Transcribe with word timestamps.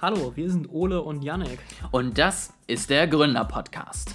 Hallo, 0.00 0.30
wir 0.36 0.48
sind 0.48 0.70
Ole 0.70 1.02
und 1.02 1.24
Yannick. 1.24 1.58
Und 1.90 2.18
das 2.18 2.54
ist 2.68 2.88
der 2.88 3.08
Gründer-Podcast. 3.08 4.14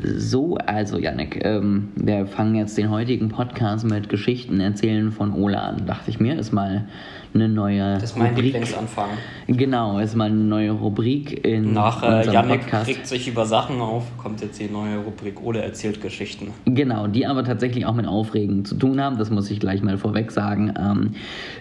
So, 0.00 0.56
also 0.58 0.98
Yannick, 0.98 1.44
ähm, 1.44 1.88
wir 1.96 2.28
fangen 2.28 2.54
jetzt 2.54 2.78
den 2.78 2.88
heutigen 2.88 3.30
Podcast 3.30 3.84
mit 3.84 4.10
Geschichten 4.10 4.60
erzählen 4.60 5.10
von 5.10 5.32
Ole 5.32 5.60
an. 5.60 5.86
Dachte 5.86 6.08
ich 6.08 6.20
mir, 6.20 6.38
ist 6.38 6.52
mal 6.52 6.86
eine 7.34 7.48
neue 7.48 7.94
Das 7.94 8.04
ist 8.04 8.16
mein 8.16 8.28
Rubrik. 8.28 8.44
Lieblingsanfang. 8.44 9.10
Genau, 9.46 9.98
ist 9.98 10.14
mal 10.14 10.26
eine 10.26 10.36
neue 10.36 10.70
Rubrik 10.72 11.44
in 11.44 11.72
Nach 11.72 12.02
äh, 12.02 12.30
Yannick 12.30 12.62
Podcast. 12.62 12.88
regt 12.88 13.06
sich 13.06 13.28
über 13.28 13.46
Sachen 13.46 13.80
auf, 13.80 14.04
kommt 14.18 14.40
jetzt 14.40 14.60
die 14.60 14.68
neue 14.68 14.98
Rubrik 14.98 15.42
Ole 15.42 15.62
erzählt 15.62 16.00
Geschichten. 16.00 16.48
Genau, 16.64 17.06
die 17.06 17.26
aber 17.26 17.44
tatsächlich 17.44 17.86
auch 17.86 17.94
mit 17.94 18.06
Aufregen 18.06 18.64
zu 18.64 18.74
tun 18.74 19.00
haben, 19.00 19.18
das 19.18 19.30
muss 19.30 19.50
ich 19.50 19.60
gleich 19.60 19.82
mal 19.82 19.96
vorweg 19.98 20.30
sagen. 20.30 20.74
Ähm, 20.78 21.14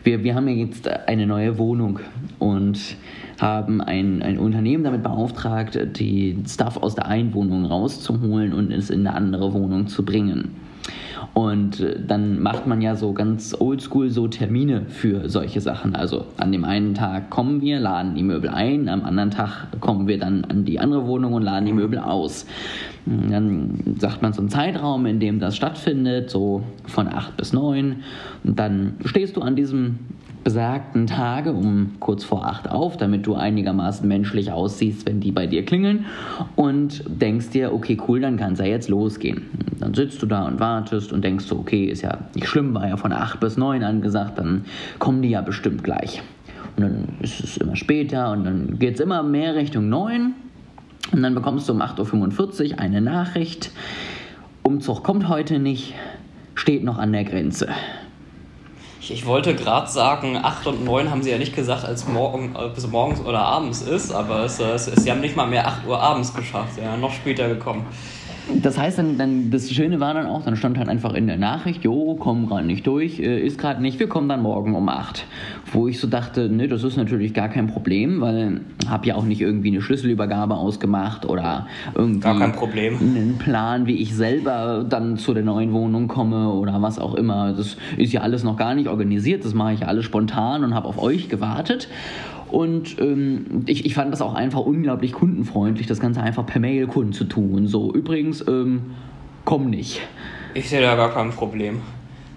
wir, 0.04 0.24
wir 0.24 0.36
haben 0.36 0.48
ja 0.48 0.56
jetzt 0.56 0.88
eine 0.88 1.26
neue 1.26 1.58
Wohnung 1.58 2.00
und 2.40 2.80
haben 3.40 3.82
ein, 3.82 4.22
ein 4.22 4.38
Unternehmen 4.38 4.84
damit 4.84 5.04
beauftragt, 5.04 5.78
die 5.98 6.38
Stuff 6.48 6.78
aus 6.78 6.96
der 6.96 7.08
einen 7.08 7.34
Wohnung 7.34 7.66
rauszuholen 7.66 8.54
und 8.54 8.72
es 8.72 8.90
in 8.90 9.08
eine 9.08 9.16
andere 9.16 9.54
Wohnung 9.54 9.88
zu 9.88 10.06
bringen. 10.06 10.56
Und 11.34 11.80
äh, 11.80 11.98
dann 12.06 12.42
macht 12.42 12.68
man 12.68 12.82
ja 12.82 12.96
so 12.96 13.14
ganz 13.14 13.56
oldschool 13.58 14.10
so 14.10 14.28
Termine 14.28 14.86
für 14.88 15.30
solche 15.30 15.62
Sachen. 15.62 15.96
Also 15.96 16.26
an 16.38 16.52
dem 16.52 16.66
einen 16.66 16.94
Tag 16.94 17.30
kommen 17.30 17.62
wir, 17.62 17.80
laden 17.80 18.16
die 18.16 18.24
Möbel 18.24 18.50
ein, 18.50 18.90
am 18.90 19.04
anderen 19.04 19.32
Tag 19.32 19.68
kommen 19.80 20.08
wir 20.08 20.20
dann 20.20 20.44
an 20.46 20.66
die 20.66 20.80
andere 20.80 21.08
Wohnung 21.08 21.34
und 21.34 21.44
laden 21.44 21.66
die 21.66 21.74
Möbel 21.74 22.00
aus. 22.00 22.46
Dann 23.06 23.96
sagt 23.98 24.22
man 24.22 24.32
so 24.34 24.42
einen 24.42 24.50
Zeitraum, 24.50 25.06
in 25.08 25.20
dem 25.20 25.40
das 25.40 25.56
stattfindet, 25.56 26.30
so 26.30 26.64
von 26.86 27.08
8 27.08 27.36
bis 27.36 27.52
9. 27.52 28.04
Und 28.44 28.60
dann 28.60 28.96
stehst 29.06 29.36
du 29.38 29.42
an 29.42 29.56
diesem 29.56 30.00
besagten 30.44 31.08
Tage 31.08 31.54
um 31.54 31.92
kurz 32.00 32.24
vor 32.24 32.46
8 32.46 32.70
auf, 32.70 32.98
damit 32.98 33.28
du 33.28 33.36
einigermaßen 33.36 34.08
menschlich 34.08 34.52
aussiehst, 34.52 35.06
wenn 35.06 35.20
die 35.20 35.32
bei 35.32 35.48
dir 35.48 35.66
klingeln 35.66 36.06
und 36.56 37.04
denkst 37.08 37.50
dir, 37.50 37.74
okay, 37.74 37.98
cool, 38.08 38.22
dann 38.22 38.38
kann 38.38 38.54
es 38.54 38.60
ja 38.60 38.66
jetzt 38.66 38.90
losgehen. 38.90 39.44
Dann 39.80 39.94
sitzt 39.94 40.22
du 40.22 40.26
da 40.26 40.46
und 40.46 40.60
wartest 40.60 41.14
und 41.14 41.24
denkst 41.24 41.46
so, 41.46 41.58
okay, 41.58 41.86
ist 41.86 42.02
ja 42.02 42.18
nicht 42.36 42.48
schlimm, 42.48 42.74
war 42.74 42.88
ja 42.88 42.98
von 42.98 43.14
8 43.14 43.40
bis 43.40 43.58
9 43.58 43.84
angesagt, 43.84 44.40
dann 44.40 44.66
kommen 45.00 45.22
die 45.22 45.30
ja 45.30 45.42
bestimmt 45.42 45.84
gleich. 45.84 46.22
Und 46.78 46.84
dann 46.84 47.08
ist 47.22 47.44
es 47.44 47.58
immer 47.58 47.76
später 47.76 48.32
und 48.32 48.46
dann 48.46 48.80
geht 48.80 48.96
es 48.96 49.00
immer 49.00 49.24
mehr 49.24 49.56
Richtung 49.56 49.90
9 49.90 50.34
und 51.12 51.22
dann 51.22 51.36
bekommst 51.36 51.68
du 51.70 51.74
um 51.74 51.82
8.45 51.82 52.74
Uhr 52.74 52.80
eine 52.80 53.02
Nachricht, 53.02 53.72
Umzug 54.64 55.04
kommt 55.04 55.28
heute 55.28 55.60
nicht, 55.60 55.96
steht 56.56 56.84
noch 56.84 56.98
an 56.98 57.12
der 57.12 57.24
Grenze. 57.24 57.68
Ich, 59.02 59.12
ich 59.12 59.26
wollte 59.26 59.56
gerade 59.56 59.90
sagen, 59.90 60.38
8 60.38 60.68
und 60.68 60.86
9 60.86 61.10
haben 61.10 61.24
sie 61.24 61.32
ja 61.32 61.40
nicht 61.40 61.56
gesagt, 61.56 61.84
als 61.84 62.08
morgen, 62.08 62.56
bis 62.76 62.86
morgens 62.86 63.20
oder 63.22 63.40
abends 63.40 63.82
ist, 63.82 64.12
aber 64.12 64.46
es, 64.46 64.60
äh, 64.60 64.74
es, 64.74 64.88
es, 64.88 65.04
sie 65.04 65.10
haben 65.10 65.22
nicht 65.22 65.36
mal 65.36 65.48
mehr 65.48 65.68
8 65.68 65.88
Uhr 65.88 66.00
abends 66.00 66.36
geschafft, 66.36 66.78
ja, 66.78 66.96
noch 66.96 67.12
später 67.12 67.48
gekommen. 67.48 67.88
Das 68.62 68.78
heißt, 68.78 68.98
dann, 68.98 69.18
dann, 69.18 69.52
das 69.52 69.72
Schöne 69.72 70.00
war 70.00 70.14
dann 70.14 70.26
auch, 70.26 70.44
dann 70.44 70.56
stand 70.56 70.78
halt 70.78 70.90
einfach 70.90 71.14
in 71.14 71.28
der 71.28 71.38
Nachricht, 71.38 71.84
jo, 71.84 72.16
kommen 72.16 72.48
gerade 72.48 72.66
nicht 72.66 72.86
durch, 72.88 73.20
äh, 73.20 73.40
ist 73.40 73.58
gerade 73.58 73.82
nicht, 73.82 74.00
wir 74.00 74.08
kommen 74.08 74.28
dann 74.28 74.42
morgen 74.42 74.76
um 74.76 74.90
8. 74.90 75.26
Wo 75.72 75.88
ich 75.88 76.00
so 76.00 76.08
dachte, 76.08 76.50
ne, 76.50 76.68
das 76.68 76.84
ist 76.84 76.98
natürlich 76.98 77.34
gar 77.34 77.50
kein 77.50 77.68
Problem, 77.68 78.20
weil 78.20 78.62
habe 78.88 79.08
ja 79.08 79.16
auch 79.16 79.24
nicht 79.24 79.42
irgendwie 79.42 79.70
eine 79.70 79.82
Schlüsselübergabe 79.82 80.56
ausgemacht 80.56 81.26
oder 81.26 81.68
irgendwie 81.96 82.28
einen 82.28 83.38
Plan, 83.38 83.86
wie 83.86 83.96
ich 83.96 84.16
selber 84.16 84.86
dann 84.88 85.18
zu 85.18 85.34
der 85.34 85.44
neuen 85.44 85.72
Wohnung 85.74 86.08
komme 86.08 86.50
oder 86.50 86.82
was 86.82 87.00
auch 87.00 87.16
immer. 87.16 87.54
Das 87.54 87.78
ist 87.98 88.12
ja 88.12 88.22
alles 88.22 88.44
noch 88.44 88.58
gar 88.58 88.76
nicht 88.76 88.90
organisiert, 88.90 89.46
das 89.46 89.54
mache 89.54 89.74
ich 89.74 89.80
ja 89.82 89.88
alles 89.88 90.06
spontan 90.06 90.64
und 90.64 90.74
habe 90.74 90.88
auf 90.88 91.02
euch 91.02 91.30
gewartet. 91.30 91.88
Und 92.52 93.00
ähm, 93.00 93.64
ich, 93.66 93.86
ich 93.86 93.94
fand 93.94 94.12
das 94.12 94.22
auch 94.22 94.34
einfach 94.34 94.60
unglaublich 94.60 95.14
kundenfreundlich, 95.14 95.88
das 95.88 96.00
Ganze 96.00 96.22
einfach 96.22 96.46
per 96.46 96.60
Mail 96.60 96.86
Kunden 96.88 97.14
zu 97.14 97.24
tun. 97.24 97.68
So, 97.68 97.94
übrigens, 97.94 98.46
ähm, 98.48 98.92
komm 99.46 99.70
nicht. 99.70 100.02
Ich 100.54 100.70
sehe 100.70 100.82
da 100.82 100.96
gar 100.96 101.14
kein 101.14 101.32
Problem. 101.32 101.80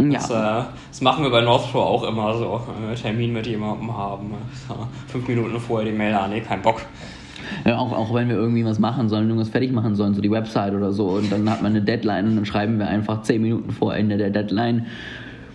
Ja. 0.00 0.12
Das, 0.12 0.30
äh, 0.30 0.68
das 0.88 1.00
machen 1.00 1.24
wir 1.24 1.30
bei 1.30 1.40
North 1.40 1.66
Shore 1.66 1.84
auch 1.84 2.04
immer 2.04 2.34
so, 2.36 2.60
wenn 2.78 2.88
wir 2.88 2.96
Termin 2.96 3.32
mit 3.32 3.46
jemandem 3.46 3.96
haben. 3.96 4.32
So, 4.68 4.74
fünf 5.08 5.26
Minuten 5.26 5.58
vorher 5.58 5.90
die 5.90 5.96
Mail, 5.96 6.14
ah 6.14 6.28
nee, 6.28 6.40
kein 6.40 6.62
Bock. 6.62 6.82
Ja, 7.64 7.78
auch, 7.78 7.92
auch 7.92 8.14
wenn 8.14 8.28
wir 8.28 8.36
irgendwie 8.36 8.64
was 8.64 8.78
machen 8.78 9.08
sollen, 9.08 9.28
irgendwas 9.28 9.50
fertig 9.50 9.72
machen 9.72 9.94
sollen, 9.94 10.14
so 10.14 10.20
die 10.20 10.30
Website 10.30 10.74
oder 10.74 10.92
so, 10.92 11.08
und 11.08 11.30
dann 11.30 11.48
hat 11.50 11.62
man 11.62 11.72
eine 11.72 11.82
Deadline 11.82 12.26
und 12.26 12.36
dann 12.36 12.46
schreiben 12.46 12.78
wir 12.78 12.88
einfach 12.88 13.22
zehn 13.22 13.42
Minuten 13.42 13.70
vor 13.70 13.94
Ende 13.94 14.16
der 14.16 14.30
Deadline, 14.30 14.86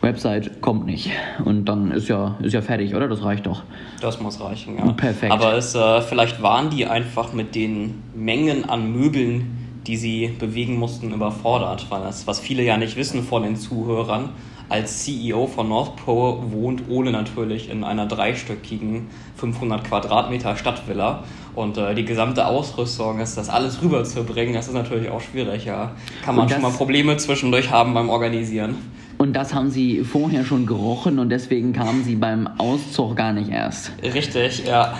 Website 0.02 0.62
kommt 0.62 0.86
nicht. 0.86 1.12
Und 1.44 1.66
dann 1.66 1.92
ist 1.92 2.08
ja, 2.08 2.36
ist 2.42 2.54
ja 2.54 2.62
fertig, 2.62 2.96
oder? 2.96 3.08
Das 3.08 3.24
reicht 3.24 3.46
doch. 3.46 3.64
Das 4.02 4.20
muss 4.20 4.40
reichen, 4.40 4.78
ja. 4.78 4.92
Perfekt. 4.94 5.32
Aber 5.32 5.54
es, 5.54 5.76
äh, 5.76 6.02
vielleicht 6.02 6.42
waren 6.42 6.70
die 6.70 6.86
einfach 6.86 7.34
mit 7.34 7.56
den 7.56 8.04
Mengen 8.16 8.70
an 8.70 8.92
Möbeln, 8.92 9.58
die 9.88 9.98
sie 9.98 10.36
bewegen 10.40 10.78
mussten, 10.78 11.12
überfordert. 11.14 11.88
Weil 11.90 12.02
das, 12.02 12.28
was 12.28 12.40
viele 12.40 12.64
ja 12.64 12.78
nicht 12.78 12.96
wissen 12.96 13.24
von 13.24 13.44
den 13.44 13.56
Zuhörern, 13.56 14.30
als 14.70 15.04
CEO 15.04 15.48
von 15.48 15.68
North 15.68 15.94
wohnt 16.06 16.88
Ole 16.90 17.12
natürlich 17.12 17.72
in 17.72 17.84
einer 17.84 18.06
dreistöckigen 18.06 19.08
500 19.36 19.84
Quadratmeter 19.84 20.56
Stadtvilla. 20.56 21.24
Und 21.56 21.78
äh, 21.78 21.96
die 21.96 22.06
gesamte 22.06 22.46
Ausrüstung 22.46 23.20
ist, 23.20 23.36
das 23.36 23.50
alles 23.50 23.82
rüberzubringen, 23.82 24.54
das 24.54 24.68
ist 24.68 24.76
natürlich 24.76 25.10
auch 25.10 25.22
schwierig, 25.22 25.66
ja. 25.66 25.92
Kann 26.24 26.36
man 26.36 26.48
schon 26.48 26.62
mal 26.62 26.72
Probleme 26.72 27.18
zwischendurch 27.18 27.72
haben 27.72 27.96
beim 27.96 28.10
Organisieren. 28.10 28.76
Und 29.20 29.34
das 29.34 29.54
haben 29.54 29.70
sie 29.70 30.04
vorher 30.06 30.44
schon 30.46 30.66
gerochen 30.66 31.20
und 31.20 31.30
deswegen 31.30 31.74
kamen 31.74 32.04
sie 32.06 32.16
beim 32.16 32.48
Auszug 32.58 33.16
gar 33.18 33.34
nicht 33.34 33.50
erst. 33.52 33.92
Richtig, 34.02 34.66
ja. 34.66 34.98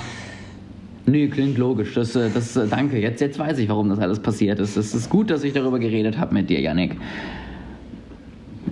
Nö, 1.06 1.28
klingt 1.30 1.58
logisch. 1.58 1.94
Das, 1.96 2.16
äh, 2.16 2.30
das, 2.30 2.56
äh, 2.58 2.68
danke. 2.68 3.00
Jetzt, 3.00 3.22
jetzt 3.22 3.40
weiß 3.40 3.58
ich, 3.60 3.70
warum 3.70 3.90
das 3.90 3.98
alles 4.00 4.20
passiert 4.20 4.60
ist. 4.60 4.76
Es 4.76 4.94
ist 4.94 5.10
gut, 5.10 5.32
dass 5.32 5.44
ich 5.44 5.54
darüber 5.54 5.80
geredet 5.80 6.18
habe 6.20 6.34
mit 6.34 6.50
dir, 6.50 6.60
Yannick. 6.60 6.98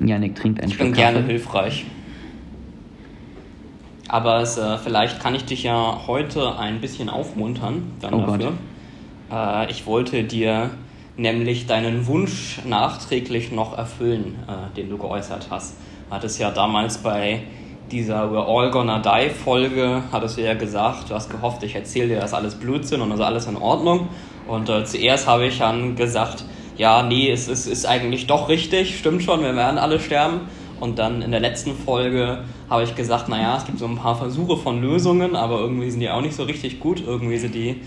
Yannick 0.06 0.36
trinkt 0.36 0.60
einen 0.62 0.70
Ich 0.70 0.78
bin 0.78 0.88
Schluck 0.88 0.98
gerne 0.98 1.20
Kaffee. 1.22 1.32
hilfreich. 1.32 1.86
Aber 4.10 4.42
es, 4.42 4.58
äh, 4.58 4.78
vielleicht 4.78 5.22
kann 5.22 5.34
ich 5.34 5.46
dich 5.46 5.64
ja 5.64 6.02
heute 6.08 6.58
ein 6.60 6.80
bisschen 6.82 7.10
aufmuntern 7.10 7.84
dann 8.02 8.14
Oh 8.14 8.26
Gott. 8.26 8.42
dafür. 8.42 8.54
Äh, 9.68 9.72
ich 9.72 9.86
wollte 9.86 10.24
dir 10.24 10.70
nämlich 11.18 11.66
deinen 11.66 12.08
Wunsch 12.08 12.60
nachträglich 12.66 13.52
noch 13.52 13.78
erfüllen, 13.78 14.36
äh, 14.48 14.76
den 14.76 14.90
du 14.90 14.98
geäußert 14.98 15.48
hast. 15.50 15.76
Du 16.08 16.16
hattest 16.16 16.40
ja 16.40 16.52
damals 16.52 17.00
bei 17.00 17.42
dieser 17.92 18.32
We're 18.32 18.46
All 18.46 18.72
Gonna 18.72 19.00
Die 19.00 19.30
Folge, 19.30 20.04
hattest 20.12 20.38
du 20.38 20.42
ja 20.42 20.54
gesagt, 20.54 21.10
du 21.10 21.16
hast 21.16 21.30
gehofft, 21.30 21.64
ich 21.64 21.76
erzähle 21.76 22.10
dir 22.10 22.20
das 22.20 22.34
alles 22.34 22.56
Blödsinn 22.56 23.02
und 23.02 23.10
das 23.10 23.20
ist 23.20 23.26
alles 23.26 23.48
in 23.48 23.58
Ordnung. 23.58 24.10
Und 24.48 24.70
äh, 24.70 24.86
zuerst 24.86 25.28
habe 25.28 25.48
ich 25.48 25.58
dann 25.58 25.96
gesagt, 25.96 26.46
ja, 26.78 27.02
nee, 27.04 27.32
es 27.32 27.48
ist, 27.48 27.66
ist 27.66 27.86
eigentlich 27.86 28.28
doch 28.28 28.50
richtig, 28.50 28.98
stimmt 28.98 29.24
schon, 29.24 29.42
wir 29.42 29.56
werden 29.56 29.78
alle 29.78 30.00
sterben. 30.00 30.42
Und 30.80 31.00
dann 31.00 31.24
in 31.24 31.32
der 31.32 31.40
letzten 31.40 31.74
Folge 31.74 32.44
habe 32.70 32.84
ich 32.84 32.96
gesagt, 32.96 33.30
naja, 33.30 33.58
es 33.58 33.66
gibt 33.66 33.80
so 33.80 33.88
ein 33.88 33.96
paar 33.96 34.16
Versuche 34.16 34.58
von 34.58 34.80
Lösungen, 34.80 35.36
aber 35.36 35.60
irgendwie 35.60 35.90
sind 35.90 36.02
die 36.02 36.10
auch 36.10 36.22
nicht 36.22 36.36
so 36.36 36.44
richtig 36.44 36.80
gut. 36.80 37.02
Irgendwie 37.06 37.38
sind 37.38 37.56
die, 37.56 37.82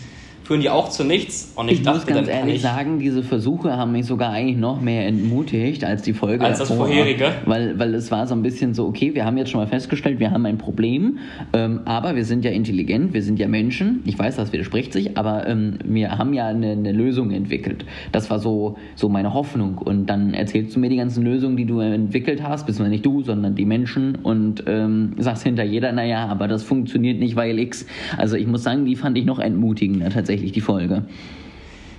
führen 0.51 0.63
die 0.63 0.69
auch 0.69 0.89
zu 0.89 1.05
nichts. 1.05 1.53
Und 1.55 1.69
ich, 1.69 1.75
Ich, 1.75 1.83
dachte, 1.83 1.99
muss 1.99 2.07
ganz 2.09 2.27
dann 2.27 2.39
ehrlich 2.39 2.57
ich, 2.57 2.63
sagen, 2.63 2.99
diese 2.99 3.23
Versuche 3.23 3.77
haben 3.77 3.93
mich 3.93 4.07
sogar 4.07 4.33
eigentlich 4.33 4.57
noch 4.57 4.81
mehr 4.81 5.07
entmutigt 5.07 5.85
als 5.85 6.03
die 6.03 6.13
Folge 6.13 6.45
Als 6.45 6.59
das 6.59 6.67
davor. 6.67 6.87
vorherige? 6.87 7.35
Weil, 7.47 7.79
weil 7.79 7.95
es 7.95 8.11
war 8.11 8.27
so 8.27 8.35
ein 8.35 8.43
bisschen 8.43 8.75
so, 8.75 8.89
okay, 8.89 9.15
wir 9.15 9.25
haben 9.25 9.37
jetzt 9.37 9.51
schon 9.51 9.61
mal 9.61 9.69
festgestellt, 9.69 10.19
wir 10.19 10.33
haben 10.33 10.45
ein 10.47 10.59
Problem, 10.59 11.19
ähm, 11.53 11.83
aber 11.85 12.17
wir 12.17 12.25
sind 12.25 12.45
ja 12.45 12.51
intelligent, 12.51 13.15
wir 13.15 13.23
sind 13.23 13.39
ja 13.39 13.47
Menschen. 13.47 14.03
Ich 14.07 14.19
weiß, 14.19 14.35
das 14.35 14.53
widerspricht 14.53 14.93
sich, 14.93 15.17
aber 15.17 15.47
ähm, 15.47 15.79
wir 15.85 16.19
haben 16.19 16.33
ja 16.35 16.49
eine, 16.49 16.73
eine 16.73 16.91
Lösung 16.91 17.31
entwickelt. 17.31 17.85
Das 18.11 18.29
war 18.29 18.41
so, 18.41 18.77
so 18.97 19.09
meine 19.09 19.33
Hoffnung. 19.33 19.79
Und 19.79 20.07
dann 20.07 20.35
erzählst 20.35 20.75
du 20.75 20.81
mir 20.81 20.89
die 20.89 20.97
ganzen 20.97 21.23
Lösungen, 21.23 21.57
die 21.57 21.65
du 21.65 21.79
entwickelt 21.79 22.43
hast, 22.43 22.67
bzw. 22.67 22.89
nicht 22.89 23.07
du, 23.07 23.23
sondern 23.23 23.55
die 23.55 23.67
Menschen 23.67 24.17
und 24.17 24.65
ähm, 24.67 25.13
sagst 25.17 25.45
hinter 25.45 25.63
jeder, 25.63 25.93
naja, 25.93 26.27
aber 26.27 26.49
das 26.49 26.65
funktioniert 26.65 27.21
nicht, 27.21 27.37
weil 27.37 27.57
X. 27.61 27.87
Also 28.17 28.35
ich 28.35 28.49
muss 28.49 28.65
sagen, 28.65 28.85
die 28.85 28.97
fand 28.97 29.17
ich 29.17 29.27
noch 29.27 29.39
entmutigender 29.39 30.11
tatsächlich, 30.11 30.40
die 30.53 30.61
Folge. 30.61 31.05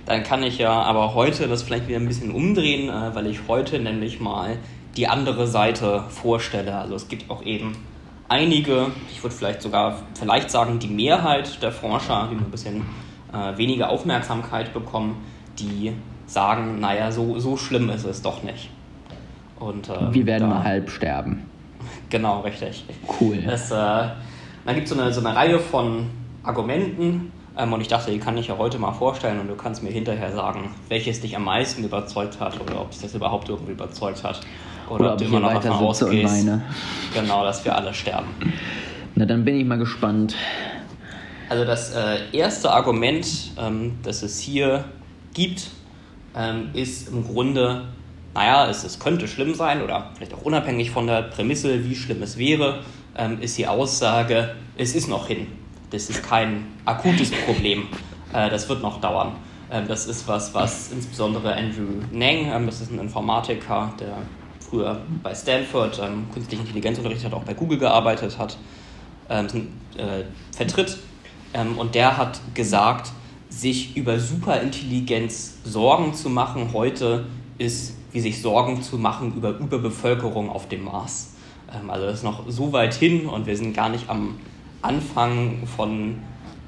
dann 0.06 0.22
kann 0.24 0.42
ich 0.42 0.58
ja 0.58 0.72
aber 0.82 1.14
heute 1.14 1.46
das 1.48 1.62
vielleicht 1.62 1.86
wieder 1.88 1.98
ein 1.98 2.06
bisschen 2.08 2.32
umdrehen, 2.32 2.88
äh, 2.88 3.14
weil 3.14 3.26
ich 3.28 3.40
heute 3.48 3.78
nämlich 3.78 4.20
mal 4.20 4.56
die 4.96 5.06
andere 5.08 5.46
Seite 5.46 6.04
vorstelle. 6.08 6.76
Also 6.76 6.94
es 6.96 7.08
gibt 7.08 7.30
auch 7.30 7.42
eben 7.44 7.76
einige, 8.28 8.88
ich 9.10 9.22
würde 9.22 9.34
vielleicht 9.34 9.62
sogar 9.62 9.98
vielleicht 10.18 10.50
sagen, 10.50 10.78
die 10.78 10.88
Mehrheit 10.88 11.62
der 11.62 11.72
Forscher, 11.72 12.28
die 12.30 12.34
nur 12.34 12.44
ein 12.44 12.50
bisschen 12.50 12.82
äh, 13.32 13.56
weniger 13.56 13.88
Aufmerksamkeit 13.90 14.72
bekommen, 14.74 15.16
die 15.58 15.92
sagen, 16.26 16.80
naja, 16.80 17.10
so, 17.12 17.38
so 17.38 17.56
schlimm 17.56 17.88
ist 17.90 18.04
es 18.04 18.20
doch 18.22 18.42
nicht. 18.42 18.70
Und, 19.60 19.88
ähm, 19.88 20.12
Wir 20.12 20.26
werden 20.26 20.48
da- 20.50 20.56
mal 20.56 20.64
halb 20.64 20.90
sterben. 20.90 21.44
Genau, 22.10 22.40
richtig. 22.40 22.84
Cool. 23.20 23.38
Es, 23.46 23.70
äh, 23.70 23.74
dann 23.74 24.74
gibt 24.74 24.86
es 24.86 24.90
so 24.94 25.00
eine, 25.00 25.12
so 25.12 25.20
eine 25.24 25.34
Reihe 25.34 25.58
von 25.58 26.10
Argumenten 26.42 27.32
und 27.54 27.80
ich 27.80 27.88
dachte, 27.88 28.10
die 28.10 28.18
kann 28.18 28.38
ich 28.38 28.48
ja 28.48 28.56
heute 28.56 28.78
mal 28.78 28.92
vorstellen 28.92 29.38
und 29.40 29.48
du 29.48 29.54
kannst 29.54 29.82
mir 29.82 29.90
hinterher 29.90 30.32
sagen, 30.32 30.70
welches 30.88 31.20
dich 31.20 31.36
am 31.36 31.44
meisten 31.44 31.84
überzeugt 31.84 32.40
hat 32.40 32.58
oder 32.60 32.80
ob 32.80 32.90
dich 32.90 33.00
das 33.00 33.14
überhaupt 33.14 33.48
irgendwie 33.48 33.72
überzeugt 33.72 34.24
hat. 34.24 34.40
Oder, 34.88 35.00
oder 35.00 35.12
ob 35.12 35.18
du 35.18 35.24
immer 35.24 35.40
noch 35.40 35.60
davon 35.60 35.86
ausgehst, 35.86 36.48
genau, 37.14 37.44
dass 37.44 37.64
wir 37.64 37.76
alle 37.76 37.92
sterben. 37.92 38.28
Na, 39.14 39.26
dann 39.26 39.44
bin 39.44 39.56
ich 39.56 39.66
mal 39.66 39.78
gespannt. 39.78 40.34
Also 41.48 41.64
das 41.66 41.94
äh, 41.94 42.18
erste 42.32 42.70
Argument, 42.70 43.26
ähm, 43.58 43.98
das 44.02 44.22
es 44.22 44.40
hier 44.40 44.86
gibt, 45.34 45.70
ähm, 46.34 46.70
ist 46.72 47.08
im 47.08 47.24
Grunde, 47.24 47.88
naja, 48.34 48.70
es, 48.70 48.84
es 48.84 48.98
könnte 48.98 49.28
schlimm 49.28 49.54
sein 49.54 49.82
oder 49.82 50.10
vielleicht 50.14 50.32
auch 50.32 50.42
unabhängig 50.42 50.90
von 50.90 51.06
der 51.06 51.22
Prämisse, 51.22 51.84
wie 51.84 51.94
schlimm 51.94 52.22
es 52.22 52.38
wäre, 52.38 52.80
ähm, 53.16 53.38
ist 53.42 53.58
die 53.58 53.66
Aussage, 53.66 54.54
es 54.78 54.94
ist 54.94 55.08
noch 55.08 55.26
hin. 55.26 55.46
Das 55.92 56.08
ist 56.08 56.22
kein 56.22 56.68
akutes 56.86 57.30
Problem. 57.30 57.86
Äh, 58.32 58.48
das 58.48 58.68
wird 58.68 58.82
noch 58.82 59.00
dauern. 59.00 59.32
Ähm, 59.70 59.86
das 59.86 60.06
ist 60.06 60.26
was, 60.26 60.54
was 60.54 60.90
insbesondere 60.90 61.54
Andrew 61.54 62.00
Nang, 62.10 62.50
ähm, 62.50 62.66
das 62.66 62.80
ist 62.80 62.90
ein 62.90 62.98
Informatiker, 62.98 63.92
der 64.00 64.16
früher 64.58 65.02
bei 65.22 65.34
Stanford 65.34 66.00
ähm, 66.02 66.26
künstliche 66.32 66.62
Intelligenz 66.62 66.96
unterrichtet 66.96 67.26
hat, 67.26 67.34
auch 67.34 67.44
bei 67.44 67.52
Google 67.52 67.78
gearbeitet 67.78 68.38
hat, 68.38 68.56
äh, 69.28 69.44
vertritt. 70.54 70.98
und 71.76 71.94
der 71.94 72.16
hat 72.16 72.40
gesagt, 72.54 73.12
sich 73.48 73.96
über 73.96 74.18
Superintelligenz 74.18 75.58
Sorgen 75.64 76.14
zu 76.14 76.28
machen 76.28 76.70
heute 76.72 77.26
ist 77.58 77.96
wie 78.12 78.20
sich 78.20 78.42
Sorgen 78.42 78.82
zu 78.82 78.98
machen 78.98 79.34
über 79.36 79.50
Überbevölkerung 79.58 80.50
auf 80.50 80.68
dem 80.68 80.84
Mars. 80.84 81.34
also 81.88 82.06
das 82.06 82.16
ist 82.16 82.24
noch 82.24 82.44
so 82.48 82.72
weit 82.72 82.94
hin 82.94 83.26
und 83.26 83.46
wir 83.46 83.56
sind 83.56 83.74
gar 83.74 83.88
nicht 83.88 84.08
am 84.08 84.36
Anfang 84.82 85.66
von 85.76 86.16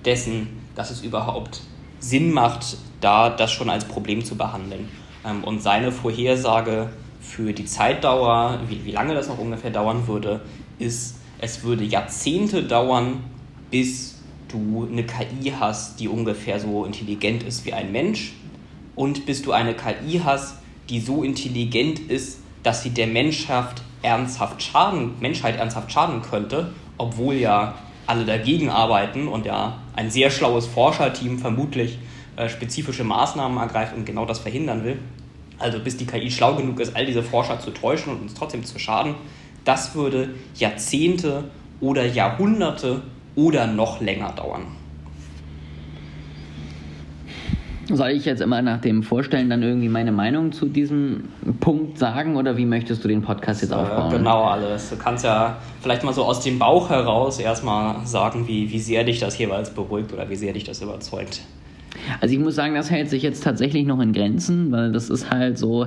dessen, 0.05 0.49
dass 0.75 0.90
es 0.90 1.02
überhaupt 1.02 1.61
Sinn 2.00 2.32
macht, 2.32 2.76
da 3.00 3.31
das 3.31 3.52
schon 3.52 3.70
als 3.70 3.84
Problem 3.84 4.25
zu 4.25 4.37
behandeln. 4.37 4.88
Ähm, 5.25 5.44
und 5.44 5.62
seine 5.62 5.93
Vorhersage 5.93 6.90
für 7.20 7.52
die 7.52 7.64
Zeitdauer, 7.64 8.61
wie, 8.69 8.84
wie 8.84 8.93
lange 8.93 9.14
das 9.14 9.28
noch 9.28 9.38
ungefähr 9.38 9.70
dauern 9.70 10.06
würde, 10.06 10.40
ist, 10.78 11.16
es 11.38 11.62
würde 11.62 11.84
Jahrzehnte 11.84 12.62
dauern, 12.62 13.25
bis 13.70 14.22
du 14.49 14.88
eine 14.90 15.05
KI 15.05 15.52
hast, 15.58 15.99
die 16.00 16.08
ungefähr 16.08 16.61
so 16.61 16.84
intelligent 16.84 17.43
ist 17.43 17.64
wie 17.64 17.72
ein 17.72 17.90
Mensch 17.90 18.34
und 18.94 19.26
bis 19.26 19.43
du 19.43 19.52
eine 19.52 19.75
KI 19.75 20.20
hast, 20.25 20.56
die 20.88 21.00
so 21.00 21.22
intelligent 21.22 21.99
ist, 21.99 22.40
dass 22.62 22.82
sie 22.82 22.90
der 22.90 23.06
Menschheit 23.06 23.82
ernsthaft 24.02 24.62
schaden, 24.62 25.12
Menschheit 25.20 25.56
ernsthaft 25.56 25.90
schaden 25.90 26.22
könnte, 26.22 26.72
obwohl 26.99 27.34
ja 27.34 27.75
alle 28.06 28.25
dagegen 28.25 28.71
arbeiten 28.71 29.29
und 29.29 29.47
ja 29.47 29.79
ein 29.95 30.11
sehr 30.11 30.31
schlaues 30.31 30.67
Forscherteam 30.67 31.39
vermutlich 31.39 31.99
äh, 32.37 32.49
spezifische 32.49 33.05
Maßnahmen 33.05 33.59
ergreift 33.59 33.95
und 33.97 34.05
genau 34.05 34.27
das 34.27 34.41
verhindern 34.41 34.85
will. 34.85 34.99
Also 35.59 35.79
bis 35.79 35.97
die 35.97 36.06
KI 36.06 36.31
schlau 36.31 36.55
genug 36.56 36.81
ist, 36.81 36.97
all 36.97 37.06
diese 37.06 37.23
Forscher 37.23 37.61
zu 37.61 37.71
täuschen 37.71 38.12
und 38.12 38.23
uns 38.23 38.35
trotzdem 38.35 38.65
zu 38.65 38.79
schaden, 38.79 39.15
das 39.65 39.95
würde 39.95 40.31
Jahrzehnte 40.56 41.45
oder 41.81 42.05
Jahrhunderte 42.05 43.03
oder 43.37 43.67
noch 43.67 44.01
länger 44.01 44.33
dauern. 44.33 44.67
Soll 47.91 48.11
ich 48.11 48.25
jetzt 48.25 48.41
immer 48.41 48.63
nach 48.63 48.81
dem 48.81 49.03
Vorstellen 49.03 49.51
dann 49.51 49.63
irgendwie 49.63 49.89
meine 49.89 50.13
Meinung 50.13 50.53
zu 50.53 50.67
diesem 50.67 51.25
Punkt 51.61 51.99
sagen 51.99 52.37
oder 52.37 52.57
wie 52.57 52.65
möchtest 52.65 53.05
du 53.05 53.09
den 53.09 53.23
Podcast 53.23 53.63
jetzt 53.63 53.73
aufbauen? 53.73 54.11
Genau 54.11 54.45
alles. 54.45 54.91
Du 54.91 54.97
kannst 54.97 55.25
ja 55.25 55.57
vielleicht 55.83 56.03
mal 56.03 56.13
so 56.13 56.25
aus 56.25 56.41
dem 56.41 56.59
Bauch 56.59 56.89
heraus 56.89 57.39
erstmal 57.39 58.07
sagen, 58.07 58.49
wie, 58.49 58.71
wie 58.71 58.79
sehr 58.79 59.05
dich 59.05 59.21
das 59.21 59.37
jeweils 59.39 59.71
beruhigt 59.71 60.13
oder 60.13 60.29
wie 60.31 60.37
sehr 60.37 60.53
dich 60.53 60.65
das 60.65 60.81
überzeugt. 60.81 61.43
Also 62.21 62.35
ich 62.35 62.41
muss 62.41 62.55
sagen, 62.55 62.75
das 62.75 62.91
hält 62.91 63.09
sich 63.09 63.23
jetzt 63.23 63.45
tatsächlich 63.45 63.87
noch 63.87 64.01
in 64.01 64.13
Grenzen, 64.13 64.73
weil 64.73 64.93
das 64.93 65.11
ist 65.11 65.31
halt 65.31 65.59
so, 65.59 65.87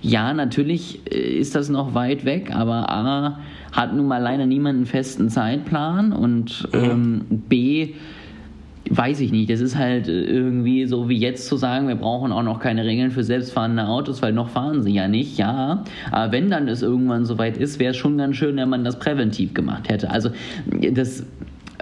ja, 0.00 0.32
natürlich 0.32 1.00
äh, 1.10 1.16
ist 1.16 1.54
das 1.54 1.68
noch 1.68 1.94
weit 1.94 2.24
weg, 2.24 2.54
aber 2.54 2.90
A 2.90 3.38
hat 3.72 3.94
nun 3.94 4.06
mal 4.06 4.22
leider 4.22 4.46
niemand 4.46 4.76
einen 4.76 4.86
festen 4.86 5.28
Zeitplan 5.28 6.12
und 6.12 6.68
mhm. 6.72 6.84
ähm, 6.84 7.24
B 7.48 7.94
weiß 8.90 9.20
ich 9.20 9.32
nicht. 9.32 9.50
Das 9.50 9.60
ist 9.60 9.76
halt 9.76 10.08
äh, 10.08 10.24
irgendwie 10.24 10.86
so 10.86 11.08
wie 11.08 11.18
jetzt 11.18 11.46
zu 11.46 11.56
sagen, 11.56 11.88
wir 11.88 11.94
brauchen 11.94 12.32
auch 12.32 12.42
noch 12.42 12.60
keine 12.60 12.84
Regeln 12.84 13.10
für 13.10 13.24
selbstfahrende 13.24 13.86
Autos, 13.86 14.22
weil 14.22 14.32
noch 14.32 14.48
fahren 14.48 14.82
sie 14.82 14.92
ja 14.92 15.08
nicht. 15.08 15.38
Ja, 15.38 15.84
aber 16.10 16.32
wenn 16.32 16.50
dann 16.50 16.68
es 16.68 16.82
irgendwann 16.82 17.24
soweit 17.24 17.56
ist, 17.56 17.78
wäre 17.78 17.92
es 17.92 17.96
schon 17.96 18.18
ganz 18.18 18.36
schön, 18.36 18.56
wenn 18.56 18.68
man 18.68 18.84
das 18.84 18.98
präventiv 18.98 19.54
gemacht 19.54 19.88
hätte. 19.88 20.10
Also 20.10 20.30
das 20.92 21.24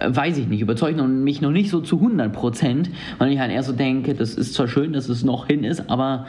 weiß 0.03 0.39
ich 0.39 0.49
nicht, 0.49 0.61
überzeugt 0.61 0.99
mich 0.99 1.41
noch 1.41 1.51
nicht 1.51 1.71
so 1.71 1.81
zu 1.81 1.97
100 1.97 2.33
Prozent, 2.33 2.91
weil 3.19 3.33
ich 3.33 3.39
halt 3.39 3.53
eher 3.53 3.63
so 3.63 3.73
denke, 3.73 4.15
das 4.15 4.35
ist 4.35 4.55
zwar 4.55 4.67
schön, 4.69 4.93
dass 4.93 5.09
es 5.09 5.25
noch 5.25 5.47
hin 5.47 5.65
ist, 5.65 5.91
aber 5.91 6.27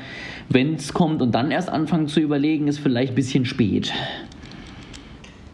wenn 0.50 0.76
es 0.76 0.94
kommt 0.94 1.22
und 1.22 1.34
dann 1.34 1.52
erst 1.52 1.70
anfangen 1.70 2.08
zu 2.08 2.20
überlegen, 2.20 2.68
ist 2.68 2.80
vielleicht 2.80 3.14
ein 3.14 3.16
bisschen 3.16 3.46
spät. 3.46 3.94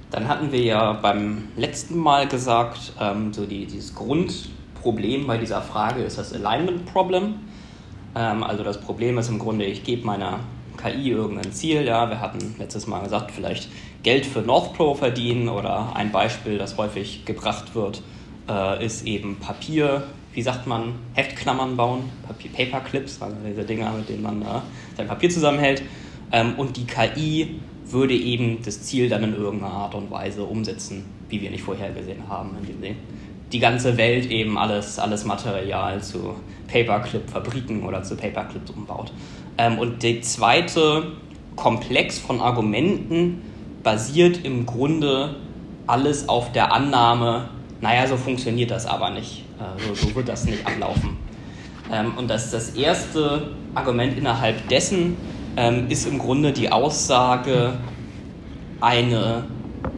Dann 0.10 0.28
hatten 0.28 0.52
wir 0.52 0.62
ja 0.62 0.94
beim 0.94 1.44
letzten 1.58 2.00
Mal 2.00 2.28
gesagt, 2.28 2.94
ähm, 3.00 3.34
so 3.34 3.46
die, 3.46 3.66
dieses 3.66 3.94
Grund, 3.94 4.50
Problem 4.82 5.28
bei 5.28 5.38
dieser 5.38 5.62
Frage 5.62 6.02
ist 6.04 6.18
das 6.18 6.34
Alignment 6.34 6.86
Problem. 6.86 7.36
Ähm, 8.16 8.44
also 8.44 8.64
das 8.64 8.80
Problem 8.80 9.18
ist 9.18 9.30
im 9.30 9.40
Grunde, 9.40 9.66
ich 9.66 9.84
gebe 9.84 10.06
meiner 10.06 10.40
KI 10.78 11.12
irgendein 11.12 11.52
Ziel. 11.52 11.84
Ja, 11.84 12.10
wir 12.10 12.22
hatten 12.22 12.56
letztes 12.58 12.88
Mal 12.88 13.02
gesagt, 13.02 13.32
vielleicht 13.32 13.70
Geld 14.04 14.26
für 14.26 14.42
Northpro 14.42 14.94
verdienen 14.94 15.50
oder 15.50 15.96
ein 15.96 16.12
Beispiel, 16.12 16.58
das 16.58 16.78
häufig 16.78 17.26
gebracht 17.26 17.76
wird, 17.76 18.02
äh, 18.48 18.86
ist 18.86 19.06
eben 19.06 19.38
Papier, 19.38 20.04
wie 20.34 20.42
sagt 20.42 20.68
man, 20.68 20.94
Heftklammern 21.14 21.76
bauen, 21.76 22.04
Papier, 22.26 22.52
Paperclips, 22.52 23.22
also 23.22 23.36
diese 23.46 23.64
Dinger, 23.64 23.92
mit 23.92 24.08
denen 24.08 24.22
man 24.22 24.42
äh, 24.42 24.46
sein 24.96 25.08
Papier 25.08 25.30
zusammenhält. 25.30 25.82
Ähm, 26.32 26.54
und 26.58 26.78
die 26.78 26.86
KI 26.86 27.60
würde 27.86 28.16
eben 28.16 28.62
das 28.64 28.84
Ziel 28.84 29.10
dann 29.10 29.24
in 29.24 29.36
irgendeiner 29.36 29.74
Art 29.74 29.96
und 29.96 30.12
Weise 30.12 30.44
umsetzen, 30.44 31.06
wie 31.30 31.42
wir 31.42 31.50
nicht 31.50 31.64
vorhergesehen 31.64 32.28
haben, 32.28 32.52
indem 32.60 32.82
sie 32.82 32.96
die 33.52 33.60
ganze 33.60 33.98
Welt 33.98 34.30
eben 34.30 34.58
alles, 34.58 35.00
alles 35.00 35.26
Material 35.26 36.02
zu 36.02 36.36
Paperclip-Fabriken 36.68 37.84
oder 37.84 38.04
zu 38.04 38.16
Paperclips 38.16 38.72
umbaut. 38.72 39.12
Ähm, 39.58 39.80
und 39.80 40.04
der 40.04 40.22
zweite 40.22 41.14
Komplex 41.56 42.20
von 42.20 42.42
Argumenten 42.42 43.42
basiert 43.84 44.44
im 44.44 44.66
Grunde 44.66 45.36
alles 45.88 46.28
auf 46.28 46.52
der 46.52 46.74
Annahme, 46.74 47.50
naja, 47.80 48.08
so 48.08 48.18
funktioniert 48.18 48.72
das 48.72 48.86
aber 48.86 49.12
nicht. 49.12 49.44
Äh, 49.60 49.82
so, 49.82 49.96
so, 49.96 50.16
wird 50.16 50.28
das 50.28 50.46
nicht 50.46 50.66
ablaufen. 50.66 51.18
Ähm, 51.92 52.14
und 52.18 52.30
das, 52.30 52.52
das 52.52 52.72
erste 52.72 53.50
Argument 53.74 54.18
innerhalb 54.18 54.68
dessen 54.68 55.16
ähm, 55.56 55.88
ist 55.90 56.06
im 56.06 56.20
Grunde 56.20 56.52
die 56.52 56.72
Aussage, 56.72 57.74
eine 58.82 59.46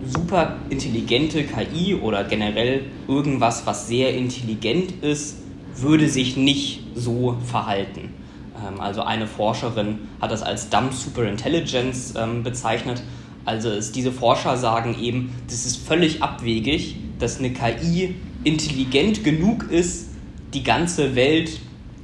super 0.06 0.58
intelligente 0.70 1.44
KI 1.44 1.96
oder 1.96 2.24
generell 2.24 2.86
irgendwas, 3.08 3.66
was 3.66 3.88
sehr 3.88 4.16
intelligent 4.16 5.04
ist, 5.04 5.38
würde 5.76 6.10
sich 6.10 6.38
nicht 6.38 6.82
so 6.96 7.38
verhalten. 7.46 8.14
Ähm, 8.56 8.80
also 8.80 9.02
eine 9.02 9.28
Forscherin 9.28 10.00
hat 10.22 10.32
das 10.32 10.42
als 10.42 10.70
Dumb 10.70 10.94
Superintelligence 10.94 12.14
ähm, 12.18 12.44
bezeichnet. 12.44 13.04
Also 13.46 13.70
es, 13.70 13.92
diese 13.92 14.12
Forscher 14.12 14.58
sagen 14.58 14.96
eben, 15.00 15.34
das 15.48 15.66
ist 15.66 15.78
völlig 15.78 16.22
abwegig, 16.22 16.98
dass 17.20 17.40
eine 17.40 17.52
KI 17.52 18.16
intelligent 18.44 19.24
genug 19.24 19.70
ist, 19.70 20.10
die 20.54 20.64
ganze 20.64 21.16
Welt 21.16 21.60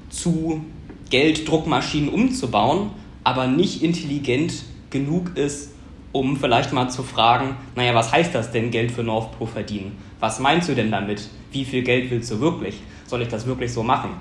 zu 0.10 0.62
Gelddruckmaschinen 1.10 2.10
umzubauen, 2.10 2.92
aber 3.24 3.48
nicht 3.48 3.84
intelligent 3.84 4.64
genug 4.90 5.38
ist, 5.38 5.75
um 6.16 6.38
vielleicht 6.38 6.72
mal 6.72 6.90
zu 6.90 7.04
fragen, 7.04 7.58
naja, 7.76 7.94
was 7.94 8.14
heißt 8.14 8.34
das 8.34 8.50
denn, 8.50 8.72
Geld 8.72 8.94
für 8.94 9.04
North 9.04 9.38
Pro 9.38 9.46
verdienen? 9.46 9.98
Was 10.22 10.40
meinst 10.40 10.70
du 10.70 10.74
denn 10.74 10.90
damit? 10.90 11.28
Wie 11.52 11.66
viel 11.66 11.84
Geld 11.84 12.10
willst 12.10 12.32
du 12.32 12.40
wirklich? 12.40 12.82
Soll 13.06 13.22
ich 13.22 13.28
das 13.28 13.46
wirklich 13.46 13.74
so 13.74 13.84
machen? 13.84 14.12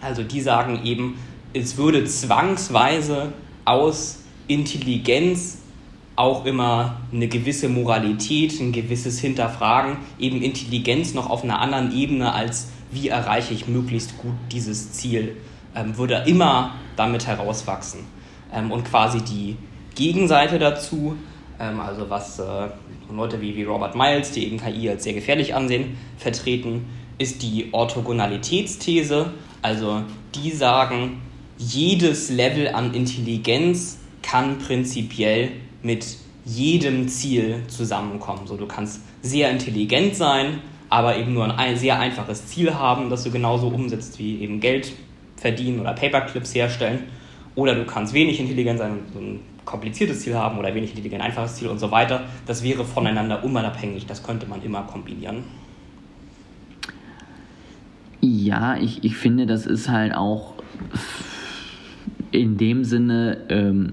Also 0.00 0.24
die 0.24 0.40
sagen 0.40 0.80
eben, 0.84 1.16
es 1.52 1.76
würde 1.76 2.04
zwangsweise 2.04 3.32
aus 3.64 4.24
Intelligenz 4.48 5.58
auch 6.16 6.44
immer 6.44 7.02
eine 7.12 7.28
gewisse 7.28 7.68
Moralität, 7.68 8.58
ein 8.60 8.72
gewisses 8.72 9.20
Hinterfragen, 9.20 9.98
eben 10.18 10.42
Intelligenz 10.42 11.14
noch 11.14 11.30
auf 11.30 11.44
einer 11.44 11.60
anderen 11.60 11.96
Ebene 11.96 12.32
als 12.32 12.70
wie 12.90 13.10
erreiche 13.10 13.54
ich 13.54 13.68
möglichst 13.68 14.18
gut 14.18 14.34
dieses 14.50 14.90
Ziel, 14.90 15.36
ähm, 15.76 15.96
würde 15.96 16.24
immer 16.26 16.74
damit 16.96 17.28
herauswachsen. 17.28 18.00
Ähm, 18.52 18.72
und 18.72 18.84
quasi 18.84 19.20
die 19.22 19.56
Gegenseite 19.98 20.60
dazu, 20.60 21.16
ähm, 21.58 21.80
also 21.80 22.08
was 22.08 22.38
äh, 22.38 22.68
Leute 23.12 23.40
wie, 23.40 23.56
wie 23.56 23.64
Robert 23.64 23.96
Miles, 23.96 24.30
die 24.30 24.46
eben 24.46 24.58
KI 24.58 24.88
als 24.88 25.02
sehr 25.02 25.12
gefährlich 25.12 25.54
ansehen, 25.54 25.98
vertreten, 26.16 26.86
ist 27.18 27.42
die 27.42 27.68
Orthogonalitätsthese. 27.72 29.32
Also 29.60 30.02
die 30.36 30.52
sagen, 30.52 31.20
jedes 31.58 32.30
Level 32.30 32.68
an 32.68 32.94
Intelligenz 32.94 33.98
kann 34.22 34.58
prinzipiell 34.58 35.50
mit 35.82 36.06
jedem 36.44 37.08
Ziel 37.08 37.62
zusammenkommen. 37.66 38.46
So, 38.46 38.56
du 38.56 38.66
kannst 38.66 39.00
sehr 39.20 39.50
intelligent 39.50 40.14
sein, 40.14 40.60
aber 40.90 41.16
eben 41.16 41.34
nur 41.34 41.58
ein 41.58 41.76
sehr 41.76 41.98
einfaches 41.98 42.46
Ziel 42.46 42.74
haben, 42.74 43.10
das 43.10 43.24
du 43.24 43.32
genauso 43.32 43.66
umsetzt 43.66 44.20
wie 44.20 44.40
eben 44.42 44.60
Geld 44.60 44.92
verdienen 45.34 45.80
oder 45.80 45.92
Paperclips 45.92 46.54
herstellen. 46.54 47.04
Oder 47.56 47.74
du 47.74 47.84
kannst 47.84 48.14
wenig 48.14 48.38
intelligent 48.38 48.78
sein 48.78 48.92
und 48.92 49.12
so 49.12 49.18
ein 49.18 49.40
kompliziertes 49.68 50.20
Ziel 50.20 50.34
haben 50.34 50.58
oder 50.58 50.74
wenig 50.74 50.90
intelligent 50.90 51.22
einfaches 51.22 51.56
Ziel 51.56 51.68
und 51.68 51.78
so 51.78 51.90
weiter. 51.90 52.22
Das 52.46 52.64
wäre 52.64 52.84
voneinander 52.84 53.44
unabhängig, 53.44 54.06
das 54.06 54.22
könnte 54.22 54.46
man 54.46 54.62
immer 54.62 54.82
kombinieren. 54.82 55.44
Ja, 58.20 58.76
ich, 58.76 59.04
ich 59.04 59.16
finde, 59.16 59.46
das 59.46 59.66
ist 59.66 59.90
halt 59.90 60.14
auch 60.14 60.54
in 62.30 62.56
dem 62.56 62.84
Sinne 62.84 63.38
ähm, 63.50 63.92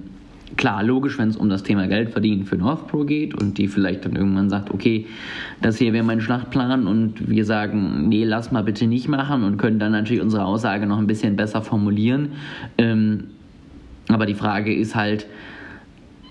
klar, 0.55 0.82
logisch, 0.82 1.17
wenn 1.20 1.27
es 1.27 1.36
um 1.36 1.50
das 1.50 1.63
Thema 1.63 1.88
Geld 1.88 2.12
verdienen 2.12 2.46
für 2.46 2.55
Northpro 2.55 3.03
geht 3.03 3.36
und 3.36 3.58
die 3.58 3.67
vielleicht 3.67 4.05
dann 4.05 4.15
irgendwann 4.15 4.50
sagt, 4.50 4.72
okay, 4.72 5.08
das 5.62 5.77
hier 5.77 5.91
wäre 5.91 6.05
mein 6.05 6.22
Schlachtplan 6.22 6.88
und 6.88 7.29
wir 7.29 7.44
sagen, 7.44 8.08
nee, 8.08 8.24
lass 8.24 8.51
mal 8.51 8.63
bitte 8.63 8.88
nicht 8.88 9.10
machen 9.10 9.44
und 9.44 9.58
können 9.58 9.79
dann 9.79 9.91
natürlich 9.91 10.24
unsere 10.24 10.46
Aussage 10.46 10.88
noch 10.88 10.98
ein 10.98 11.08
bisschen 11.08 11.36
besser 11.36 11.62
formulieren. 11.62 12.32
Ähm, 12.77 13.25
aber 14.08 14.25
die 14.25 14.36
Frage 14.36 14.74
ist 14.74 14.96
halt, 14.96 15.27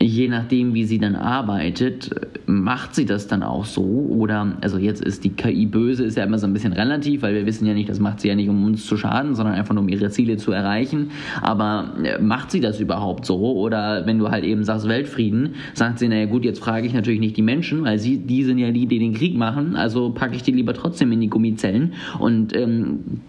je 0.00 0.28
nachdem, 0.28 0.74
wie 0.74 0.84
sie 0.84 0.98
dann 0.98 1.16
arbeitet, 1.16 2.10
macht 2.46 2.94
sie 2.94 3.06
das 3.06 3.26
dann 3.26 3.42
auch 3.42 3.64
so? 3.64 3.82
Oder, 3.82 4.56
also 4.60 4.78
jetzt 4.78 5.02
ist 5.02 5.24
die 5.24 5.30
KI 5.30 5.66
böse, 5.66 6.04
ist 6.04 6.16
ja 6.16 6.24
immer 6.24 6.38
so 6.38 6.46
ein 6.46 6.52
bisschen 6.52 6.72
relativ, 6.72 7.22
weil 7.22 7.34
wir 7.34 7.46
wissen 7.46 7.66
ja 7.66 7.74
nicht, 7.74 7.88
das 7.88 8.00
macht 8.00 8.20
sie 8.20 8.28
ja 8.28 8.34
nicht, 8.34 8.48
um 8.48 8.64
uns 8.64 8.86
zu 8.86 8.96
schaden, 8.96 9.34
sondern 9.34 9.54
einfach 9.54 9.74
nur, 9.74 9.82
um 9.82 9.88
ihre 9.88 10.10
Ziele 10.10 10.36
zu 10.36 10.52
erreichen. 10.52 11.10
Aber 11.42 11.94
äh, 12.02 12.20
macht 12.20 12.50
sie 12.50 12.60
das 12.60 12.80
überhaupt 12.80 13.24
so? 13.24 13.56
Oder 13.56 14.06
wenn 14.06 14.18
du 14.18 14.30
halt 14.30 14.44
eben 14.44 14.64
sagst 14.64 14.88
Weltfrieden, 14.88 15.54
sagt 15.74 15.98
sie, 15.98 16.08
naja 16.08 16.26
gut, 16.26 16.44
jetzt 16.44 16.60
frage 16.60 16.86
ich 16.86 16.94
natürlich 16.94 17.20
nicht 17.20 17.36
die 17.36 17.42
Menschen, 17.42 17.84
weil 17.84 17.98
sie, 17.98 18.18
die 18.18 18.44
sind 18.44 18.58
ja 18.58 18.70
die, 18.70 18.86
die 18.86 18.98
den 18.98 19.14
Krieg 19.14 19.36
machen, 19.36 19.76
also 19.76 20.10
packe 20.10 20.36
ich 20.36 20.42
die 20.42 20.52
lieber 20.52 20.74
trotzdem 20.74 21.12
in 21.12 21.20
die 21.20 21.28
Gummizellen 21.28 21.94
und 22.18 22.54
ähm, 22.56 23.20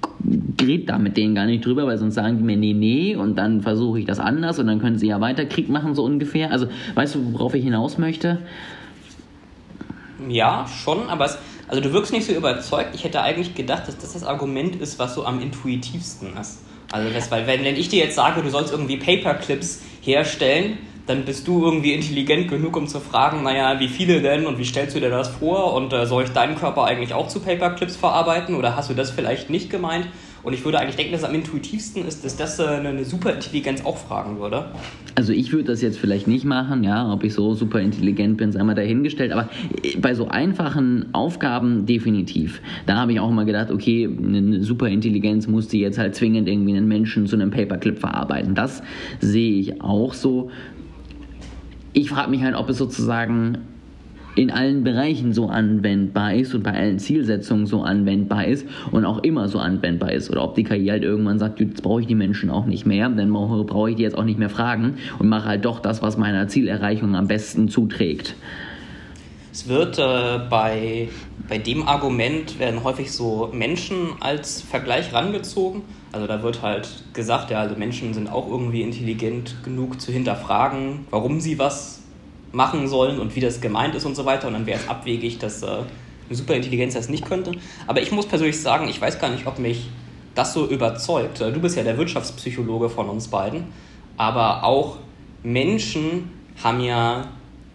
red 0.62 0.90
da 0.90 0.98
mit 0.98 1.18
denen 1.18 1.36
gar 1.36 1.46
nicht 1.46 1.66
drüber, 1.66 1.86
weil 1.86 1.98
sonst 1.98 2.16
sagen 2.16 2.38
die 2.38 2.44
mir 2.44 2.58
nee, 2.58 2.74
nee 2.74 3.16
und 3.16 3.36
dann 3.36 3.62
versuche 3.62 4.00
ich 4.00 4.06
das 4.06 4.20
anders 4.20 4.60
und 4.60 4.68
dann 4.68 4.80
können 4.80 4.98
sie 4.98 5.08
ja 5.08 5.22
weiter 5.22 5.46
Krieg 5.46 5.70
machen, 5.70 5.96
so 5.96 6.04
ungefähr. 6.04 6.52
Also 6.52 6.68
weißt 6.96 7.16
du, 7.16 7.34
worauf 7.34 7.54
ich 7.54 7.64
hinaus 7.64 7.98
möchte? 7.98 8.40
Ja, 10.30 10.66
schon, 10.68 11.10
aber 11.10 11.26
es, 11.26 11.38
also 11.68 11.82
du 11.82 11.94
wirkst 11.94 12.14
nicht 12.14 12.26
so 12.26 12.34
überzeugt. 12.34 12.90
Ich 12.94 13.04
hätte 13.04 13.22
eigentlich 13.22 13.56
gedacht, 13.56 13.88
dass 13.88 13.98
das 13.98 14.14
das 14.14 14.24
Argument 14.24 14.76
ist, 14.76 15.00
was 15.00 15.16
so 15.16 15.26
am 15.26 15.42
intuitivsten 15.42 16.36
ist. 16.38 16.62
Also 16.92 17.12
das, 17.14 17.32
weil 17.32 17.48
wenn, 17.48 17.64
wenn 17.64 17.76
ich 17.76 17.90
dir 17.90 18.04
jetzt 18.04 18.16
sage, 18.16 18.42
du 18.42 18.50
sollst 18.50 18.72
irgendwie 18.72 18.98
Paperclips 18.98 19.82
herstellen, 20.02 20.78
dann 21.08 21.24
bist 21.26 21.48
du 21.48 21.64
irgendwie 21.64 21.94
intelligent 21.94 22.48
genug, 22.50 22.76
um 22.76 22.88
zu 22.88 23.00
fragen, 23.00 23.44
naja, 23.44 23.80
wie 23.80 23.88
viele 23.88 24.22
denn 24.22 24.46
und 24.46 24.58
wie 24.58 24.66
stellst 24.66 24.96
du 24.96 25.00
dir 25.00 25.10
das 25.10 25.30
vor 25.30 25.74
und 25.74 25.94
äh, 25.94 26.06
soll 26.06 26.24
ich 26.24 26.30
deinen 26.30 26.56
Körper 26.56 26.86
eigentlich 26.86 27.14
auch 27.14 27.28
zu 27.28 27.40
Paperclips 27.40 27.96
verarbeiten 27.96 28.56
oder 28.56 28.76
hast 28.76 28.90
du 28.90 28.94
das 28.94 29.12
vielleicht 29.12 29.50
nicht 29.50 29.70
gemeint? 29.70 30.08
Und 30.46 30.54
ich 30.54 30.64
würde 30.64 30.80
eigentlich 30.80 30.96
denken, 30.96 31.12
dass 31.12 31.24
es 31.24 31.28
am 31.28 31.34
intuitivsten 31.34 32.06
ist, 32.06 32.24
dass 32.24 32.38
das 32.38 32.60
äh, 32.60 32.66
eine 32.66 33.04
Superintelligenz 33.04 33.84
auch 33.84 33.98
fragen 33.98 34.40
würde. 34.40 34.66
Also 35.16 35.34
ich 35.34 35.52
würde 35.52 35.64
das 35.64 35.82
jetzt 35.82 35.98
vielleicht 35.98 36.28
nicht 36.28 36.46
machen, 36.46 36.84
ja, 36.84 37.12
ob 37.12 37.24
ich 37.24 37.34
so 37.34 37.56
super 37.56 37.80
intelligent 37.80 38.38
bin, 38.38 38.52
sei 38.52 38.62
mal 38.62 38.76
dahingestellt, 38.76 39.32
aber 39.32 39.50
äh, 39.82 39.98
bei 39.98 40.14
so 40.14 40.28
einfachen 40.28 41.08
Aufgaben 41.14 41.88
definitiv. 41.88 42.62
Da 42.86 42.98
habe 42.98 43.14
ich 43.14 43.20
auch 43.20 43.32
mal 43.32 43.46
gedacht, 43.46 43.72
okay, 43.72 44.08
eine 44.08 44.62
Superintelligenz 44.62 45.48
musste 45.48 45.78
jetzt 45.78 45.98
halt 45.98 46.14
zwingend 46.14 46.48
irgendwie 46.48 46.78
einen 46.78 46.88
Menschen 46.88 47.26
zu 47.26 47.36
einem 47.36 47.50
Paperclip 47.50 47.98
verarbeiten. 47.98 48.54
Das 48.54 48.84
sehe 49.22 49.60
ich 49.60 49.82
auch 49.82 50.14
so. 50.14 50.52
Ich 51.98 52.10
frage 52.10 52.30
mich 52.30 52.44
halt, 52.44 52.56
ob 52.56 52.70
es 52.70 52.78
sozusagen 52.78 53.60
in 54.36 54.52
allen 54.52 54.84
Bereichen 54.84 55.32
so 55.32 55.48
anwendbar 55.48 56.34
ist 56.34 56.54
und 56.54 56.62
bei 56.62 56.74
allen 56.74 57.00
Zielsetzungen 57.00 57.68
so 57.68 57.84
anwendbar 57.84 58.46
ist 58.46 58.68
und 58.92 59.06
auch 59.06 59.20
immer 59.20 59.48
so 59.48 59.60
anwendbar 59.60 60.12
ist. 60.12 60.30
Oder 60.30 60.44
ob 60.44 60.56
die 60.56 60.66
KI 60.66 60.88
halt 60.88 61.04
irgendwann 61.04 61.40
sagt, 61.40 61.62
jetzt 61.62 61.82
brauche 61.84 62.02
ich 62.02 62.08
die 62.08 62.16
Menschen 62.16 62.50
auch 62.50 62.66
nicht 62.66 62.86
mehr, 62.86 63.08
dann 63.08 63.32
brauche 63.32 63.90
ich 63.90 63.96
die 63.96 64.04
jetzt 64.04 64.18
auch 64.18 64.26
nicht 64.26 64.38
mehr 64.38 64.50
fragen 64.50 64.98
und 65.20 65.30
mache 65.30 65.48
halt 65.48 65.64
doch 65.64 65.80
das, 65.80 66.02
was 66.02 66.18
meiner 66.18 66.50
Zielerreichung 66.50 67.16
am 67.16 67.30
besten 67.30 67.70
zuträgt. 67.70 68.36
Es 69.54 69.70
wird 69.70 69.98
äh, 69.98 70.40
bei, 70.50 71.08
bei 71.48 71.60
dem 71.60 71.88
Argument 71.88 72.60
werden 72.60 72.84
häufig 72.84 73.14
so 73.14 73.50
Menschen 73.54 74.10
als 74.20 74.62
Vergleich 74.62 75.14
rangezogen. 75.14 75.84
Also 76.16 76.28
da 76.28 76.42
wird 76.42 76.62
halt 76.62 76.88
gesagt, 77.12 77.52
ja, 77.52 77.60
also 77.60 77.76
Menschen 77.76 78.14
sind 78.14 78.32
auch 78.32 78.48
irgendwie 78.48 78.84
intelligent 78.84 79.58
genug 79.66 80.00
zu 80.00 80.14
hinterfragen, 80.14 81.06
warum 81.10 81.42
sie 81.42 81.60
was 81.60 82.04
machen 82.54 82.88
sollen 82.88 83.20
und 83.20 83.36
wie 83.36 83.42
das 83.42 83.60
gemeint 83.60 83.96
ist 83.96 84.06
und 84.06 84.16
so 84.16 84.24
weiter. 84.24 84.48
Und 84.48 84.54
dann 84.54 84.66
wäre 84.66 84.80
es 84.80 84.88
abwegig, 84.88 85.40
dass 85.40 85.62
äh, 85.62 85.66
eine 85.68 85.86
Superintelligenz 86.32 86.94
das 86.94 87.10
nicht 87.10 87.26
könnte. 87.26 87.52
Aber 87.86 88.02
ich 88.02 88.14
muss 88.14 88.28
persönlich 88.28 88.62
sagen, 88.62 88.88
ich 88.88 89.02
weiß 89.02 89.20
gar 89.20 89.30
nicht, 89.30 89.46
ob 89.46 89.60
mich 89.60 89.90
das 90.36 90.54
so 90.54 90.66
überzeugt. 90.66 91.42
Du 91.42 91.60
bist 91.60 91.76
ja 91.76 91.84
der 91.84 91.98
Wirtschaftspsychologe 91.98 92.88
von 92.88 93.10
uns 93.10 93.28
beiden. 93.28 93.66
Aber 94.16 94.64
auch 94.64 95.00
Menschen 95.44 96.32
haben 96.64 96.80
ja 96.80 97.28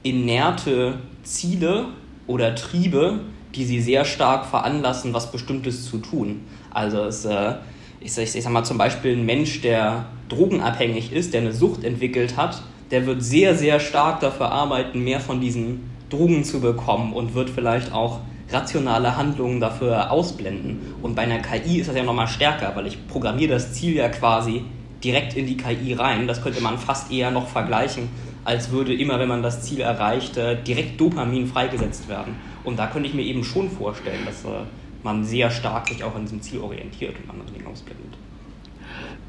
inerte 0.03 0.95
Ziele 1.25 1.89
oder 2.27 2.55
Triebe, 2.55 3.21
die 3.55 3.67
sie 3.67 3.83
sehr 3.83 4.07
stark 4.07 4.47
veranlassen, 4.47 5.13
was 5.13 5.31
Bestimmtes 5.31 5.91
zu 5.91 5.99
tun. 5.99 6.41
Also 6.71 7.05
es, 7.05 7.27
äh, 7.27 7.57
ich, 8.01 8.17
ich, 8.17 8.35
ich 8.35 8.43
sag 8.43 8.53
mal 8.53 8.65
zum 8.65 8.79
Beispiel 8.79 9.17
ein 9.17 9.27
Mensch, 9.27 9.61
der 9.61 10.07
drogenabhängig 10.29 11.13
ist, 11.13 11.35
der 11.35 11.43
eine 11.43 11.53
Sucht 11.53 11.85
entwickelt 11.85 12.37
hat, 12.37 12.63
der 12.91 13.07
wird 13.07 13.23
sehr, 13.23 13.55
sehr 13.55 13.79
stark 13.79 14.21
dafür 14.21 14.51
arbeiten, 14.51 15.05
mehr 15.05 15.21
von 15.21 15.41
diesen 15.41 15.91
Drogen 16.09 16.43
zu 16.45 16.61
bekommen 16.61 17.13
und 17.13 17.35
wird 17.35 17.51
vielleicht 17.51 17.93
auch 17.93 18.21
rationale 18.51 19.17
Handlungen 19.17 19.61
dafür 19.61 20.11
ausblenden. 20.11 20.81
Und 21.03 21.15
bei 21.15 21.23
einer 21.23 21.39
KI 21.39 21.81
ist 21.81 21.89
das 21.89 21.97
ja 21.97 22.03
nochmal 22.03 22.27
stärker, 22.27 22.73
weil 22.75 22.87
ich 22.87 23.07
programmiere 23.07 23.53
das 23.53 23.75
Ziel 23.75 23.95
ja 23.95 24.09
quasi 24.09 24.65
direkt 25.05 25.37
in 25.37 25.47
die 25.47 25.57
KI 25.57 25.95
rein. 25.95 26.27
Das 26.27 26.43
könnte 26.43 26.61
man 26.61 26.79
fast 26.79 27.13
eher 27.13 27.31
noch 27.31 27.47
vergleichen, 27.47 28.09
als 28.45 28.71
würde 28.73 28.93
immer, 28.93 29.21
wenn 29.21 29.29
man 29.29 29.43
das 29.43 29.63
Ziel 29.63 29.81
erreicht, 29.81 30.37
direkt 30.67 31.01
Dopamin 31.01 31.47
freigesetzt 31.47 32.09
werden. 32.09 32.35
Und 32.65 32.79
da 32.79 32.89
könnte 32.89 33.09
ich 33.09 33.15
mir 33.15 33.23
eben 33.23 33.45
schon 33.45 33.71
vorstellen, 33.71 34.25
dass 34.27 34.45
äh, 34.45 34.65
man 35.05 35.25
sehr 35.25 35.51
stark 35.51 35.89
sich 35.89 36.03
auch 36.05 36.15
an 36.15 36.23
diesem 36.23 36.41
Ziel 36.41 36.61
orientiert 36.61 37.15
und 37.23 37.31
andere 37.31 37.51
Dinge 37.51 37.69
ausblendet. 37.69 38.19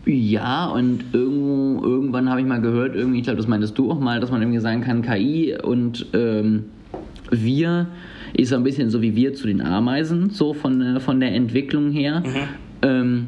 Ja, 0.06 0.68
und 0.68 1.06
irgendwo, 1.14 1.84
irgendwann 1.86 2.30
habe 2.30 2.42
ich 2.42 2.48
mal 2.48 2.60
gehört, 2.60 2.96
irgendwie, 2.96 3.20
ich 3.20 3.24
glaube, 3.24 3.38
das 3.38 3.48
meintest 3.48 3.78
du 3.78 3.92
auch 3.92 4.00
mal, 4.00 4.20
dass 4.20 4.32
man 4.32 4.42
irgendwie 4.42 4.60
sagen 4.60 4.82
kann, 4.82 5.04
KI 5.04 5.56
und 5.62 6.08
ähm, 6.14 6.66
wir 7.30 7.88
ist 8.34 8.50
so 8.50 8.56
ein 8.56 8.64
bisschen 8.64 8.90
so 8.90 9.02
wie 9.02 9.16
wir 9.16 9.34
zu 9.34 9.48
den 9.48 9.62
Ameisen, 9.62 10.30
so 10.30 10.54
von, 10.54 10.82
äh, 10.82 11.00
von 11.00 11.20
der 11.20 11.34
Entwicklung 11.34 11.92
her. 11.92 12.24
Mhm. 12.26 12.34
Ähm, 12.82 13.28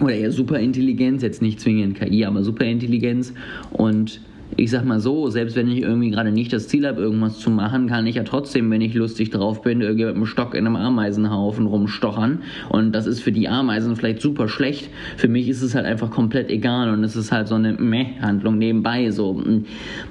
oder 0.00 0.14
eher 0.14 0.32
Superintelligenz, 0.32 1.22
jetzt 1.22 1.40
nicht 1.40 1.60
zwingend 1.60 1.98
KI, 1.98 2.24
aber 2.24 2.42
Superintelligenz. 2.42 3.32
Und 3.70 4.20
ich 4.56 4.70
sag 4.70 4.84
mal 4.84 5.00
so, 5.00 5.28
selbst 5.28 5.54
wenn 5.56 5.68
ich 5.68 5.82
irgendwie 5.82 6.10
gerade 6.10 6.32
nicht 6.32 6.52
das 6.52 6.68
Ziel 6.68 6.86
habe, 6.86 7.02
irgendwas 7.02 7.38
zu 7.38 7.50
machen, 7.50 7.88
kann 7.88 8.06
ich 8.06 8.16
ja 8.16 8.22
trotzdem, 8.22 8.70
wenn 8.70 8.80
ich 8.80 8.94
lustig 8.94 9.30
drauf 9.30 9.62
bin, 9.62 9.82
irgendwie 9.82 10.06
mit 10.06 10.14
einem 10.14 10.26
Stock 10.26 10.54
in 10.54 10.66
einem 10.66 10.76
Ameisenhaufen 10.76 11.66
rumstochern. 11.66 12.40
Und 12.70 12.92
das 12.92 13.06
ist 13.06 13.20
für 13.20 13.32
die 13.32 13.48
Ameisen 13.48 13.96
vielleicht 13.96 14.22
super 14.22 14.48
schlecht. 14.48 14.88
Für 15.16 15.28
mich 15.28 15.48
ist 15.48 15.62
es 15.62 15.74
halt 15.74 15.84
einfach 15.84 16.10
komplett 16.10 16.50
egal 16.50 16.90
und 16.90 17.04
es 17.04 17.16
ist 17.16 17.32
halt 17.32 17.48
so 17.48 17.54
eine 17.54 17.74
Meh-Handlung 17.74 18.56
nebenbei. 18.56 19.10
So. 19.10 19.42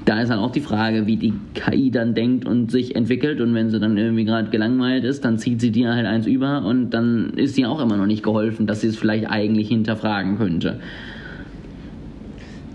Da 0.06 0.22
ist 0.22 0.30
dann 0.30 0.40
auch 0.40 0.52
die 0.52 0.62
Frage, 0.62 1.08
wie 1.08 1.18
die 1.18 1.34
KI 1.56 1.90
dann 1.90 2.14
denkt 2.14 2.46
und 2.46 2.70
sich 2.70 2.96
entwickelt. 2.96 3.42
Und 3.42 3.56
wenn 3.56 3.72
sie 3.72 3.80
dann 3.80 3.98
irgendwie 3.98 4.26
gerade 4.26 4.50
gelangweilt 4.50 5.06
ist, 5.06 5.26
dann 5.26 5.40
zieht 5.40 5.60
sie 5.60 5.72
dir 5.72 5.94
halt 5.94 6.06
eins 6.06 6.28
über 6.28 6.64
und 6.64 6.92
dann 6.92 7.32
ist 7.36 7.56
sie 7.56 7.66
auch 7.66 7.82
immer 7.82 7.98
noch 7.98 8.06
nicht 8.06 8.24
geholfen, 8.24 8.68
dass 8.68 8.82
sie 8.82 8.88
es 8.88 8.98
vielleicht 8.98 9.30
eigentlich 9.30 9.70
hinterfragen 9.70 10.38
könnte. 10.38 10.80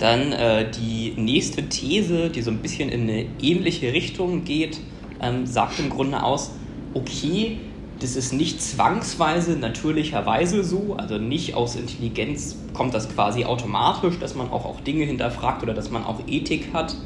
Dann 0.00 0.32
äh, 0.32 0.70
die 0.70 1.12
nächste 1.16 1.68
These, 1.68 2.30
die 2.30 2.42
so 2.42 2.50
ein 2.50 2.58
bisschen 2.58 2.88
in 2.88 3.02
eine 3.02 3.26
ähnliche 3.40 3.92
Richtung 3.92 4.44
geht, 4.44 4.80
ähm, 5.20 5.46
sagt 5.46 5.78
im 5.78 5.90
Grunde 5.90 6.22
aus, 6.22 6.52
okay, 6.94 7.58
das 8.00 8.16
ist 8.16 8.32
nicht 8.32 8.62
zwangsweise 8.62 9.58
natürlicherweise 9.58 10.64
so, 10.64 10.94
also 10.96 11.18
nicht 11.18 11.54
aus 11.54 11.76
Intelligenz 11.76 12.56
kommt 12.72 12.94
das 12.94 13.14
quasi 13.14 13.44
automatisch, 13.44 14.18
dass 14.18 14.34
man 14.34 14.50
auch, 14.50 14.64
auch 14.64 14.80
Dinge 14.80 15.04
hinterfragt 15.04 15.62
oder 15.62 15.74
dass 15.74 15.90
man 15.90 16.04
auch 16.04 16.20
Ethik 16.26 16.72
hat, 16.72 16.96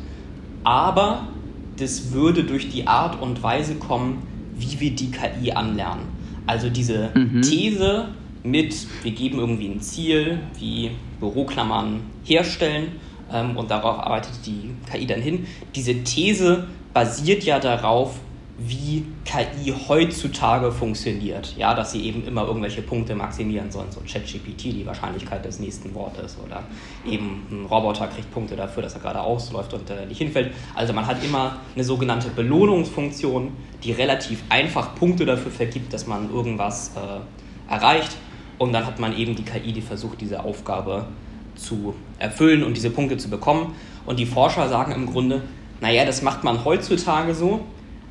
aber 0.63 1.27
das 1.77 2.13
würde 2.13 2.45
durch 2.45 2.69
die 2.69 2.87
Art 2.87 3.21
und 3.21 3.43
Weise 3.43 3.75
kommen, 3.75 4.23
wie 4.57 4.79
wir 4.79 4.91
die 4.93 5.11
KI 5.11 5.51
anlernen. 5.51 6.05
Also 6.47 6.71
diese 6.71 7.11
mhm. 7.15 7.43
These 7.43 8.07
mit, 8.45 8.87
wir 9.03 9.13
geben 9.13 9.39
irgendwie 9.39 9.69
ein 9.69 9.81
Ziel, 9.81 10.39
wie 10.59 10.93
Büroklammern 11.19 12.03
herstellen 12.25 12.93
ähm, 13.33 13.57
und 13.57 13.71
darauf 13.71 13.99
arbeitet 13.99 14.35
die 14.47 14.71
KI 14.91 15.07
dann 15.07 15.23
hin. 15.23 15.47
Diese 15.75 16.05
These 16.05 16.67
basiert 16.93 17.43
ja 17.45 17.59
darauf, 17.59 18.21
wie 18.57 19.05
KI 19.25 19.75
heutzutage 19.89 20.71
funktioniert. 20.71 21.55
Ja, 21.57 21.75
dass 21.75 21.91
sie 21.91 22.05
eben 22.05 22.25
immer 22.25 22.47
irgendwelche 22.47 22.83
Punkte 22.83 23.15
maximieren 23.17 23.73
sollen, 23.73 23.91
so 23.91 24.01
ChatGPT, 24.01 24.65
die 24.65 24.87
Wahrscheinlichkeit 24.87 25.45
des 25.45 25.59
nächsten 25.59 25.93
Wortes 25.95 26.37
oder 26.45 26.63
eben 27.05 27.47
ein 27.51 27.65
Roboter 27.65 28.07
kriegt 28.07 28.31
Punkte 28.31 28.55
dafür, 28.55 28.85
dass 28.85 28.95
er 28.95 29.01
gerade 29.01 29.21
ausläuft 29.21 29.75
und 29.75 29.91
äh, 29.91 30.07
nicht 30.07 30.19
hinfällt. 30.19 30.53
Also 30.75 30.93
man 30.93 31.07
hat 31.07 31.25
immer 31.25 31.57
eine 31.75 31.83
sogenannte 31.83 32.29
Belohnungsfunktion, 32.29 33.53
die 33.83 33.91
relativ 33.91 34.45
einfach 34.51 34.95
Punkte 34.95 35.27
dafür 35.27 35.51
vergibt, 35.51 35.93
dass 35.93 36.07
man 36.07 36.31
irgendwas 36.31 36.93
äh, 36.95 37.73
erreicht 37.73 38.17
und 38.58 38.73
dann 38.73 38.87
hat 38.87 38.99
man 38.99 39.16
eben 39.16 39.34
die 39.34 39.42
KI, 39.42 39.73
die 39.73 39.80
versucht, 39.80 40.20
diese 40.20 40.44
Aufgabe 40.44 41.06
zu 41.54 41.94
erfüllen 42.18 42.64
und 42.64 42.76
diese 42.76 42.90
Punkte 42.90 43.16
zu 43.16 43.30
bekommen. 43.30 43.75
Und 44.06 44.18
die 44.18 44.26
Forscher 44.26 44.68
sagen 44.68 44.92
im 44.92 45.06
Grunde, 45.06 45.42
naja, 45.80 46.04
das 46.04 46.23
macht 46.23 46.44
man 46.44 46.64
heutzutage 46.64 47.34
so, 47.34 47.61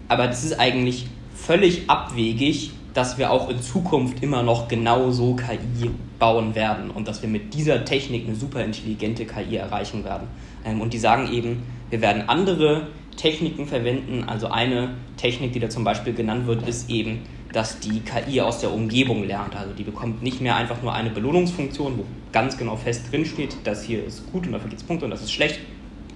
aber 0.07 0.27
das 0.27 0.43
ist 0.43 0.59
eigentlich 0.59 1.07
völlig 1.35 1.89
abwegig, 1.89 2.71
dass 2.93 3.17
wir 3.17 3.31
auch 3.31 3.49
in 3.49 3.61
Zukunft 3.61 4.21
immer 4.21 4.43
noch 4.43 4.67
genau 4.67 5.11
so 5.11 5.35
KI 5.35 5.89
bauen 6.19 6.53
werden 6.55 6.91
und 6.91 7.07
dass 7.07 7.21
wir 7.21 7.29
mit 7.29 7.53
dieser 7.53 7.85
Technik 7.85 8.27
eine 8.27 8.35
super 8.35 8.63
intelligente 8.63 9.25
KI 9.25 9.55
erreichen 9.55 10.03
werden. 10.03 10.27
Ähm, 10.63 10.79
und 10.79 10.93
die 10.93 10.99
sagen 10.99 11.31
eben, 11.31 11.63
wir 11.89 12.01
werden 12.01 12.29
andere 12.29 12.87
Techniken 13.17 13.67
verwenden. 13.67 14.23
Also 14.27 14.47
eine 14.47 14.95
Technik, 15.17 15.53
die 15.53 15.59
da 15.59 15.69
zum 15.69 15.83
Beispiel 15.83 16.13
genannt 16.13 16.47
wird, 16.47 16.67
ist 16.67 16.89
eben, 16.89 17.21
dass 17.53 17.79
die 17.79 18.01
KI 18.01 18.41
aus 18.41 18.59
der 18.59 18.73
Umgebung 18.73 19.25
lernt. 19.25 19.55
Also 19.55 19.73
die 19.73 19.83
bekommt 19.83 20.23
nicht 20.23 20.41
mehr 20.41 20.55
einfach 20.55 20.81
nur 20.81 20.93
eine 20.93 21.11
Belohnungsfunktion, 21.11 21.99
wo 21.99 22.05
ganz 22.31 22.57
genau 22.57 22.75
fest 22.75 23.05
drinsteht, 23.11 23.55
das 23.63 23.83
hier 23.83 24.03
ist 24.03 24.29
gut 24.31 24.47
und 24.47 24.53
dafür 24.53 24.69
gibt 24.69 24.81
es 24.81 24.87
Punkte 24.87 25.05
und 25.05 25.11
das 25.11 25.21
ist 25.21 25.31
schlecht, 25.31 25.59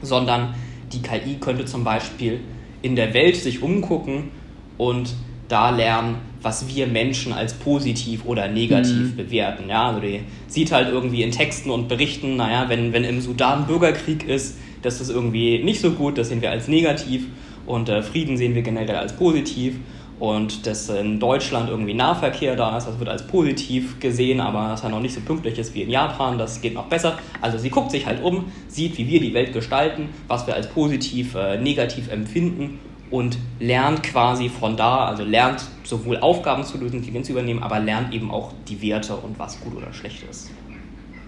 sondern 0.02 0.56
die 0.92 1.02
KI 1.02 1.36
könnte 1.40 1.66
zum 1.66 1.84
Beispiel 1.84 2.40
in 2.82 2.96
der 2.96 3.14
Welt 3.14 3.36
sich 3.36 3.62
umgucken 3.62 4.30
und 4.78 5.14
da 5.48 5.70
lernen, 5.70 6.18
was 6.42 6.68
wir 6.76 6.88
Menschen 6.88 7.34
als 7.34 7.54
positiv 7.54 8.26
oder 8.26 8.48
negativ 8.48 9.12
mhm. 9.12 9.16
bewerten. 9.16 9.70
Ja, 9.70 9.90
also 9.90 10.02
die 10.02 10.22
sieht 10.48 10.72
halt 10.72 10.90
irgendwie 10.90 11.24
in 11.24 11.32
Texten 11.32 11.70
und 11.70 11.88
Berichten, 11.88 12.36
naja, 12.36 12.66
wenn, 12.68 12.94
wenn 12.94 13.04
im 13.04 13.22
Sudan 13.22 13.66
Bürgerkrieg 13.68 14.28
ist, 14.28 14.58
das 14.82 15.02
ist 15.02 15.10
irgendwie 15.10 15.64
nicht 15.64 15.82
so 15.82 15.92
gut, 15.92 16.18
das 16.18 16.30
sehen 16.30 16.42
wir 16.42 16.52
als 16.52 16.68
negativ 16.68 17.26
und 17.66 17.90
äh, 17.90 18.02
Frieden 18.02 18.38
sehen 18.38 18.56
wir 18.56 18.62
generell 18.62 18.96
als 18.96 19.14
positiv 19.14 19.76
und 20.20 20.66
dass 20.66 20.90
in 20.90 21.20
Deutschland 21.20 21.70
irgendwie 21.70 21.94
Nahverkehr 21.94 22.56
da 22.56 22.78
ist, 22.78 22.88
das 22.88 22.98
wird 22.98 23.10
als 23.10 23.28
positiv 23.28 24.00
gesehen, 24.00 24.40
aber 24.40 24.70
dass 24.70 24.84
er 24.84 24.90
noch 24.90 25.00
nicht 25.00 25.14
so 25.14 25.22
pünktlich 25.22 25.60
ist 25.60 25.76
wie 25.76 25.84
in 25.84 25.92
Japan, 25.92 26.38
das 26.38 26.60
geht 26.62 26.74
noch 26.74 26.88
besser. 26.88 27.20
Also 27.42 27.58
sie 27.58 27.70
guckt 27.70 27.92
sich 27.92 28.06
halt 28.06 28.24
um, 28.24 28.46
sieht, 28.68 28.98
wie 28.98 29.08
wir 29.08 29.20
die 29.20 29.34
Welt 29.34 29.54
gestalten, 29.54 30.10
was 30.28 30.48
wir 30.48 30.56
als 30.56 30.70
positiv, 30.70 31.36
äh, 31.36 31.60
negativ 31.62 32.12
empfinden 32.12 32.80
und 33.12 33.38
lernt 33.60 34.04
quasi 34.04 34.50
von 34.50 34.76
da, 34.76 35.06
also 35.06 35.24
lernt 35.24 35.64
sowohl 35.84 36.18
Aufgaben 36.18 36.64
zu 36.64 36.78
lösen, 36.78 36.96
Intelligenz 36.96 37.28
zu 37.28 37.34
übernehmen, 37.34 37.62
aber 37.62 37.80
lernt 37.80 38.14
eben 38.14 38.32
auch 38.32 38.54
die 38.68 38.82
Werte 38.82 39.16
und 39.16 39.38
was 39.38 39.60
gut 39.62 39.76
oder 39.78 39.94
schlecht 39.94 40.24
ist. 40.30 40.52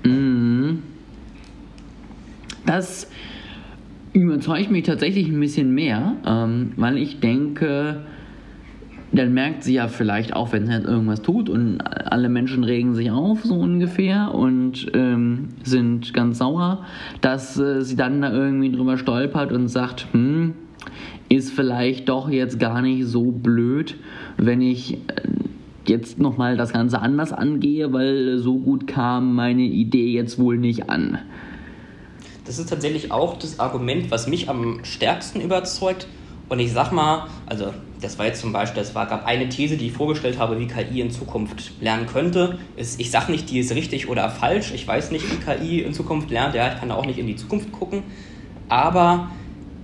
Mhm. 0.03 0.83
Das 2.65 3.07
überzeugt 4.13 4.71
mich 4.71 4.83
tatsächlich 4.83 5.27
ein 5.27 5.39
bisschen 5.39 5.73
mehr, 5.73 6.15
ähm, 6.25 6.73
weil 6.75 6.97
ich 6.97 7.19
denke, 7.19 8.05
dann 9.11 9.33
merkt 9.33 9.63
sie 9.63 9.73
ja 9.73 9.87
vielleicht 9.87 10.33
auch, 10.33 10.51
wenn 10.51 10.65
sie 10.65 10.73
jetzt 10.73 10.87
irgendwas 10.87 11.21
tut 11.21 11.49
und 11.49 11.81
alle 11.81 12.29
Menschen 12.29 12.63
regen 12.63 12.93
sich 12.93 13.11
auf, 13.11 13.43
so 13.43 13.55
ungefähr, 13.55 14.33
und 14.33 14.91
ähm, 14.93 15.49
sind 15.63 16.13
ganz 16.13 16.37
sauer, 16.37 16.85
dass 17.21 17.57
äh, 17.59 17.81
sie 17.81 17.95
dann 17.95 18.21
da 18.21 18.31
irgendwie 18.31 18.71
drüber 18.71 18.97
stolpert 18.97 19.51
und 19.51 19.67
sagt, 19.67 20.07
hm, 20.11 20.53
ist 21.27 21.51
vielleicht 21.51 22.09
doch 22.09 22.29
jetzt 22.29 22.59
gar 22.59 22.81
nicht 22.81 23.05
so 23.05 23.31
blöd, 23.31 23.95
wenn 24.37 24.61
ich 24.61 24.93
äh, 24.93 24.97
jetzt 25.87 26.19
nochmal 26.19 26.55
das 26.55 26.73
Ganze 26.73 26.99
anders 26.99 27.33
angehe, 27.33 27.91
weil 27.93 28.37
so 28.37 28.59
gut 28.59 28.85
kam 28.87 29.33
meine 29.33 29.63
Idee 29.63 30.11
jetzt 30.11 30.37
wohl 30.37 30.57
nicht 30.57 30.89
an. 30.89 31.17
Das 32.45 32.59
ist 32.59 32.69
tatsächlich 32.69 33.11
auch 33.11 33.37
das 33.37 33.59
Argument, 33.59 34.11
was 34.11 34.27
mich 34.27 34.49
am 34.49 34.79
stärksten 34.83 35.41
überzeugt. 35.41 36.07
Und 36.47 36.59
ich 36.59 36.71
sag 36.71 36.91
mal, 36.91 37.27
also 37.45 37.73
das 38.01 38.17
war 38.17 38.27
jetzt 38.27 38.39
zum 38.39 38.53
Beispiel, 38.53 38.81
es 38.81 38.93
gab 38.93 39.25
eine 39.25 39.49
These, 39.49 39.75
die 39.75 39.87
ich 39.87 39.93
vorgestellt 39.93 40.39
habe, 40.39 40.59
wie 40.59 40.67
KI 40.67 41.01
in 41.01 41.11
Zukunft 41.11 41.73
lernen 41.81 42.05
könnte. 42.05 42.59
Ist, 42.77 42.99
ich 42.99 43.11
sage 43.11 43.31
nicht, 43.31 43.49
die 43.49 43.59
ist 43.59 43.73
richtig 43.73 44.07
oder 44.07 44.29
falsch. 44.29 44.71
Ich 44.73 44.87
weiß 44.87 45.11
nicht, 45.11 45.25
wie 45.29 45.37
KI 45.37 45.81
in 45.81 45.93
Zukunft 45.93 46.29
lernt. 46.29 46.55
Ja, 46.55 46.73
ich 46.73 46.79
kann 46.79 46.91
auch 46.91 47.05
nicht 47.05 47.19
in 47.19 47.27
die 47.27 47.35
Zukunft 47.35 47.71
gucken. 47.71 48.03
Aber 48.69 49.31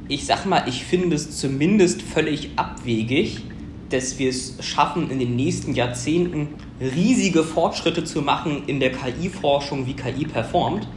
ich 0.07 0.25
sag 0.25 0.45
mal, 0.45 0.63
ich 0.67 0.85
finde 0.85 1.15
es 1.15 1.37
zumindest 1.37 2.01
völlig 2.01 2.51
abwegig, 2.55 3.41
dass 3.89 4.17
wir 4.17 4.29
es 4.29 4.57
schaffen, 4.61 5.09
in 5.09 5.19
den 5.19 5.35
nächsten 5.35 5.73
Jahrzehnten 5.73 6.49
riesige 6.79 7.43
Fortschritte 7.43 8.03
zu 8.03 8.21
machen 8.21 8.63
in 8.67 8.79
der 8.79 8.91
KI-Forschung, 8.91 9.87
wie 9.87 9.93
KI 9.93 10.25
performt, 10.25 10.87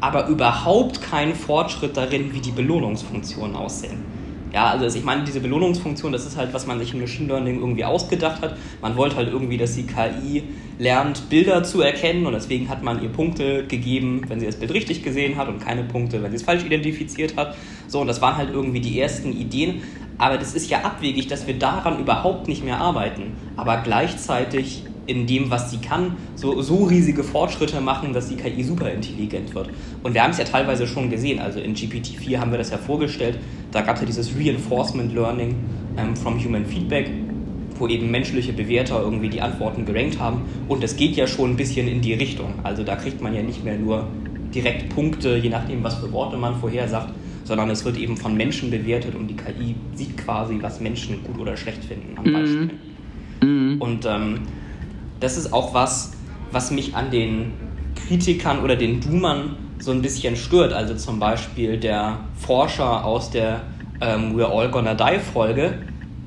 aber 0.00 0.28
überhaupt 0.28 1.02
keinen 1.02 1.34
Fortschritt 1.34 1.96
darin, 1.96 2.32
wie 2.32 2.40
die 2.40 2.50
Belohnungsfunktionen 2.50 3.54
aussehen. 3.54 4.13
Ja, 4.54 4.70
also 4.70 4.96
ich 4.96 5.02
meine, 5.02 5.24
diese 5.24 5.40
Belohnungsfunktion, 5.40 6.12
das 6.12 6.26
ist 6.26 6.36
halt, 6.36 6.54
was 6.54 6.64
man 6.64 6.78
sich 6.78 6.94
im 6.94 7.00
Machine 7.00 7.26
Learning 7.26 7.58
irgendwie 7.58 7.84
ausgedacht 7.84 8.40
hat. 8.40 8.56
Man 8.80 8.96
wollte 8.96 9.16
halt 9.16 9.28
irgendwie, 9.28 9.56
dass 9.56 9.74
die 9.74 9.82
KI 9.82 10.44
lernt, 10.78 11.28
Bilder 11.28 11.64
zu 11.64 11.80
erkennen 11.80 12.24
und 12.24 12.34
deswegen 12.34 12.68
hat 12.68 12.80
man 12.80 13.02
ihr 13.02 13.08
Punkte 13.08 13.66
gegeben, 13.66 14.22
wenn 14.28 14.38
sie 14.38 14.46
das 14.46 14.54
Bild 14.54 14.72
richtig 14.72 15.02
gesehen 15.02 15.36
hat 15.38 15.48
und 15.48 15.58
keine 15.58 15.82
Punkte, 15.82 16.22
wenn 16.22 16.30
sie 16.30 16.36
es 16.36 16.44
falsch 16.44 16.64
identifiziert 16.64 17.36
hat. 17.36 17.56
So, 17.88 18.00
und 18.00 18.06
das 18.06 18.22
waren 18.22 18.36
halt 18.36 18.50
irgendwie 18.52 18.78
die 18.78 19.00
ersten 19.00 19.32
Ideen. 19.32 19.82
Aber 20.18 20.38
das 20.38 20.54
ist 20.54 20.70
ja 20.70 20.82
abwegig, 20.82 21.26
dass 21.26 21.48
wir 21.48 21.58
daran 21.58 21.98
überhaupt 21.98 22.46
nicht 22.46 22.64
mehr 22.64 22.78
arbeiten. 22.78 23.32
Aber 23.56 23.78
gleichzeitig 23.78 24.84
in 25.06 25.26
dem, 25.26 25.50
was 25.50 25.70
sie 25.70 25.78
kann, 25.78 26.16
so, 26.34 26.62
so 26.62 26.84
riesige 26.84 27.22
Fortschritte 27.22 27.80
machen, 27.80 28.12
dass 28.12 28.28
die 28.28 28.36
KI 28.36 28.62
super 28.62 28.90
intelligent 28.90 29.54
wird. 29.54 29.70
Und 30.02 30.14
wir 30.14 30.22
haben 30.22 30.30
es 30.30 30.38
ja 30.38 30.44
teilweise 30.44 30.86
schon 30.86 31.10
gesehen, 31.10 31.38
also 31.38 31.60
in 31.60 31.74
GPT-4 31.74 32.38
haben 32.38 32.50
wir 32.50 32.58
das 32.58 32.70
ja 32.70 32.78
vorgestellt, 32.78 33.38
da 33.72 33.82
gab 33.82 33.96
es 33.96 34.02
ja 34.02 34.06
dieses 34.06 34.34
Reinforcement 34.36 35.14
Learning 35.14 35.56
ähm, 35.96 36.16
from 36.16 36.42
Human 36.42 36.64
Feedback, 36.64 37.10
wo 37.78 37.88
eben 37.88 38.10
menschliche 38.10 38.52
Bewerter 38.52 39.00
irgendwie 39.02 39.28
die 39.28 39.40
Antworten 39.40 39.84
gerankt 39.84 40.18
haben. 40.18 40.42
Und 40.68 40.82
das 40.82 40.96
geht 40.96 41.16
ja 41.16 41.26
schon 41.26 41.50
ein 41.50 41.56
bisschen 41.56 41.88
in 41.88 42.00
die 42.00 42.14
Richtung. 42.14 42.54
Also 42.62 42.84
da 42.84 42.96
kriegt 42.96 43.20
man 43.20 43.34
ja 43.34 43.42
nicht 43.42 43.64
mehr 43.64 43.76
nur 43.76 44.06
direkt 44.54 44.94
Punkte, 44.94 45.36
je 45.36 45.48
nachdem, 45.48 45.82
was 45.82 45.96
für 45.96 46.12
Worte 46.12 46.36
man 46.36 46.54
vorher 46.54 46.88
sagt, 46.88 47.12
sondern 47.42 47.68
es 47.70 47.84
wird 47.84 47.98
eben 47.98 48.16
von 48.16 48.36
Menschen 48.36 48.70
bewertet 48.70 49.14
und 49.14 49.28
die 49.28 49.36
KI 49.36 49.74
sieht 49.94 50.16
quasi, 50.16 50.58
was 50.60 50.80
Menschen 50.80 51.22
gut 51.24 51.38
oder 51.38 51.56
schlecht 51.56 51.84
finden 51.84 52.16
am 52.16 52.24
mhm. 52.24 52.32
Beispiel. 52.32 52.70
Mhm. 53.42 53.80
Und 53.80 54.06
ähm, 54.06 54.40
das 55.20 55.36
ist 55.36 55.52
auch 55.52 55.74
was, 55.74 56.12
was 56.50 56.70
mich 56.70 56.94
an 56.94 57.10
den 57.10 57.52
Kritikern 58.06 58.62
oder 58.62 58.76
den 58.76 59.00
Doomern 59.00 59.56
so 59.78 59.92
ein 59.92 60.02
bisschen 60.02 60.36
stört. 60.36 60.72
Also 60.72 60.94
zum 60.94 61.18
Beispiel 61.18 61.78
der 61.78 62.18
Forscher 62.36 63.04
aus 63.04 63.30
der 63.30 63.62
ähm, 64.00 64.36
We're 64.36 64.50
All 64.50 64.70
Gonna 64.70 64.94
Die 64.94 65.18
Folge, 65.18 65.78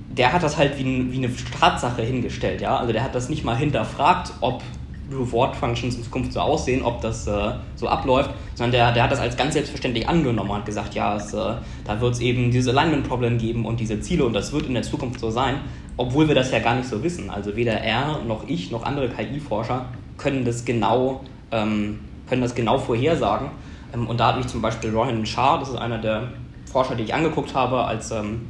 der 0.10 0.34
hat 0.34 0.44
das 0.44 0.58
halt 0.58 0.78
wie, 0.80 1.12
wie 1.12 1.18
eine 1.18 1.30
Tatsache 1.60 2.02
hingestellt. 2.02 2.62
Ja? 2.62 2.78
Also 2.78 2.94
der 2.94 3.04
hat 3.04 3.14
das 3.16 3.30
nicht 3.30 3.44
mal 3.44 3.56
hinterfragt, 3.56 4.34
ob 4.42 4.64
Reward 5.12 5.56
Functions 5.56 5.96
in 5.96 6.04
Zukunft 6.04 6.34
so 6.34 6.42
aussehen, 6.42 6.84
ob 6.84 7.02
das 7.02 7.28
äh, 7.28 7.52
so 7.76 7.88
abläuft, 7.88 8.32
sondern 8.56 8.72
der, 8.72 8.92
der 8.92 9.04
hat 9.04 9.12
das 9.12 9.20
als 9.20 9.38
ganz 9.38 9.54
selbstverständlich 9.54 10.08
angenommen 10.08 10.50
und 10.50 10.66
gesagt, 10.66 10.96
ja, 10.96 11.16
es, 11.16 11.34
äh, 11.34 11.54
da 11.86 12.02
wird 12.02 12.16
es 12.16 12.20
eben 12.20 12.52
dieses 12.52 12.76
Alignment 12.76 13.08
Problem 13.08 13.38
geben 13.38 13.66
und 13.66 13.80
diese 13.80 14.02
Ziele 14.02 14.26
und 14.26 14.34
das 14.34 14.52
wird 14.52 14.66
in 14.66 14.74
der 14.74 14.84
Zukunft 14.84 15.20
so 15.20 15.30
sein, 15.30 15.60
obwohl 15.98 16.28
wir 16.28 16.36
das 16.36 16.52
ja 16.52 16.60
gar 16.60 16.76
nicht 16.76 16.88
so 16.88 17.04
wissen. 17.04 17.30
Also 17.30 17.56
weder 17.56 17.74
er 17.74 18.20
noch 18.28 18.48
ich 18.48 18.72
noch 18.72 18.84
andere 18.84 19.10
KI-Forscher 19.10 19.86
können 20.18 20.46
das 20.46 20.64
genau, 20.64 21.22
ähm, 21.52 22.00
können 22.30 22.42
das 22.42 22.56
genau 22.56 22.78
vorhersagen. 22.78 23.50
Ähm, 23.94 24.08
und 24.08 24.20
da 24.20 24.28
hat 24.28 24.38
mich 24.38 24.48
zum 24.48 24.62
Beispiel 24.62 24.92
Rohan 24.92 25.26
Shah, 25.26 25.58
das 25.58 25.70
ist 25.70 25.76
einer 25.76 25.98
der 25.98 26.30
Forscher, 26.72 26.96
die 26.96 27.04
ich 27.04 27.14
angeguckt 27.14 27.54
habe, 27.56 27.84
als 27.84 28.12
ähm, 28.12 28.42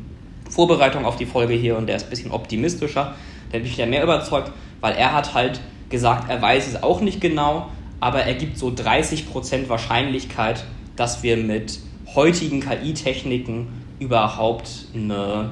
Vorbereitung 0.50 1.06
auf 1.06 1.16
die 1.16 1.26
Folge 1.26 1.54
hier 1.54 1.78
und 1.78 1.88
der 1.88 1.96
ist 1.96 2.04
ein 2.06 2.10
bisschen 2.10 2.32
optimistischer, 2.32 3.16
der 3.52 3.60
hat 3.60 3.64
mich 3.66 3.78
ja 3.78 3.86
mehr 3.86 4.04
überzeugt, 4.04 4.52
weil 4.82 4.96
er 4.96 5.14
hat 5.14 5.34
halt 5.34 5.62
gesagt, 5.90 6.30
er 6.30 6.42
weiß 6.42 6.68
es 6.68 6.84
auch 6.84 7.02
nicht 7.02 7.22
genau, 7.22 7.68
aber 8.00 8.24
er 8.24 8.34
gibt 8.34 8.58
so 8.58 8.68
30% 8.68 9.70
Wahrscheinlichkeit, 9.70 10.66
dass 10.96 11.24
wir 11.24 11.38
mit 11.38 11.80
heutigen 12.16 12.60
KI-Techniken 12.60 13.68
überhaupt 14.00 14.88
eine 14.94 15.52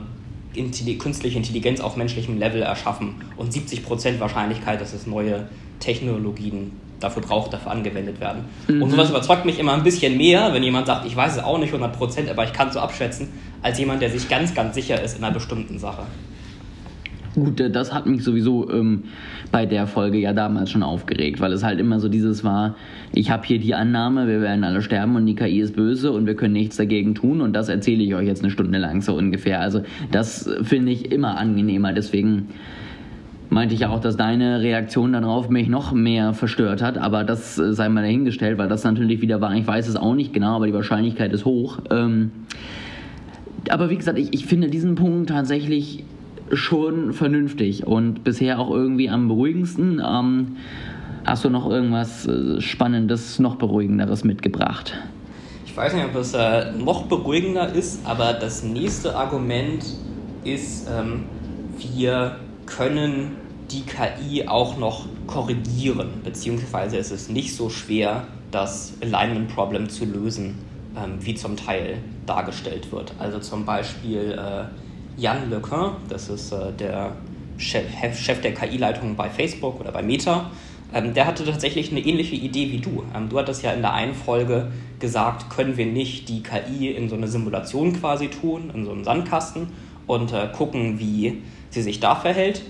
künstliche 0.98 1.38
Intelligenz 1.38 1.80
auf 1.80 1.96
menschlichem 1.96 2.38
Level 2.38 2.62
erschaffen 2.62 3.16
und 3.38 3.54
70% 3.54 4.20
Wahrscheinlichkeit, 4.20 4.82
dass 4.82 4.94
es 4.94 5.08
neue 5.08 5.48
Technologien 5.80 6.72
dafür 7.00 7.22
braucht, 7.22 7.54
dafür 7.54 7.72
angewendet 7.72 8.20
werden. 8.20 8.46
Mhm. 8.68 8.82
Und 8.82 8.90
sowas 8.90 9.10
überzeugt 9.10 9.46
mich 9.46 9.60
immer 9.60 9.74
ein 9.74 9.84
bisschen 9.84 10.18
mehr, 10.18 10.54
wenn 10.54 10.64
jemand 10.64 10.88
sagt, 10.88 11.06
ich 11.06 11.16
weiß 11.16 11.34
es 11.34 11.44
auch 11.44 11.58
nicht 11.58 11.74
100%, 11.74 12.30
aber 12.30 12.46
ich 12.46 12.54
kann 12.54 12.70
es 12.70 12.76
so 12.76 12.80
abschätzen, 12.80 13.30
als 13.62 13.80
jemand, 13.80 14.02
der 14.02 14.10
sich 14.10 14.30
ganz, 14.30 14.54
ganz 14.54 14.76
sicher 14.76 15.02
ist 15.02 15.18
in 15.18 15.24
einer 15.24 15.34
bestimmten 15.34 15.80
Sache. 15.80 16.04
Gut, 17.36 17.60
äh, 17.60 17.70
das 17.70 17.94
hat 17.94 18.06
mich 18.06 18.24
sowieso 18.24 18.70
ähm, 18.72 19.04
bei 19.52 19.66
der 19.66 19.88
Folge 19.88 20.18
ja 20.18 20.34
damals 20.34 20.72
schon 20.72 20.84
aufgeregt, 20.84 21.42
weil 21.42 21.52
es 21.52 21.64
halt 21.64 21.80
immer 21.80 22.00
so 22.00 22.08
dieses 22.08 22.44
war, 22.44 22.76
ich 23.14 23.30
habe 23.30 23.46
hier 23.46 23.60
die 23.60 23.76
Annahme, 23.76 24.28
wir 24.28 24.42
werden 24.42 24.64
alle 24.64 24.82
sterben 24.82 25.16
und 25.16 25.26
die 25.26 25.36
KI 25.36 25.60
ist 25.60 25.76
böse 25.76 26.12
und 26.12 26.26
wir 26.26 26.36
können 26.36 26.54
nichts 26.54 26.78
dagegen 26.78 27.14
tun 27.14 27.42
und 27.42 27.54
das 27.54 27.70
erzähle 27.70 28.04
ich 28.04 28.16
euch 28.16 28.26
jetzt 28.26 28.42
eine 28.42 28.52
Stunde 28.52 28.78
lang 28.78 29.02
so 29.02 29.16
ungefähr. 29.16 29.60
Also 29.60 29.82
das 30.12 30.50
finde 30.64 30.92
ich 30.92 31.12
immer 31.12 31.38
angenehmer, 31.38 31.92
deswegen 31.94 32.48
meinte 33.50 33.74
ich 33.74 33.82
ja 33.82 33.90
auch, 33.90 34.00
dass 34.00 34.18
deine 34.18 34.62
Reaktion 34.62 35.14
darauf 35.14 35.50
mich 35.50 35.68
noch 35.68 35.92
mehr 35.92 36.34
verstört 36.34 36.82
hat, 36.82 36.98
aber 36.98 37.24
das 37.24 37.58
äh, 37.58 37.74
sei 37.74 37.90
mal 37.90 38.02
dahingestellt, 38.02 38.58
weil 38.58 38.70
das 38.70 38.84
natürlich 38.84 39.22
wieder 39.22 39.42
war, 39.42 39.54
ich 39.56 39.68
weiß 39.68 39.88
es 39.90 39.98
auch 39.98 40.16
nicht 40.16 40.34
genau, 40.34 40.56
aber 40.56 40.68
die 40.68 40.74
Wahrscheinlichkeit 40.74 41.34
ist 41.34 41.44
hoch. 41.44 41.80
Ähm, 41.92 42.32
aber 43.70 43.90
wie 43.90 43.98
gesagt, 43.98 44.20
ich, 44.20 44.34
ich 44.34 44.46
finde 44.46 44.70
diesen 44.70 44.96
Punkt 44.96 45.30
tatsächlich 45.30 46.04
schon 46.52 47.14
vernünftig 47.14 47.86
und 47.86 48.24
bisher 48.24 48.60
auch 48.60 48.72
irgendwie 48.72 49.10
am 49.10 49.28
beruhigendsten. 49.28 50.02
Ähm, 50.06 50.58
hast 51.26 51.46
du 51.46 51.50
noch 51.50 51.70
irgendwas 51.70 52.28
äh, 52.28 52.62
Spannendes, 52.62 53.40
noch 53.40 53.56
Beruhigenderes 53.56 54.24
mitgebracht? 54.24 54.94
Ich 55.66 55.76
weiß 55.76 55.94
nicht, 55.94 56.06
ob 56.06 56.16
es 56.16 56.34
äh, 56.34 56.72
noch 56.72 57.08
beruhigender 57.08 57.74
ist, 57.74 58.06
aber 58.06 58.34
das 58.34 58.64
nächste 58.64 59.16
Argument 59.16 59.84
ist, 60.44 60.88
ähm, 60.90 61.24
wir 61.94 62.38
können 62.66 63.32
die 63.72 63.82
KI 63.82 64.48
auch 64.48 64.78
noch 64.78 65.06
korrigieren, 65.28 66.08
beziehungsweise 66.24 66.98
ist 66.98 67.12
es 67.12 67.30
nicht 67.30 67.56
so 67.56 67.70
schwer, 67.70 68.28
das 68.52 68.94
Alignment 69.02 69.50
Problem 69.50 69.90
zu 69.90 70.06
lösen, 70.06 70.56
ähm, 70.96 71.18
wie 71.20 71.36
zum 71.36 71.58
Teil 71.58 71.98
dargestellt 72.26 72.92
wird. 72.92 73.14
Also 73.20 73.40
zum 73.40 73.66
Beispiel 73.66 74.38
äh, 74.38 74.66
Jan 75.18 75.50
LeCun, 75.50 75.92
das 76.10 76.30
ist 76.30 76.52
äh, 76.52 76.74
der 76.78 77.14
Chef, 77.58 77.86
Chef 78.18 78.42
der 78.42 78.54
KI-Leitung 78.54 79.16
bei 79.16 79.30
Facebook 79.30 79.80
oder 79.80 79.92
bei 79.92 80.04
Meta, 80.04 80.52
ähm, 80.94 81.14
der 81.14 81.26
hatte 81.26 81.46
tatsächlich 81.46 81.92
eine 81.92 82.02
ähnliche 82.02 82.36
Idee 82.36 82.72
wie 82.72 82.80
du. 82.80 83.04
Ähm, 83.16 83.30
du 83.30 83.40
hattest 83.40 83.64
ja 83.64 83.72
in 83.72 83.82
der 83.82 83.94
einen 83.94 84.14
Folge 84.14 84.72
gesagt, 85.00 85.50
können 85.50 85.78
wir 85.78 85.86
nicht 85.86 86.28
die 86.28 86.44
KI 86.44 86.92
in 86.92 87.08
so 87.08 87.16
eine 87.16 87.30
Simulation 87.30 87.94
quasi 87.94 88.28
tun, 88.28 88.72
in 88.74 88.84
so 88.84 88.92
einen 88.92 89.06
Sandkasten 89.06 89.68
und 90.06 90.34
äh, 90.34 90.50
gucken, 90.54 91.00
wie 91.00 91.42
sie 91.70 91.82
sich 91.82 92.02
da 92.02 92.16
verhält. 92.16 92.64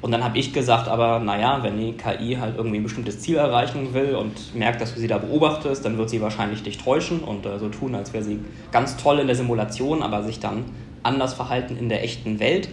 Und 0.00 0.12
dann 0.12 0.22
habe 0.22 0.38
ich 0.38 0.52
gesagt, 0.52 0.86
aber 0.86 1.18
naja, 1.18 1.58
wenn 1.62 1.76
die 1.76 1.92
KI 1.92 2.36
halt 2.36 2.56
irgendwie 2.56 2.76
ein 2.76 2.84
bestimmtes 2.84 3.18
Ziel 3.18 3.34
erreichen 3.34 3.92
will 3.94 4.14
und 4.14 4.54
merkt, 4.54 4.80
dass 4.80 4.94
du 4.94 5.00
sie 5.00 5.08
da 5.08 5.18
beobachtest, 5.18 5.84
dann 5.84 5.98
wird 5.98 6.08
sie 6.08 6.20
wahrscheinlich 6.20 6.62
dich 6.62 6.78
täuschen 6.78 7.18
und 7.20 7.44
äh, 7.44 7.58
so 7.58 7.68
tun, 7.68 7.96
als 7.96 8.12
wäre 8.12 8.22
sie 8.22 8.38
ganz 8.70 8.96
toll 8.96 9.18
in 9.18 9.26
der 9.26 9.34
Simulation, 9.34 10.02
aber 10.02 10.22
sich 10.22 10.38
dann 10.38 10.66
anders 11.02 11.34
verhalten 11.34 11.76
in 11.76 11.88
der 11.88 12.04
echten 12.04 12.40
Welt. 12.40 12.68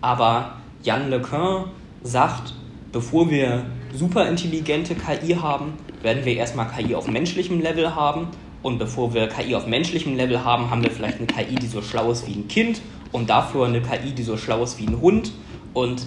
Aber 0.00 0.56
Jan 0.82 1.10
LeCun 1.10 1.66
sagt, 2.02 2.54
bevor 2.92 3.30
wir 3.30 3.64
super 3.94 4.28
intelligente 4.28 4.94
KI 4.94 5.34
haben, 5.34 5.74
werden 6.02 6.24
wir 6.24 6.36
erstmal 6.36 6.68
KI 6.68 6.94
auf 6.94 7.08
menschlichem 7.08 7.60
Level 7.60 7.94
haben. 7.94 8.28
Und 8.62 8.78
bevor 8.78 9.14
wir 9.14 9.28
KI 9.28 9.54
auf 9.54 9.66
menschlichem 9.66 10.16
Level 10.16 10.44
haben, 10.44 10.70
haben 10.70 10.82
wir 10.82 10.90
vielleicht 10.90 11.18
eine 11.18 11.26
KI, 11.26 11.54
die 11.54 11.66
so 11.66 11.80
schlau 11.80 12.10
ist 12.10 12.26
wie 12.26 12.34
ein 12.34 12.48
Kind 12.48 12.82
und 13.10 13.30
dafür 13.30 13.66
eine 13.66 13.80
KI, 13.80 14.12
die 14.12 14.22
so 14.22 14.36
schlau 14.36 14.62
ist 14.62 14.78
wie 14.78 14.86
ein 14.86 15.00
Hund. 15.00 15.32
Und 15.72 16.04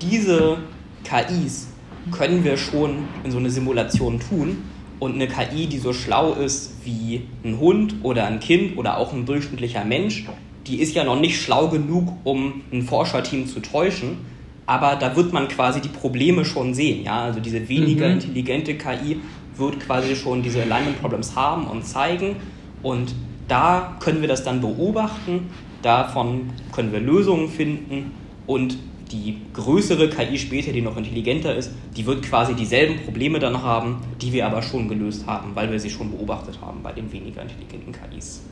diese 0.00 0.58
KIs 1.04 1.68
können 2.12 2.44
wir 2.44 2.56
schon 2.56 3.08
in 3.24 3.30
so 3.30 3.38
eine 3.38 3.50
Simulation 3.50 4.20
tun. 4.20 4.62
Und 4.98 5.14
eine 5.14 5.26
KI, 5.26 5.66
die 5.66 5.78
so 5.78 5.92
schlau 5.92 6.32
ist 6.32 6.74
wie 6.84 7.22
ein 7.44 7.58
Hund 7.58 7.96
oder 8.02 8.26
ein 8.26 8.40
Kind 8.40 8.78
oder 8.78 8.96
auch 8.98 9.12
ein 9.12 9.26
durchschnittlicher 9.26 9.84
Mensch, 9.84 10.26
die 10.66 10.80
ist 10.80 10.94
ja 10.94 11.04
noch 11.04 11.18
nicht 11.18 11.40
schlau 11.40 11.68
genug, 11.68 12.12
um 12.24 12.62
ein 12.72 12.82
Forscherteam 12.82 13.46
zu 13.46 13.60
täuschen. 13.60 14.18
Aber 14.66 14.96
da 14.96 15.14
wird 15.14 15.32
man 15.32 15.46
quasi 15.46 15.80
die 15.80 15.88
Probleme 15.88 16.44
schon 16.44 16.74
sehen. 16.74 17.04
Ja? 17.04 17.22
Also 17.22 17.40
diese 17.40 17.68
weniger 17.68 18.08
mhm. 18.08 18.14
intelligente 18.14 18.74
KI 18.74 19.20
wird 19.56 19.80
quasi 19.80 20.16
schon 20.16 20.42
diese 20.42 20.62
Alignment 20.62 21.00
Problems 21.00 21.36
haben 21.36 21.66
und 21.66 21.86
zeigen. 21.86 22.36
Und 22.82 23.14
da 23.48 23.96
können 24.00 24.20
wir 24.20 24.28
das 24.28 24.42
dann 24.42 24.60
beobachten. 24.60 25.48
Davon 25.82 26.50
können 26.72 26.92
wir 26.92 27.00
Lösungen 27.00 27.48
finden. 27.48 28.10
Und 28.46 28.76
die 29.12 29.38
größere 29.52 30.08
KI 30.10 30.36
später, 30.36 30.72
die 30.72 30.80
noch 30.80 30.96
intelligenter 30.96 31.54
ist, 31.54 31.70
die 31.96 32.04
wird 32.06 32.22
quasi 32.22 32.54
dieselben 32.54 33.04
Probleme 33.04 33.38
dann 33.38 33.62
haben, 33.62 33.98
die 34.20 34.32
wir 34.32 34.46
aber 34.46 34.62
schon 34.62 34.88
gelöst 34.88 35.26
haben, 35.26 35.52
weil 35.54 35.70
wir 35.70 35.78
sie 35.78 35.90
schon 35.90 36.10
beobachtet 36.10 36.58
haben 36.60 36.82
bei 36.82 36.92
den 36.92 37.10
weniger 37.12 37.42
intelligenten 37.42 37.92
KIs. 37.92 38.42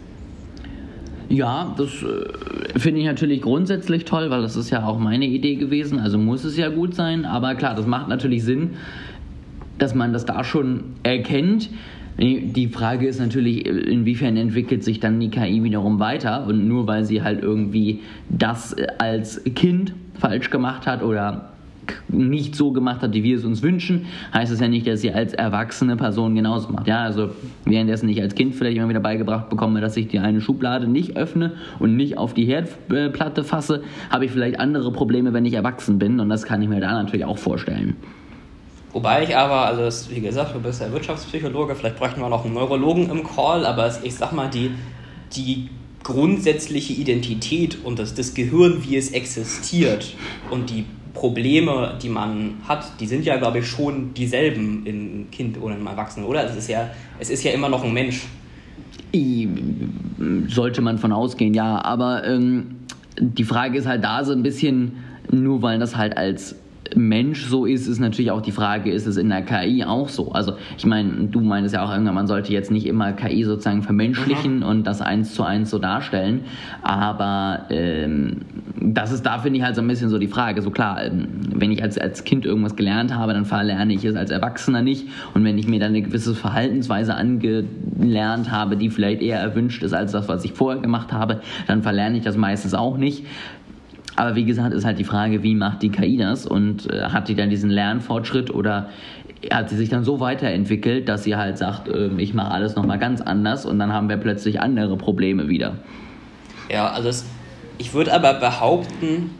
Ja, 1.28 1.74
das 1.76 2.02
äh, 2.02 2.78
finde 2.78 3.00
ich 3.00 3.06
natürlich 3.06 3.40
grundsätzlich 3.42 4.04
toll, 4.04 4.30
weil 4.30 4.42
das 4.42 4.56
ist 4.56 4.70
ja 4.70 4.84
auch 4.84 4.98
meine 4.98 5.26
Idee 5.26 5.56
gewesen. 5.56 5.98
Also 5.98 6.18
muss 6.18 6.44
es 6.44 6.56
ja 6.56 6.68
gut 6.68 6.94
sein. 6.94 7.24
Aber 7.24 7.54
klar, 7.54 7.74
das 7.74 7.86
macht 7.86 8.08
natürlich 8.08 8.44
Sinn, 8.44 8.70
dass 9.78 9.94
man 9.94 10.12
das 10.12 10.26
da 10.26 10.44
schon 10.44 10.94
erkennt. 11.02 11.70
Die 12.16 12.68
Frage 12.68 13.08
ist 13.08 13.18
natürlich, 13.18 13.66
inwiefern 13.66 14.36
entwickelt 14.36 14.84
sich 14.84 15.00
dann 15.00 15.18
die 15.18 15.30
KI 15.30 15.64
wiederum 15.64 15.98
weiter 15.98 16.46
und 16.46 16.68
nur 16.68 16.86
weil 16.86 17.04
sie 17.04 17.22
halt 17.22 17.42
irgendwie 17.42 18.02
das 18.28 18.76
als 18.98 19.42
Kind 19.56 19.94
falsch 20.20 20.50
gemacht 20.50 20.86
hat 20.86 21.02
oder 21.02 21.53
nicht 22.08 22.54
so 22.54 22.72
gemacht 22.72 23.02
hat, 23.02 23.14
wie 23.14 23.22
wir 23.22 23.36
es 23.36 23.44
uns 23.44 23.62
wünschen, 23.62 24.06
heißt 24.32 24.52
es 24.52 24.60
ja 24.60 24.68
nicht, 24.68 24.86
dass 24.86 25.00
sie 25.00 25.12
als 25.12 25.34
erwachsene 25.34 25.96
Person 25.96 26.34
genauso 26.34 26.70
macht. 26.70 26.86
Ja, 26.86 27.02
also 27.02 27.30
währenddessen 27.64 28.08
ich 28.08 28.20
als 28.20 28.34
Kind 28.34 28.54
vielleicht 28.54 28.76
immer 28.76 28.88
wieder 28.88 29.00
beigebracht 29.00 29.48
bekomme, 29.48 29.80
dass 29.80 29.96
ich 29.96 30.08
die 30.08 30.18
eine 30.18 30.40
Schublade 30.40 30.88
nicht 30.88 31.16
öffne 31.16 31.52
und 31.78 31.96
nicht 31.96 32.18
auf 32.18 32.34
die 32.34 32.44
Herdplatte 32.44 33.44
fasse, 33.44 33.82
habe 34.10 34.24
ich 34.24 34.30
vielleicht 34.30 34.60
andere 34.60 34.92
Probleme, 34.92 35.32
wenn 35.32 35.44
ich 35.44 35.54
erwachsen 35.54 35.98
bin 35.98 36.20
und 36.20 36.28
das 36.28 36.44
kann 36.44 36.62
ich 36.62 36.68
mir 36.68 36.80
da 36.80 36.92
natürlich 36.92 37.24
auch 37.24 37.38
vorstellen. 37.38 37.96
Wobei 38.92 39.24
ich 39.24 39.36
aber, 39.36 39.66
also 39.66 39.82
das, 39.82 40.08
wie 40.08 40.20
gesagt, 40.20 40.54
du 40.54 40.60
bist 40.60 40.80
ja 40.80 40.90
Wirtschaftspsychologe, 40.92 41.74
vielleicht 41.74 41.96
bräuchten 41.96 42.20
wir 42.20 42.28
noch 42.28 42.44
einen 42.44 42.54
Neurologen 42.54 43.10
im 43.10 43.24
Call, 43.24 43.66
aber 43.66 43.92
ich 44.04 44.14
sag 44.14 44.32
mal, 44.32 44.48
die, 44.48 44.70
die 45.34 45.68
grundsätzliche 46.04 46.92
Identität 46.92 47.78
und 47.82 47.98
das, 47.98 48.14
das 48.14 48.34
Gehirn, 48.34 48.84
wie 48.84 48.96
es 48.96 49.10
existiert 49.10 50.14
und 50.50 50.70
die 50.70 50.84
Probleme, 51.14 51.96
die 52.02 52.08
man 52.08 52.56
hat, 52.68 53.00
die 53.00 53.06
sind 53.06 53.24
ja, 53.24 53.36
glaube 53.36 53.60
ich, 53.60 53.68
schon 53.68 54.12
dieselben 54.14 54.84
im 54.84 55.30
Kind 55.30 55.60
oder 55.60 55.76
im 55.76 55.86
Erwachsenen, 55.86 56.26
oder? 56.26 56.44
Es 56.44 56.56
ist 56.56 56.68
ja, 56.68 56.90
es 57.18 57.30
ist 57.30 57.44
ja 57.44 57.52
immer 57.52 57.68
noch 57.68 57.84
ein 57.84 57.92
Mensch. 57.92 58.26
Sollte 60.48 60.82
man 60.82 60.98
von 60.98 61.12
ausgehen, 61.12 61.54
ja. 61.54 61.82
Aber 61.84 62.26
ähm, 62.26 62.76
die 63.18 63.44
Frage 63.44 63.78
ist 63.78 63.86
halt 63.86 64.02
da 64.02 64.24
so 64.24 64.32
ein 64.32 64.42
bisschen, 64.42 65.04
nur 65.30 65.62
weil 65.62 65.78
das 65.78 65.96
halt 65.96 66.16
als 66.16 66.56
Mensch 66.94 67.46
so 67.46 67.66
ist, 67.66 67.86
ist 67.86 67.98
natürlich 67.98 68.30
auch 68.30 68.42
die 68.42 68.52
Frage, 68.52 68.90
ist 68.90 69.06
es 69.06 69.16
in 69.16 69.28
der 69.28 69.42
KI 69.42 69.84
auch 69.84 70.08
so? 70.08 70.32
Also 70.32 70.54
ich 70.76 70.86
meine, 70.86 71.28
du 71.28 71.40
meinst 71.40 71.74
ja 71.74 71.84
auch 71.84 71.90
irgendwann, 71.90 72.14
man 72.14 72.26
sollte 72.26 72.52
jetzt 72.52 72.70
nicht 72.70 72.86
immer 72.86 73.12
KI 73.12 73.44
sozusagen 73.44 73.82
vermenschlichen 73.82 74.62
Aha. 74.62 74.70
und 74.70 74.84
das 74.84 75.00
eins 75.00 75.34
zu 75.34 75.42
eins 75.42 75.70
so 75.70 75.78
darstellen, 75.78 76.42
aber 76.82 77.66
ähm, 77.70 78.42
das 78.80 79.12
ist 79.12 79.24
da, 79.24 79.38
finde 79.38 79.58
ich, 79.58 79.64
halt 79.64 79.76
so 79.76 79.82
ein 79.82 79.88
bisschen 79.88 80.10
so 80.10 80.18
die 80.18 80.28
Frage. 80.28 80.60
So 80.62 80.70
klar, 80.70 81.02
ähm, 81.02 81.28
wenn 81.54 81.72
ich 81.72 81.82
als, 81.82 81.96
als 81.98 82.24
Kind 82.24 82.44
irgendwas 82.44 82.76
gelernt 82.76 83.14
habe, 83.14 83.32
dann 83.32 83.44
verlerne 83.44 83.94
ich 83.94 84.04
es 84.04 84.16
als 84.16 84.30
Erwachsener 84.30 84.82
nicht 84.82 85.08
und 85.32 85.44
wenn 85.44 85.58
ich 85.58 85.66
mir 85.66 85.80
dann 85.80 85.90
eine 85.90 86.02
gewisse 86.02 86.34
Verhaltensweise 86.34 87.14
angelernt 87.14 88.50
habe, 88.50 88.76
die 88.76 88.90
vielleicht 88.90 89.22
eher 89.22 89.38
erwünscht 89.38 89.82
ist 89.82 89.94
als 89.94 90.12
das, 90.12 90.28
was 90.28 90.44
ich 90.44 90.52
vorher 90.52 90.80
gemacht 90.80 91.12
habe, 91.12 91.40
dann 91.66 91.82
verlerne 91.82 92.18
ich 92.18 92.24
das 92.24 92.36
meistens 92.36 92.74
auch 92.74 92.96
nicht. 92.96 93.24
Aber 94.16 94.36
wie 94.36 94.44
gesagt, 94.44 94.72
ist 94.74 94.84
halt 94.84 94.98
die 94.98 95.04
Frage, 95.04 95.42
wie 95.42 95.54
macht 95.54 95.82
die 95.82 95.90
KI 95.90 96.16
das 96.16 96.46
und 96.46 96.90
äh, 96.92 97.02
hat 97.04 97.28
die 97.28 97.34
dann 97.34 97.50
diesen 97.50 97.70
Lernfortschritt 97.70 98.50
oder 98.50 98.88
hat 99.52 99.70
sie 99.70 99.76
sich 99.76 99.88
dann 99.88 100.04
so 100.04 100.20
weiterentwickelt, 100.20 101.08
dass 101.08 101.24
sie 101.24 101.36
halt 101.36 101.58
sagt, 101.58 101.88
äh, 101.88 102.10
ich 102.18 102.34
mache 102.34 102.52
alles 102.52 102.76
nochmal 102.76 102.98
ganz 102.98 103.20
anders 103.20 103.66
und 103.66 103.78
dann 103.78 103.92
haben 103.92 104.08
wir 104.08 104.16
plötzlich 104.16 104.60
andere 104.60 104.96
Probleme 104.96 105.48
wieder. 105.48 105.78
Ja, 106.70 106.90
also 106.90 107.08
es, 107.08 107.24
ich 107.78 107.92
würde 107.92 108.12
aber 108.12 108.34
behaupten, 108.34 109.30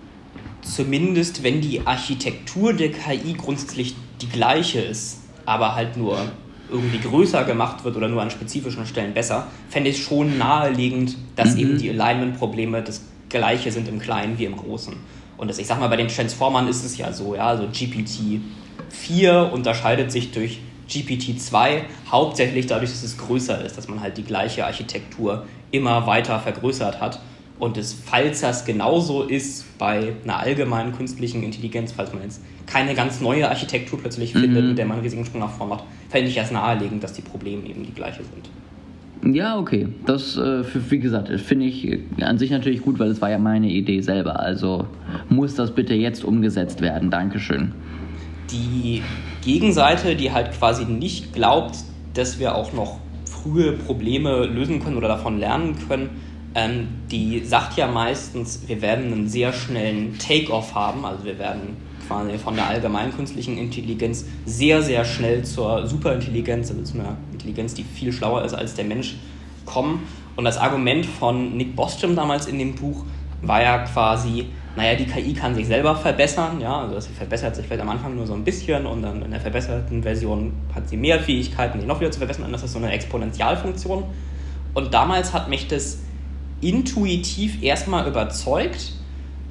zumindest 0.62 1.42
wenn 1.42 1.60
die 1.60 1.86
Architektur 1.86 2.72
der 2.72 2.90
KI 2.90 3.34
grundsätzlich 3.34 3.94
die 4.20 4.28
gleiche 4.28 4.80
ist, 4.80 5.22
aber 5.46 5.74
halt 5.74 5.96
nur 5.96 6.18
irgendwie 6.70 6.98
größer 6.98 7.44
gemacht 7.44 7.84
wird 7.84 7.96
oder 7.96 8.08
nur 8.08 8.22
an 8.22 8.30
spezifischen 8.30 8.86
Stellen 8.86 9.14
besser, 9.14 9.46
fände 9.68 9.90
ich 9.90 9.96
es 9.96 10.02
schon 10.02 10.38
naheliegend, 10.38 11.16
dass 11.36 11.54
mhm. 11.54 11.60
eben 11.60 11.78
die 11.78 11.90
Alignment-Probleme 11.90 12.82
des 12.82 13.02
gleiche 13.28 13.72
sind 13.72 13.88
im 13.88 13.98
Kleinen 13.98 14.38
wie 14.38 14.44
im 14.44 14.56
Großen. 14.56 14.94
Und 15.36 15.48
das, 15.48 15.58
ich 15.58 15.66
sag 15.66 15.80
mal, 15.80 15.88
bei 15.88 15.96
den 15.96 16.08
Transformern 16.08 16.68
ist 16.68 16.84
es 16.84 16.96
ja 16.96 17.12
so, 17.12 17.34
ja, 17.34 17.48
also 17.48 17.64
GPT-4 17.64 19.50
unterscheidet 19.50 20.12
sich 20.12 20.30
durch 20.30 20.60
GPT-2 20.88 21.82
hauptsächlich 22.10 22.66
dadurch, 22.66 22.90
dass 22.90 23.02
es 23.02 23.18
größer 23.18 23.64
ist, 23.64 23.76
dass 23.76 23.88
man 23.88 24.00
halt 24.00 24.16
die 24.16 24.22
gleiche 24.22 24.64
Architektur 24.64 25.46
immer 25.70 26.06
weiter 26.06 26.38
vergrößert 26.38 27.00
hat. 27.00 27.20
Und 27.58 27.76
es, 27.76 27.94
falls 27.94 28.40
das 28.40 28.64
genauso 28.64 29.22
ist 29.22 29.78
bei 29.78 30.12
einer 30.24 30.38
allgemeinen 30.38 30.92
künstlichen 30.92 31.42
Intelligenz, 31.42 31.92
falls 31.92 32.12
man 32.12 32.22
jetzt 32.22 32.42
keine 32.66 32.94
ganz 32.94 33.20
neue 33.20 33.48
Architektur 33.48 33.98
plötzlich 34.00 34.34
mhm. 34.34 34.40
findet, 34.40 34.64
mit 34.64 34.78
der 34.78 34.86
man 34.86 34.96
einen 34.96 35.04
riesigen 35.04 35.24
Sprung 35.24 35.40
nach 35.40 35.52
vorn 35.52 35.70
macht, 35.70 35.84
fände 36.10 36.28
ich 36.28 36.36
erst 36.36 36.52
naheliegend, 36.52 37.02
dass 37.02 37.12
die 37.12 37.22
Probleme 37.22 37.66
eben 37.68 37.84
die 37.84 37.94
gleiche 37.94 38.22
sind. 38.24 38.50
Ja, 39.32 39.58
okay. 39.58 39.88
Das, 40.04 40.36
äh, 40.36 40.62
wie 40.90 40.98
gesagt, 40.98 41.28
finde 41.40 41.66
ich 41.66 41.98
an 42.20 42.38
sich 42.38 42.50
natürlich 42.50 42.82
gut, 42.82 42.98
weil 42.98 43.10
es 43.10 43.22
war 43.22 43.30
ja 43.30 43.38
meine 43.38 43.70
Idee 43.70 44.00
selber. 44.00 44.40
Also 44.40 44.86
muss 45.28 45.54
das 45.54 45.74
bitte 45.74 45.94
jetzt 45.94 46.24
umgesetzt 46.24 46.80
werden. 46.82 47.10
Dankeschön. 47.10 47.72
Die 48.50 49.02
Gegenseite, 49.42 50.14
die 50.14 50.30
halt 50.30 50.52
quasi 50.52 50.84
nicht 50.84 51.32
glaubt, 51.32 51.76
dass 52.12 52.38
wir 52.38 52.54
auch 52.54 52.72
noch 52.72 52.98
frühe 53.24 53.72
Probleme 53.72 54.46
lösen 54.46 54.82
können 54.82 54.96
oder 54.96 55.08
davon 55.08 55.38
lernen 55.38 55.76
können, 55.88 56.10
ähm, 56.54 56.88
die 57.10 57.40
sagt 57.40 57.76
ja 57.76 57.86
meistens, 57.86 58.62
wir 58.66 58.80
werden 58.80 59.12
einen 59.12 59.28
sehr 59.28 59.52
schnellen 59.52 60.18
Take-off 60.18 60.74
haben. 60.74 61.04
Also 61.04 61.24
wir 61.24 61.38
werden 61.38 61.76
quasi 62.06 62.38
von 62.38 62.54
der 62.54 62.66
allgemeinen 62.66 63.14
künstlichen 63.14 63.58
Intelligenz 63.58 64.24
sehr, 64.44 64.82
sehr 64.82 65.04
schnell 65.04 65.44
zur 65.44 65.86
Superintelligenz, 65.86 66.70
also 66.70 66.82
zu 66.82 66.98
einer 66.98 67.16
Intelligenz, 67.32 67.74
die 67.74 67.84
viel 67.84 68.12
schlauer 68.12 68.44
ist 68.44 68.54
als 68.54 68.74
der 68.74 68.84
Mensch, 68.84 69.16
kommen. 69.64 70.02
Und 70.36 70.44
das 70.44 70.58
Argument 70.58 71.06
von 71.06 71.56
Nick 71.56 71.76
Bostrom 71.76 72.16
damals 72.16 72.46
in 72.46 72.58
dem 72.58 72.74
Buch 72.74 73.04
war 73.42 73.62
ja 73.62 73.78
quasi, 73.78 74.46
naja, 74.76 74.94
die 74.96 75.06
KI 75.06 75.34
kann 75.34 75.54
sich 75.54 75.66
selber 75.66 75.94
verbessern, 75.94 76.60
ja, 76.60 76.80
also 76.80 76.98
sie 76.98 77.12
verbessert 77.12 77.54
sich 77.54 77.66
vielleicht 77.66 77.82
am 77.82 77.90
Anfang 77.90 78.16
nur 78.16 78.26
so 78.26 78.34
ein 78.34 78.42
bisschen 78.42 78.86
und 78.86 79.02
dann 79.02 79.22
in 79.22 79.30
der 79.30 79.40
verbesserten 79.40 80.02
Version 80.02 80.52
hat 80.74 80.88
sie 80.88 80.96
mehr 80.96 81.20
Fähigkeiten, 81.20 81.78
die 81.80 81.86
noch 81.86 82.00
wieder 82.00 82.10
zu 82.10 82.18
verbessern 82.18 82.44
und 82.46 82.52
das 82.52 82.62
ist 82.62 82.72
so 82.72 82.78
eine 82.78 82.90
Exponentialfunktion. 82.92 84.04
Und 84.74 84.92
damals 84.92 85.32
hat 85.32 85.48
mich 85.48 85.68
das 85.68 86.00
intuitiv 86.60 87.62
erstmal 87.62 88.08
überzeugt, 88.08 88.92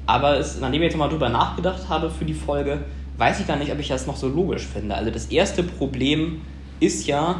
aber 0.06 0.38
es, 0.38 0.60
nachdem 0.60 0.82
ich 0.82 0.88
jetzt 0.88 0.96
mal 0.96 1.08
drüber 1.08 1.28
nachgedacht 1.28 1.88
habe 1.88 2.10
für 2.10 2.24
die 2.24 2.34
Folge, 2.34 2.84
weiß 3.16 3.40
ich 3.40 3.46
gar 3.46 3.56
nicht, 3.56 3.72
ob 3.72 3.78
ich 3.78 3.88
das 3.88 4.06
noch 4.06 4.16
so 4.16 4.28
logisch 4.28 4.66
finde. 4.66 4.94
Also 4.94 5.10
das 5.10 5.26
erste 5.26 5.62
Problem 5.62 6.42
ist 6.80 7.06
ja, 7.06 7.36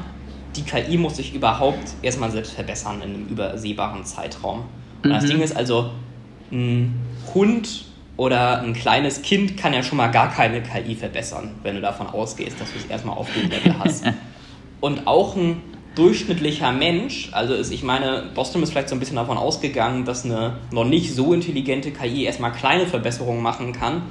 die 0.57 0.63
KI 0.63 0.97
muss 0.97 1.17
sich 1.17 1.35
überhaupt 1.35 1.95
erstmal 2.03 2.31
selbst 2.31 2.53
verbessern 2.53 3.03
in 3.03 3.15
einem 3.15 3.27
übersehbaren 3.27 4.05
Zeitraum. 4.05 4.63
Und 5.03 5.11
mhm. 5.11 5.15
das 5.15 5.25
Ding 5.27 5.41
ist 5.41 5.57
also, 5.57 5.91
ein 6.53 6.95
Hund 7.35 7.87
oder 8.17 8.61
ein 8.61 8.73
kleines 8.73 9.23
Kind 9.23 9.57
kann 9.57 9.75
ja 9.75 9.83
schon 9.83 9.99
mal 9.99 10.09
gar 10.09 10.31
keine 10.31 10.63
KI 10.63 10.95
verbessern, 10.95 11.51
wenn 11.63 11.75
du 11.75 11.81
davon 11.81 12.07
ausgehst, 12.07 12.61
dass 12.61 12.73
du 12.73 12.79
es 12.79 12.85
erstmal 12.85 13.17
auf 13.17 13.29
dem 13.33 13.51
Level 13.51 13.75
hast. 13.79 14.05
Und 14.81 15.07
auch 15.07 15.35
ein 15.37 15.63
durchschnittlicher 15.95 16.73
Mensch, 16.73 17.29
also 17.33 17.55
ist, 17.55 17.73
ich 17.73 17.83
meine, 17.83 18.31
Boston 18.35 18.63
ist 18.63 18.71
vielleicht 18.71 18.89
so 18.89 18.97
ein 18.97 19.01
bisschen 19.01 19.17
davon 19.17 19.39
ausgegangen, 19.39 20.05
dass 20.05 20.25
eine 20.25 20.59
noch 20.73 20.85
nicht 20.85 21.15
so 21.15 21.33
intelligente 21.33 21.93
KI 21.93 22.25
erstmal 22.25 22.53
kleine 22.53 22.87
Verbesserungen 22.87 23.43
machen 23.43 23.73
kann, 23.73 24.03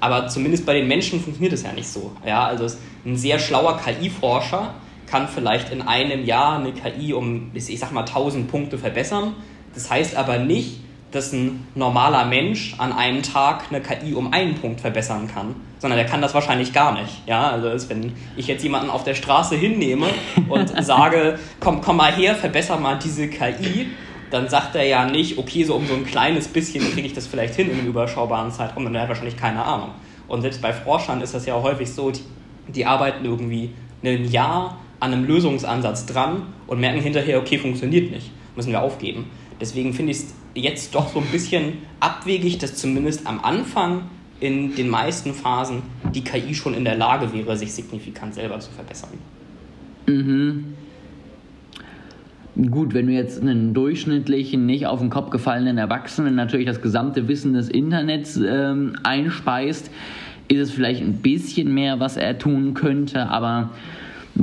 aber 0.00 0.28
zumindest 0.28 0.66
bei 0.66 0.74
den 0.74 0.88
Menschen 0.88 1.20
funktioniert 1.20 1.52
es 1.52 1.62
ja 1.62 1.72
nicht 1.72 1.88
so. 1.88 2.12
Ja, 2.26 2.44
also 2.44 2.66
ein 3.04 3.16
sehr 3.16 3.38
schlauer 3.38 3.78
KI-Forscher 3.78 4.74
kann 5.06 5.28
vielleicht 5.28 5.70
in 5.70 5.82
einem 5.82 6.24
Jahr 6.24 6.58
eine 6.58 6.72
KI 6.72 7.12
um, 7.12 7.50
ich 7.54 7.78
sag 7.78 7.92
mal, 7.92 8.00
1000 8.00 8.48
Punkte 8.48 8.78
verbessern. 8.78 9.34
Das 9.74 9.90
heißt 9.90 10.16
aber 10.16 10.38
nicht, 10.38 10.80
dass 11.10 11.32
ein 11.32 11.66
normaler 11.74 12.24
Mensch 12.24 12.74
an 12.78 12.92
einem 12.92 13.22
Tag 13.22 13.64
eine 13.70 13.80
KI 13.80 14.14
um 14.14 14.32
einen 14.32 14.54
Punkt 14.54 14.80
verbessern 14.80 15.28
kann, 15.32 15.56
sondern 15.78 15.98
der 15.98 16.06
kann 16.06 16.22
das 16.22 16.34
wahrscheinlich 16.34 16.72
gar 16.72 16.92
nicht. 16.92 17.26
Ja, 17.26 17.50
also 17.50 17.68
ist, 17.68 17.88
wenn 17.88 18.12
ich 18.36 18.46
jetzt 18.46 18.62
jemanden 18.62 18.90
auf 18.90 19.02
der 19.02 19.14
Straße 19.14 19.56
hinnehme 19.56 20.06
und 20.48 20.72
sage, 20.84 21.38
komm, 21.58 21.80
komm 21.80 21.96
mal 21.96 22.12
her, 22.12 22.34
verbessere 22.34 22.78
mal 22.78 22.98
diese 22.98 23.28
KI, 23.28 23.88
dann 24.30 24.48
sagt 24.48 24.76
er 24.76 24.84
ja 24.84 25.04
nicht, 25.04 25.38
okay, 25.38 25.64
so 25.64 25.74
um 25.74 25.86
so 25.86 25.94
ein 25.94 26.06
kleines 26.06 26.46
bisschen 26.46 26.84
kriege 26.92 27.06
ich 27.06 27.12
das 27.12 27.26
vielleicht 27.26 27.54
hin 27.56 27.70
in 27.70 27.78
einem 27.78 27.88
überschaubaren 27.88 28.52
Zeitraum, 28.52 28.84
dann 28.84 28.94
hat 28.96 29.02
er 29.02 29.08
wahrscheinlich 29.08 29.36
keine 29.36 29.64
Ahnung. 29.64 29.90
Und 30.28 30.42
selbst 30.42 30.62
bei 30.62 30.72
Forschern 30.72 31.20
ist 31.20 31.34
das 31.34 31.46
ja 31.46 31.60
häufig 31.60 31.90
so, 31.92 32.12
die, 32.12 32.20
die 32.68 32.86
arbeiten 32.86 33.24
irgendwie 33.24 33.70
ein 34.04 34.30
Jahr 34.30 34.78
an 35.00 35.12
einem 35.12 35.24
Lösungsansatz 35.24 36.06
dran 36.06 36.42
und 36.68 36.78
merken 36.78 37.00
hinterher, 37.00 37.38
okay, 37.38 37.58
funktioniert 37.58 38.12
nicht, 38.12 38.30
müssen 38.54 38.70
wir 38.70 38.80
aufgeben. 38.80 39.26
Deswegen 39.60 39.92
finde 39.92 40.12
ich 40.12 40.18
es 40.18 40.34
jetzt 40.54 40.94
doch 40.94 41.12
so 41.12 41.20
ein 41.20 41.26
bisschen 41.26 41.74
abwegig, 42.00 42.58
dass 42.58 42.74
zumindest 42.74 43.26
am 43.26 43.40
Anfang 43.40 44.02
in 44.40 44.74
den 44.74 44.88
meisten 44.88 45.34
Phasen 45.34 45.82
die 46.14 46.22
KI 46.24 46.54
schon 46.54 46.74
in 46.74 46.84
der 46.84 46.96
Lage 46.96 47.32
wäre, 47.32 47.56
sich 47.56 47.72
signifikant 47.72 48.34
selber 48.34 48.58
zu 48.58 48.70
verbessern. 48.70 49.10
Mhm. 50.06 50.74
Gut, 52.70 52.94
wenn 52.94 53.06
du 53.06 53.12
jetzt 53.12 53.40
einen 53.40 53.74
durchschnittlichen, 53.74 54.66
nicht 54.66 54.86
auf 54.86 54.98
den 54.98 55.08
Kopf 55.08 55.30
gefallenen 55.30 55.78
Erwachsenen 55.78 56.34
natürlich 56.34 56.66
das 56.66 56.82
gesamte 56.82 57.28
Wissen 57.28 57.52
des 57.52 57.68
Internets 57.68 58.36
ähm, 58.36 58.96
einspeist, 59.02 59.90
ist 60.48 60.58
es 60.58 60.70
vielleicht 60.72 61.00
ein 61.00 61.18
bisschen 61.18 61.72
mehr, 61.72 62.00
was 62.00 62.16
er 62.16 62.38
tun 62.38 62.74
könnte, 62.74 63.28
aber 63.28 63.70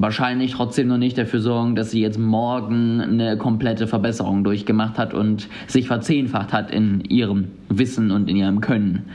wahrscheinlich 0.01 0.53
trotzdem 0.53 0.87
noch 0.87 0.97
nicht 0.97 1.17
dafür 1.17 1.39
sorgen, 1.39 1.75
dass 1.75 1.91
sie 1.91 2.01
jetzt 2.01 2.19
morgen 2.19 3.01
eine 3.01 3.37
komplette 3.37 3.87
Verbesserung 3.87 4.43
durchgemacht 4.43 4.97
hat 4.97 5.13
und 5.13 5.47
sich 5.67 5.87
verzehnfacht 5.87 6.53
hat 6.53 6.71
in 6.71 7.01
ihrem 7.01 7.49
Wissen 7.69 8.11
und 8.11 8.29
in 8.29 8.35
ihrem 8.35 8.61
Können. 8.61 9.09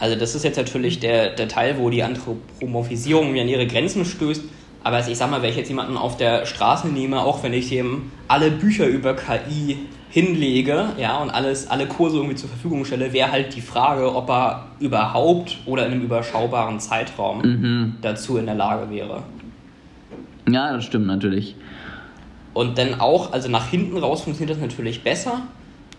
Also 0.00 0.16
das 0.16 0.34
ist 0.34 0.44
jetzt 0.44 0.56
natürlich 0.56 1.00
der, 1.00 1.30
der 1.30 1.48
Teil, 1.48 1.76
wo 1.78 1.90
die 1.90 2.02
Anthropomorphisierung 2.02 3.32
mir 3.32 3.42
an 3.42 3.48
ihre 3.48 3.66
Grenzen 3.66 4.04
stößt. 4.04 4.44
Aber 4.84 5.06
ich 5.06 5.18
sag 5.18 5.30
mal, 5.30 5.42
wenn 5.42 5.50
ich 5.50 5.56
jetzt 5.56 5.68
jemanden 5.68 5.96
auf 5.96 6.16
der 6.16 6.46
Straße 6.46 6.88
nehme, 6.88 7.20
auch 7.20 7.42
wenn 7.42 7.52
ich 7.52 7.68
dem 7.68 8.12
alle 8.28 8.50
Bücher 8.50 8.86
über 8.86 9.14
KI 9.14 9.76
hinlege 10.10 10.90
ja, 10.98 11.18
und 11.18 11.30
alles, 11.30 11.68
alle 11.68 11.86
Kurse 11.86 12.16
irgendwie 12.16 12.36
zur 12.36 12.48
Verfügung 12.48 12.84
stelle, 12.84 13.12
wäre 13.12 13.30
halt 13.30 13.54
die 13.54 13.60
Frage, 13.60 14.14
ob 14.14 14.30
er 14.30 14.68
überhaupt 14.80 15.58
oder 15.66 15.86
in 15.86 15.92
einem 15.92 16.02
überschaubaren 16.02 16.80
Zeitraum 16.80 17.42
mhm. 17.42 17.94
dazu 18.00 18.38
in 18.38 18.46
der 18.46 18.54
Lage 18.54 18.90
wäre. 18.90 19.22
Ja, 20.52 20.72
das 20.72 20.84
stimmt 20.84 21.06
natürlich. 21.06 21.54
Und 22.54 22.78
dann 22.78 23.00
auch, 23.00 23.32
also 23.32 23.48
nach 23.48 23.68
hinten 23.68 23.96
raus 23.98 24.22
funktioniert 24.22 24.56
das 24.56 24.62
natürlich 24.62 25.02
besser, 25.02 25.42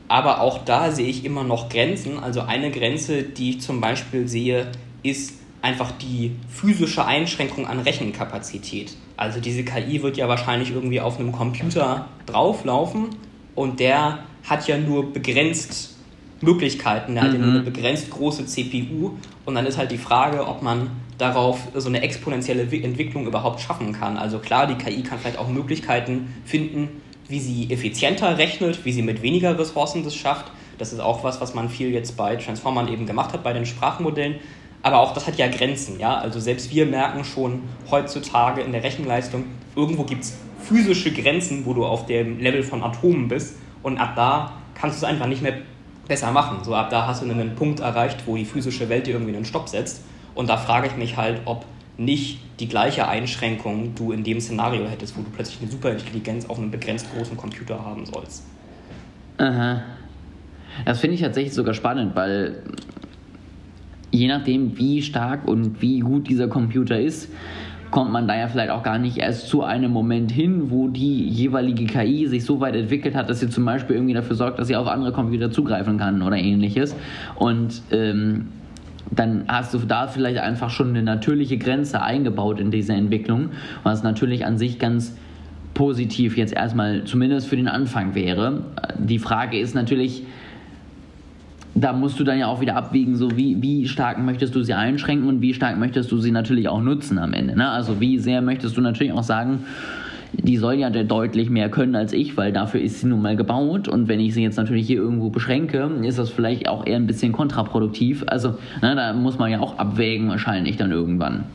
aber 0.07 0.41
auch 0.41 0.65
da 0.65 0.91
sehe 0.91 1.07
ich 1.07 1.23
immer 1.23 1.43
noch 1.43 1.69
Grenzen. 1.69 2.19
Also 2.19 2.41
eine 2.41 2.71
Grenze, 2.71 3.23
die 3.23 3.51
ich 3.51 3.61
zum 3.61 3.79
Beispiel 3.79 4.27
sehe, 4.27 4.67
ist 5.03 5.35
einfach 5.61 5.91
die 5.91 6.35
physische 6.49 7.05
Einschränkung 7.05 7.67
an 7.67 7.79
Rechenkapazität. 7.79 8.95
Also 9.17 9.39
diese 9.39 9.63
KI 9.63 10.01
wird 10.01 10.17
ja 10.17 10.27
wahrscheinlich 10.27 10.71
irgendwie 10.71 11.01
auf 11.01 11.19
einem 11.19 11.31
Computer 11.31 12.07
drauflaufen 12.25 13.07
und 13.55 13.79
der 13.79 14.19
hat 14.43 14.67
ja 14.67 14.77
nur 14.77 15.11
begrenzt 15.11 15.97
Möglichkeiten, 16.41 17.15
der 17.15 17.23
mhm. 17.23 17.27
hat 17.27 17.33
ja 17.33 17.39
nur 17.39 17.49
eine 17.49 17.59
mhm. 17.59 17.65
begrenzt 17.65 18.09
große 18.09 18.45
CPU 18.45 19.11
und 19.45 19.55
dann 19.55 19.65
ist 19.65 19.77
halt 19.77 19.91
die 19.91 19.97
Frage, 19.97 20.47
ob 20.47 20.61
man 20.61 20.89
darauf 21.19 21.59
so 21.75 21.89
eine 21.89 22.01
exponentielle 22.01 22.63
Entwicklung 22.63 23.27
überhaupt 23.27 23.59
schaffen 23.59 23.93
kann. 23.93 24.17
Also 24.17 24.39
klar, 24.39 24.65
die 24.65 24.75
KI 24.75 25.03
kann 25.03 25.19
vielleicht 25.19 25.37
auch 25.37 25.49
Möglichkeiten 25.49 26.33
finden, 26.45 27.01
wie 27.27 27.39
sie 27.39 27.71
effizienter 27.71 28.37
rechnet, 28.37 28.85
wie 28.85 28.91
sie 28.91 29.03
mit 29.03 29.21
weniger 29.21 29.59
Ressourcen 29.59 30.03
das 30.03 30.15
schafft. 30.15 30.51
Das 30.79 30.93
ist 30.93 30.99
auch 30.99 31.23
was, 31.23 31.41
was 31.41 31.53
man 31.53 31.69
viel 31.69 31.91
jetzt 31.91 32.17
bei 32.17 32.37
Transformern 32.37 32.87
eben 32.87 33.05
gemacht 33.05 33.33
hat, 33.33 33.43
bei 33.43 33.53
den 33.53 33.65
Sprachmodellen. 33.65 34.35
Aber 34.81 34.99
auch 34.99 35.13
das 35.13 35.27
hat 35.27 35.37
ja 35.37 35.49
Grenzen, 35.49 35.99
ja. 35.99 36.17
Also 36.17 36.39
selbst 36.39 36.73
wir 36.73 36.85
merken 36.85 37.25
schon 37.25 37.63
heutzutage 37.91 38.61
in 38.61 38.71
der 38.71 38.81
Rechenleistung, 38.81 39.43
irgendwo 39.75 40.03
gibt 40.03 40.23
es 40.23 40.37
physische 40.61 41.11
Grenzen, 41.11 41.65
wo 41.65 41.73
du 41.73 41.85
auf 41.85 42.05
dem 42.05 42.39
Level 42.39 42.63
von 42.63 42.81
Atomen 42.81 43.27
bist. 43.27 43.57
Und 43.83 43.97
ab 43.97 44.13
da 44.15 44.53
kannst 44.73 45.01
du 45.01 45.05
es 45.05 45.11
einfach 45.11 45.27
nicht 45.27 45.41
mehr 45.41 45.57
besser 46.07 46.31
machen. 46.31 46.63
So 46.63 46.73
ab 46.73 46.89
da 46.89 47.05
hast 47.07 47.21
du 47.21 47.29
einen 47.29 47.55
Punkt 47.55 47.81
erreicht, 47.81 48.23
wo 48.25 48.37
die 48.37 48.45
physische 48.45 48.87
Welt 48.87 49.05
dir 49.05 49.11
irgendwie 49.15 49.35
einen 49.35 49.45
Stopp 49.45 49.67
setzt. 49.67 50.01
Und 50.39 50.49
da 50.49 50.55
frage 50.55 50.87
ich 50.87 50.95
mich 50.95 51.17
halt, 51.17 51.41
ob 51.43 51.65
nicht 51.97 52.39
die 52.61 52.69
gleiche 52.69 53.09
Einschränkung 53.09 53.93
du 53.93 54.13
in 54.13 54.23
dem 54.23 54.39
Szenario 54.39 54.87
hättest, 54.87 55.17
wo 55.17 55.21
du 55.21 55.29
plötzlich 55.29 55.59
eine 55.61 55.69
Superintelligenz 55.69 56.45
auf 56.45 56.57
einem 56.57 56.71
begrenzt 56.71 57.13
großen 57.13 57.35
Computer 57.35 57.83
haben 57.83 58.05
sollst. 58.05 58.45
Aha. 59.37 59.81
Das 60.85 61.01
finde 61.01 61.15
ich 61.15 61.21
tatsächlich 61.21 61.53
sogar 61.53 61.73
spannend, 61.73 62.15
weil 62.15 62.63
je 64.11 64.29
nachdem, 64.29 64.77
wie 64.77 65.01
stark 65.01 65.45
und 65.45 65.81
wie 65.81 65.99
gut 65.99 66.29
dieser 66.29 66.47
Computer 66.47 66.97
ist, 66.97 67.27
kommt 67.91 68.13
man 68.13 68.25
da 68.25 68.37
ja 68.37 68.47
vielleicht 68.47 68.71
auch 68.71 68.83
gar 68.83 68.97
nicht 68.97 69.17
erst 69.17 69.49
zu 69.49 69.63
einem 69.63 69.91
Moment 69.91 70.31
hin, 70.31 70.71
wo 70.71 70.87
die 70.87 71.27
jeweilige 71.27 71.85
KI 71.85 72.27
sich 72.27 72.45
so 72.45 72.61
weit 72.61 72.75
entwickelt 72.75 73.13
hat, 73.13 73.29
dass 73.29 73.41
sie 73.41 73.49
zum 73.49 73.65
Beispiel 73.65 73.97
irgendwie 73.97 74.13
dafür 74.13 74.37
sorgt, 74.37 74.57
dass 74.57 74.69
sie 74.69 74.77
auf 74.77 74.87
andere 74.87 75.11
Computer 75.11 75.51
zugreifen 75.51 75.97
kann 75.97 76.21
oder 76.21 76.37
ähnliches. 76.37 76.95
Und 77.35 77.81
ähm, 77.91 78.47
dann 79.11 79.45
hast 79.47 79.73
du 79.73 79.79
da 79.79 80.07
vielleicht 80.07 80.39
einfach 80.39 80.69
schon 80.69 80.89
eine 80.89 81.01
natürliche 81.01 81.57
Grenze 81.57 82.01
eingebaut 82.01 82.59
in 82.59 82.71
diese 82.71 82.93
Entwicklung, 82.93 83.49
was 83.83 84.03
natürlich 84.03 84.45
an 84.45 84.57
sich 84.57 84.79
ganz 84.79 85.15
positiv 85.73 86.37
jetzt 86.37 86.53
erstmal 86.53 87.05
zumindest 87.05 87.47
für 87.47 87.55
den 87.55 87.67
Anfang 87.67 88.13
wäre. 88.13 88.63
Die 88.97 89.19
Frage 89.19 89.59
ist 89.59 89.75
natürlich, 89.75 90.23
da 91.73 91.93
musst 91.93 92.19
du 92.19 92.23
dann 92.23 92.37
ja 92.37 92.47
auch 92.47 92.61
wieder 92.61 92.75
abwiegen, 92.75 93.15
so 93.15 93.35
wie, 93.37 93.61
wie 93.61 93.87
stark 93.87 94.19
möchtest 94.19 94.55
du 94.55 94.63
sie 94.63 94.73
einschränken 94.73 95.27
und 95.27 95.41
wie 95.41 95.53
stark 95.53 95.79
möchtest 95.79 96.11
du 96.11 96.17
sie 96.17 96.31
natürlich 96.31 96.67
auch 96.67 96.81
nutzen 96.81 97.17
am 97.17 97.33
Ende. 97.33 97.55
Ne? 97.55 97.69
Also 97.69 97.99
wie 97.99 98.19
sehr 98.19 98.41
möchtest 98.41 98.75
du 98.75 98.81
natürlich 98.81 99.13
auch 99.13 99.23
sagen, 99.23 99.63
die 100.33 100.57
soll 100.57 100.75
ja 100.75 100.89
deutlich 100.89 101.49
mehr 101.49 101.69
können 101.69 101.95
als 101.95 102.13
ich, 102.13 102.37
weil 102.37 102.53
dafür 102.53 102.81
ist 102.81 103.01
sie 103.01 103.07
nun 103.07 103.21
mal 103.21 103.35
gebaut. 103.35 103.87
Und 103.87 104.07
wenn 104.07 104.19
ich 104.19 104.33
sie 104.33 104.43
jetzt 104.43 104.57
natürlich 104.57 104.87
hier 104.87 104.97
irgendwo 104.97 105.29
beschränke, 105.29 105.89
ist 106.03 106.19
das 106.19 106.29
vielleicht 106.29 106.67
auch 106.67 106.85
eher 106.85 106.97
ein 106.97 107.07
bisschen 107.07 107.31
kontraproduktiv. 107.31 108.23
Also 108.27 108.57
ne, 108.81 108.95
da 108.95 109.13
muss 109.13 109.37
man 109.37 109.51
ja 109.51 109.59
auch 109.59 109.77
abwägen 109.77 110.29
wahrscheinlich 110.29 110.77
dann 110.77 110.91
irgendwann. 110.91 111.45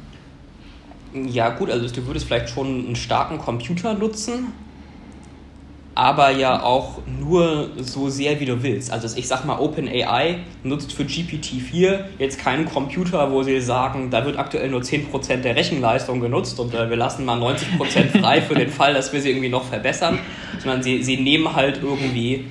Ja 1.14 1.50
gut, 1.50 1.70
also 1.70 1.86
du 1.94 2.06
würdest 2.06 2.26
vielleicht 2.26 2.48
schon 2.48 2.86
einen 2.86 2.96
starken 2.96 3.38
Computer 3.38 3.94
nutzen, 3.94 4.48
aber 5.94 6.30
ja 6.30 6.62
auch 6.62 6.98
nur 7.06 7.68
so 7.76 8.08
sehr, 8.08 8.40
wie 8.40 8.46
du 8.46 8.62
willst. 8.62 8.92
Also 8.92 9.16
ich 9.16 9.28
sag 9.28 9.44
mal, 9.44 9.58
OpenAI 9.58 10.38
nutzt 10.64 10.92
für 10.92 11.04
GPT-4 11.04 12.00
jetzt 12.18 12.38
keinen 12.38 12.64
Computer, 12.64 13.30
wo 13.30 13.42
sie 13.42 13.60
sagen, 13.60 14.10
da 14.10 14.24
wird 14.24 14.36
aktuell 14.36 14.70
nur 14.70 14.80
10% 14.80 15.36
der 15.36 15.54
Rechenleistung 15.54 16.20
genutzt 16.20 16.58
und 16.58 16.74
äh, 16.74 16.90
wir 16.90 16.96
lassen 16.96 17.24
mal 17.24 17.40
90% 17.40 18.18
frei 18.20 18.42
für 18.42 18.54
den 18.54 18.70
Fall, 18.70 18.94
dass 18.94 19.12
wir 19.12 19.20
sie 19.20 19.30
irgendwie 19.30 19.48
noch 19.48 19.64
verbessern, 19.64 20.18
sondern 20.58 20.82
sie, 20.82 21.02
sie 21.02 21.16
nehmen 21.16 21.54
halt 21.54 21.80
irgendwie 21.82 22.46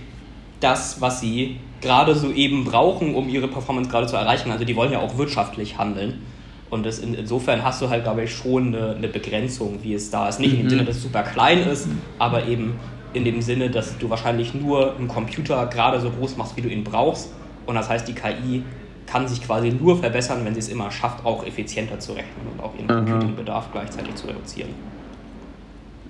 das, 0.62 1.02
was 1.02 1.20
sie 1.20 1.58
gerade 1.82 2.16
so 2.16 2.32
eben 2.32 2.64
brauchen, 2.64 3.14
um 3.14 3.28
ihre 3.28 3.50
Performance 3.50 3.90
gerade 3.90 4.08
zu 4.08 4.16
erreichen. 4.16 4.52
Also 4.52 4.64
die 4.64 4.76
wollen 4.78 4.94
ja 4.94 5.00
auch 5.00 5.18
wirtschaftlich 5.18 5.78
handeln. 5.78 6.22
Und 6.70 6.86
das 6.86 7.00
in, 7.00 7.14
insofern 7.14 7.62
hast 7.64 7.82
du 7.82 7.90
halt, 7.90 8.04
glaube 8.04 8.24
ich, 8.24 8.34
schon 8.34 8.74
eine, 8.74 8.96
eine 8.96 9.08
Begrenzung, 9.08 9.80
wie 9.84 9.94
es 9.94 10.10
da 10.10 10.30
ist. 10.30 10.40
Nicht 10.40 10.56
mhm. 10.56 10.62
im 10.62 10.70
Sinne, 10.70 10.86
dass 10.86 10.96
es 10.96 11.04
super 11.04 11.22
klein 11.22 11.60
ist, 11.68 11.88
aber 12.18 12.48
eben 12.48 12.80
in 13.14 13.26
dem 13.26 13.42
Sinne, 13.42 13.70
dass 13.70 13.98
du 13.98 14.10
wahrscheinlich 14.10 14.54
nur 14.54 14.96
einen 14.96 15.08
Computer 15.08 15.66
gerade 15.68 16.00
so 16.00 16.10
groß 16.10 16.38
machst, 16.38 16.58
wie 16.58 16.62
du 16.62 16.70
ihn 16.70 16.84
brauchst 16.84 17.30
Und 17.66 17.76
das 17.76 17.90
heißt, 17.90 18.08
die 18.08 18.14
KI 18.14 18.64
kann 19.06 19.28
sich 19.28 19.42
quasi 19.42 19.72
nur 19.72 20.00
verbessern, 20.00 20.44
wenn 20.44 20.54
sie 20.54 20.60
es 20.60 20.70
immer 20.70 20.90
schafft, 20.90 21.26
auch 21.26 21.46
effizienter 21.46 22.00
zu 22.00 22.14
rechnen 22.14 22.48
und 22.52 22.64
auch 22.64 22.74
ihren 22.76 22.88
Computingbedarf 22.88 23.72
gleichzeitig 23.72 24.16
zu 24.16 24.28
reduzieren. 24.28 24.70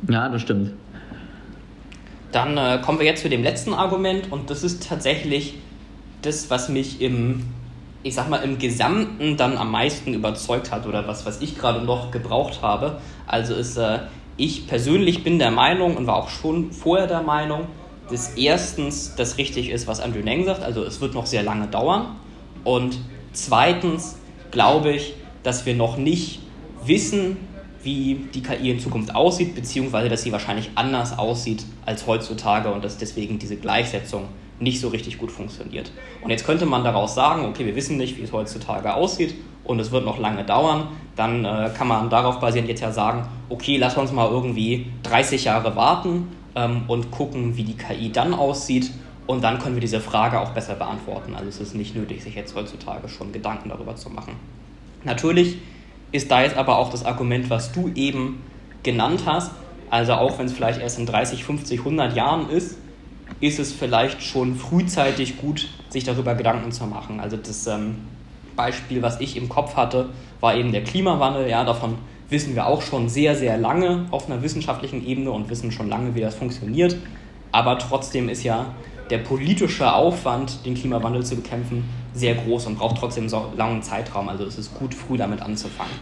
Ja, 0.10 0.30
das 0.30 0.42
stimmt. 0.42 0.74
Dann 2.32 2.58
äh, 2.58 2.80
kommen 2.84 3.00
wir 3.00 3.06
jetzt 3.06 3.22
zu 3.22 3.30
dem 3.30 3.44
letzten 3.44 3.74
Argument 3.74 4.32
und 4.32 4.50
das 4.50 4.64
ist 4.64 4.88
tatsächlich 4.88 5.56
das, 6.24 6.50
was 6.50 6.70
mich 6.70 7.02
im, 7.02 7.44
ich 8.02 8.16
sag 8.16 8.30
mal, 8.30 8.38
im 8.38 8.58
Gesamten 8.58 9.38
dann 9.38 9.58
am 9.58 9.72
meisten 9.72 10.14
überzeugt 10.14 10.72
hat 10.72 10.88
oder 10.88 11.08
was, 11.08 11.26
was 11.26 11.42
ich 11.42 11.58
gerade 11.58 11.86
noch 11.86 12.12
gebraucht 12.12 12.62
habe. 12.62 13.00
Also 13.28 13.54
ist, 13.54 13.78
äh, 13.78 14.00
ich 14.38 14.68
persönlich 14.68 15.24
bin 15.24 15.40
der 15.40 15.52
Meinung 15.52 15.96
und 15.96 16.08
war 16.08 16.16
auch 16.16 16.30
schon 16.30 16.72
vorher 16.72 17.08
der 17.08 17.22
Meinung, 17.22 17.68
dass 18.10 18.34
erstens 18.36 19.16
das 19.16 19.38
richtig 19.38 19.70
ist, 19.70 19.88
was 19.88 20.00
Andrew 20.00 20.22
Neng 20.22 20.46
sagt, 20.46 20.62
also 20.62 20.84
es 20.84 21.02
wird 21.02 21.14
noch 21.14 21.26
sehr 21.26 21.44
lange 21.44 21.68
dauern. 21.68 22.16
Und 22.64 22.98
zweitens 23.32 24.18
glaube 24.52 24.92
ich, 24.92 25.14
dass 25.44 25.66
wir 25.66 25.76
noch 25.76 25.98
nicht 25.98 26.40
wissen, 26.86 27.38
wie 27.84 28.28
die 28.34 28.42
KI 28.42 28.72
in 28.72 28.80
Zukunft 28.80 29.14
aussieht, 29.14 29.56
beziehungsweise 29.56 30.10
dass 30.10 30.24
sie 30.24 30.32
wahrscheinlich 30.32 30.72
anders 30.76 31.18
aussieht 31.18 31.66
als 31.86 32.08
heutzutage 32.08 32.72
und 32.72 32.84
dass 32.84 32.98
deswegen 32.98 33.40
diese 33.40 33.58
Gleichsetzung 33.58 34.30
nicht 34.60 34.80
so 34.80 34.90
richtig 34.90 35.18
gut 35.18 35.32
funktioniert. 35.32 35.92
Und 36.22 36.30
jetzt 36.30 36.46
könnte 36.46 36.66
man 36.66 36.84
daraus 36.84 37.16
sagen, 37.16 37.46
okay, 37.46 37.66
wir 37.66 37.76
wissen 37.76 37.98
nicht, 37.98 38.18
wie 38.18 38.22
es 38.22 38.32
heutzutage 38.32 38.94
aussieht 38.94 39.36
und 39.64 39.80
es 39.80 39.92
wird 39.92 40.06
noch 40.06 40.20
lange 40.20 40.44
dauern, 40.44 40.88
dann 41.16 41.46
äh, 41.46 41.70
kann 41.78 41.88
man 41.88 42.10
darauf 42.10 42.40
basierend 42.40 42.70
jetzt 42.70 42.82
ja 42.82 42.92
sagen, 42.92 43.28
okay, 43.50 43.78
lass 43.78 43.98
uns 43.98 44.12
mal 44.12 44.30
irgendwie 44.30 44.88
30 45.04 45.44
Jahre 45.44 45.76
warten 45.76 46.30
ähm, 46.56 46.84
und 46.88 47.12
gucken, 47.12 47.58
wie 47.58 47.64
die 47.64 47.76
KI 47.76 48.12
dann 48.12 48.34
aussieht 48.34 48.92
und 49.26 49.44
dann 49.44 49.60
können 49.60 49.76
wir 49.76 49.82
diese 49.82 50.02
Frage 50.02 50.40
auch 50.40 50.50
besser 50.50 50.76
beantworten. 50.76 51.34
Also 51.36 51.50
es 51.50 51.60
ist 51.60 51.76
nicht 51.76 51.96
nötig, 51.96 52.24
sich 52.24 52.36
jetzt 52.36 52.56
heutzutage 52.56 53.08
schon 53.08 53.32
Gedanken 53.32 53.70
darüber 53.70 53.96
zu 53.96 54.10
machen. 54.10 54.36
Natürlich 55.04 55.58
ist 56.14 56.32
da 56.32 56.44
jetzt 56.44 56.56
aber 56.56 56.78
auch 56.78 56.90
das 56.90 57.04
Argument, 57.04 57.50
was 57.50 57.74
du 57.74 57.92
eben 57.96 58.42
genannt 58.84 59.24
hast. 59.26 59.52
Also 59.90 60.14
auch 60.14 60.40
wenn 60.40 60.46
es 60.46 60.54
vielleicht 60.54 60.80
erst 60.80 61.00
in 61.00 61.06
30, 61.06 61.44
50, 61.44 61.80
100 61.80 62.16
Jahren 62.16 62.50
ist, 62.50 62.78
ist 63.42 63.60
es 63.60 63.74
vielleicht 63.74 64.24
schon 64.24 64.56
frühzeitig 64.56 65.38
gut, 65.38 65.68
sich 65.90 66.04
darüber 66.04 66.36
Gedanken 66.36 66.72
zu 66.72 66.86
machen. 66.86 67.20
Also 67.20 67.36
das 67.36 67.68
ähm, 67.68 67.96
Beispiel, 68.56 69.02
was 69.02 69.20
ich 69.20 69.36
im 69.36 69.50
Kopf 69.50 69.76
hatte, 69.76 70.10
war 70.40 70.56
eben 70.56 70.72
der 70.72 70.84
Klimawandel. 70.84 71.50
Ja, 71.50 71.64
davon 71.64 71.98
wissen 72.30 72.56
wir 72.56 72.68
auch 72.68 72.82
schon 72.82 73.10
sehr, 73.10 73.36
sehr 73.36 73.58
lange 73.58 74.06
auf 74.12 74.30
einer 74.30 74.42
wissenschaftlichen 74.44 75.06
Ebene 75.06 75.32
und 75.32 75.50
wissen 75.50 75.72
schon 75.72 75.90
lange, 75.90 76.16
wie 76.16 76.22
das 76.22 76.36
funktioniert. 76.36 76.96
Aber 77.52 77.78
trotzdem 77.80 78.30
ist 78.30 78.44
ja 78.44 78.68
der 79.10 79.20
politische 79.20 79.94
Aufwand, 79.94 80.66
den 80.66 80.76
Klimawandel 80.76 81.26
zu 81.26 81.36
bekämpfen, 81.36 81.84
sehr 82.14 82.36
groß 82.36 82.68
und 82.68 82.78
braucht 82.78 82.98
trotzdem 82.98 83.30
so 83.30 83.52
langen 83.58 83.82
Zeitraum. 83.82 84.30
Also 84.30 84.46
es 84.46 84.58
ist 84.58 84.74
gut, 84.76 84.94
früh 84.94 85.18
damit 85.18 85.42
anzufangen. 85.42 85.94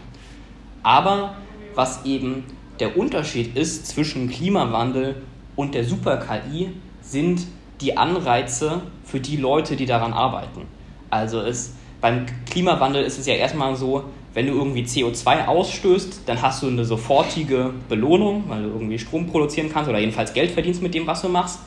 Aber 0.82 1.36
was 1.74 2.04
eben 2.04 2.44
der 2.80 2.96
Unterschied 2.96 3.56
ist 3.56 3.86
zwischen 3.86 4.28
Klimawandel 4.28 5.22
und 5.56 5.74
der 5.74 5.84
Super-KI, 5.84 6.70
sind 7.00 7.46
die 7.80 7.96
Anreize 7.96 8.82
für 9.04 9.20
die 9.20 9.36
Leute, 9.36 9.76
die 9.76 9.86
daran 9.86 10.12
arbeiten. 10.12 10.62
Also 11.10 11.40
es, 11.40 11.74
beim 12.00 12.26
Klimawandel 12.46 13.04
ist 13.04 13.18
es 13.18 13.26
ja 13.26 13.34
erstmal 13.34 13.74
so, 13.76 14.04
wenn 14.34 14.46
du 14.46 14.54
irgendwie 14.54 14.82
CO2 14.82 15.46
ausstößt, 15.46 16.22
dann 16.26 16.40
hast 16.40 16.62
du 16.62 16.68
eine 16.68 16.84
sofortige 16.84 17.74
Belohnung, 17.88 18.44
weil 18.48 18.62
du 18.62 18.68
irgendwie 18.70 18.98
Strom 18.98 19.26
produzieren 19.26 19.68
kannst 19.70 19.90
oder 19.90 19.98
jedenfalls 19.98 20.32
Geld 20.32 20.50
verdienst 20.50 20.80
mit 20.82 20.94
dem, 20.94 21.06
was 21.06 21.22
du 21.22 21.28
machst 21.28 21.58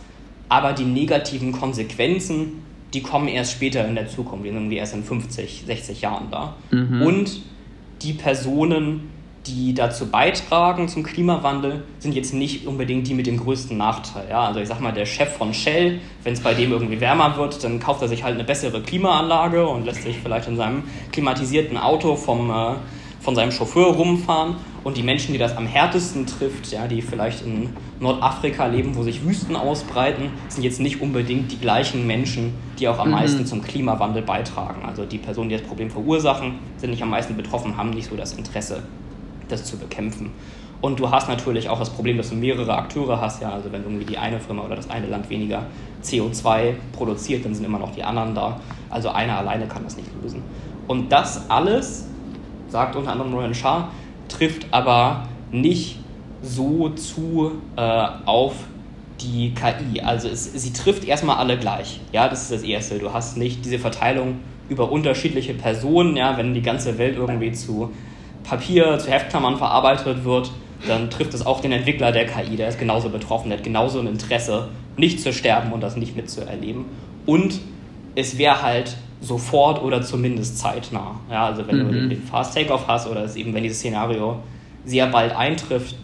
aber 0.49 0.73
die 0.73 0.85
negativen 0.85 1.51
Konsequenzen, 1.51 2.63
die 2.93 3.01
kommen 3.01 3.27
erst 3.27 3.51
später 3.51 3.87
in 3.87 3.95
der 3.95 4.07
Zukunft, 4.07 4.45
die 4.45 4.49
sind 4.49 4.57
irgendwie 4.57 4.77
erst 4.77 4.93
in 4.93 5.03
50, 5.03 5.63
60 5.65 6.01
Jahren 6.01 6.29
da. 6.31 6.55
Mhm. 6.71 7.01
Und 7.01 7.41
die 8.01 8.13
Personen, 8.13 9.09
die 9.47 9.73
dazu 9.73 10.07
beitragen 10.07 10.87
zum 10.87 11.03
Klimawandel, 11.03 11.83
sind 11.99 12.15
jetzt 12.15 12.33
nicht 12.33 12.65
unbedingt 12.65 13.07
die 13.07 13.13
mit 13.13 13.27
dem 13.27 13.37
größten 13.37 13.77
Nachteil. 13.77 14.27
Ja? 14.29 14.45
Also 14.45 14.59
ich 14.59 14.67
sag 14.67 14.79
mal, 14.79 14.91
der 14.91 15.05
Chef 15.05 15.29
von 15.37 15.53
Shell, 15.53 15.99
wenn 16.23 16.33
es 16.33 16.39
bei 16.39 16.53
dem 16.53 16.71
irgendwie 16.71 16.99
wärmer 16.99 17.37
wird, 17.37 17.63
dann 17.63 17.79
kauft 17.79 18.01
er 18.01 18.07
sich 18.07 18.23
halt 18.23 18.35
eine 18.35 18.43
bessere 18.43 18.81
Klimaanlage 18.81 19.67
und 19.67 19.85
lässt 19.85 20.03
sich 20.03 20.17
vielleicht 20.17 20.47
in 20.47 20.57
seinem 20.57 20.83
klimatisierten 21.11 21.77
Auto 21.77 22.15
vom, 22.15 22.49
äh, 22.49 22.75
von 23.25 23.35
seinem 23.35 23.51
Chauffeur 23.51 23.87
rumfahren 23.87 24.55
und 24.83 24.97
die 24.97 25.03
Menschen, 25.03 25.33
die 25.33 25.39
das 25.39 25.57
am 25.57 25.65
härtesten 25.65 26.27
trifft, 26.27 26.71
ja, 26.71 26.87
die 26.87 27.01
vielleicht 27.01 27.43
in 27.43 27.71
Nordafrika 27.99 28.67
leben, 28.67 28.95
wo 28.95 29.01
sich 29.01 29.25
Wüsten 29.25 29.55
ausbreiten, 29.55 30.29
sind 30.47 30.63
jetzt 30.63 30.79
nicht 30.79 31.01
unbedingt 31.01 31.51
die 31.51 31.57
gleichen 31.57 32.05
Menschen, 32.05 32.53
die 32.79 32.87
auch 32.87 32.99
am 32.99 33.07
mhm. 33.07 33.15
meisten 33.15 33.45
zum 33.47 33.63
Klimawandel 33.63 34.21
beitragen. 34.21 34.83
Also 34.85 35.05
die 35.05 35.17
Personen, 35.17 35.49
die 35.49 35.57
das 35.57 35.65
Problem 35.65 35.89
verursachen, 35.89 36.59
sind 36.77 36.91
nicht 36.91 37.01
am 37.01 37.09
meisten 37.09 37.35
betroffen, 37.35 37.75
haben 37.75 37.89
nicht 37.89 38.07
so 38.07 38.15
das 38.15 38.33
Interesse, 38.33 38.83
das 39.49 39.65
zu 39.65 39.77
bekämpfen. 39.77 40.31
Und 40.81 40.99
du 40.99 41.09
hast 41.09 41.27
natürlich 41.27 41.67
auch 41.67 41.79
das 41.79 41.89
Problem, 41.89 42.17
dass 42.17 42.29
du 42.29 42.35
mehrere 42.35 42.77
Akteure 42.77 43.19
hast. 43.19 43.41
Ja, 43.41 43.49
also 43.49 43.71
wenn 43.71 43.81
irgendwie 43.81 44.05
die 44.05 44.19
eine 44.19 44.39
Firma 44.39 44.63
oder 44.63 44.75
das 44.75 44.87
eine 44.91 45.07
Land 45.07 45.31
weniger 45.31 45.63
CO2 46.03 46.73
produziert, 46.91 47.43
dann 47.43 47.55
sind 47.55 47.65
immer 47.65 47.79
noch 47.79 47.95
die 47.95 48.03
anderen 48.03 48.35
da. 48.35 48.59
Also 48.91 49.09
einer 49.09 49.39
alleine 49.39 49.65
kann 49.65 49.83
das 49.83 49.97
nicht 49.97 50.09
lösen. 50.21 50.43
Und 50.87 51.11
das 51.11 51.49
alles, 51.49 52.07
sagt 52.75 52.97
unter 52.97 53.13
anderem 53.13 53.33
Royan 53.33 53.53
Shah, 53.53 53.87
trifft 54.27 54.67
aber 54.71 55.29
nicht 55.49 55.97
so 56.41 56.89
zu 56.89 57.53
äh, 57.77 58.07
auf 58.25 58.55
die 59.21 59.53
KI. 59.53 60.01
Also 60.01 60.27
es, 60.27 60.51
sie 60.51 60.73
trifft 60.73 61.05
erstmal 61.05 61.37
alle 61.37 61.57
gleich. 61.57 62.01
Ja, 62.11 62.27
das 62.27 62.41
ist 62.43 62.51
das 62.51 62.63
Erste. 62.63 62.99
Du 62.99 63.13
hast 63.13 63.37
nicht 63.37 63.63
diese 63.63 63.79
Verteilung 63.79 64.39
über 64.67 64.91
unterschiedliche 64.91 65.53
Personen. 65.53 66.17
Ja, 66.17 66.35
wenn 66.35 66.53
die 66.53 66.61
ganze 66.61 66.97
Welt 66.97 67.15
irgendwie 67.15 67.53
zu 67.53 67.93
Papier, 68.43 68.99
zu 68.99 69.09
Heftklammern 69.09 69.55
verarbeitet 69.55 70.25
wird, 70.25 70.51
dann 70.85 71.09
trifft 71.09 71.33
es 71.33 71.45
auch 71.45 71.61
den 71.61 71.71
Entwickler 71.71 72.11
der 72.11 72.25
KI. 72.25 72.57
Der 72.57 72.67
ist 72.67 72.77
genauso 72.77 73.07
betroffen, 73.07 73.49
der 73.49 73.59
hat 73.59 73.63
genauso 73.63 74.01
ein 74.01 74.07
Interesse, 74.07 74.67
nicht 74.97 75.21
zu 75.21 75.31
sterben 75.31 75.71
und 75.71 75.79
das 75.79 75.95
nicht 75.95 76.17
mitzuerleben. 76.17 76.83
Und 77.25 77.61
es 78.15 78.37
wäre 78.37 78.61
halt 78.61 78.97
sofort 79.25 79.81
oder 79.81 80.01
zumindest 80.01 80.59
zeitnah. 80.59 81.19
Ja, 81.29 81.47
also 81.47 81.67
wenn 81.67 81.83
mhm. 81.83 81.91
du 81.91 82.09
den 82.09 82.21
Fast 82.23 82.55
Takeoff 82.55 82.87
hast 82.87 83.07
oder 83.07 83.23
es 83.23 83.35
eben, 83.35 83.53
wenn 83.53 83.63
dieses 83.63 83.79
Szenario 83.79 84.37
sehr 84.85 85.07
bald 85.07 85.35
eintrifft, 85.35 85.95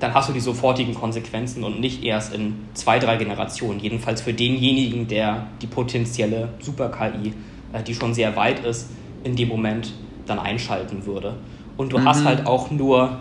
dann 0.00 0.12
hast 0.12 0.28
du 0.28 0.32
die 0.32 0.40
sofortigen 0.40 0.94
Konsequenzen 0.94 1.62
und 1.62 1.80
nicht 1.80 2.02
erst 2.02 2.34
in 2.34 2.56
zwei, 2.74 2.98
drei 2.98 3.16
Generationen. 3.16 3.78
Jedenfalls 3.78 4.22
für 4.22 4.32
denjenigen, 4.32 5.06
der 5.06 5.46
die 5.62 5.66
potenzielle 5.66 6.48
Super-KI, 6.58 7.32
äh, 7.72 7.82
die 7.82 7.94
schon 7.94 8.12
sehr 8.12 8.34
weit 8.36 8.64
ist, 8.64 8.90
in 9.22 9.36
dem 9.36 9.48
Moment 9.48 9.92
dann 10.26 10.38
einschalten 10.38 11.06
würde. 11.06 11.34
Und 11.76 11.92
du 11.92 11.98
mhm. 11.98 12.04
hast 12.04 12.24
halt 12.24 12.46
auch 12.46 12.70
nur 12.70 13.20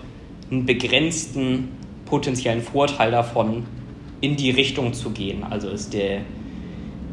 einen 0.52 0.66
begrenzten 0.66 1.70
potenziellen 2.06 2.62
Vorteil 2.62 3.12
davon, 3.12 3.66
in 4.22 4.36
die 4.36 4.52
Richtung 4.52 4.94
zu 4.94 5.12
gehen. 5.12 5.44
Also 5.44 5.70
ist 5.70 5.94
der, 5.94 6.22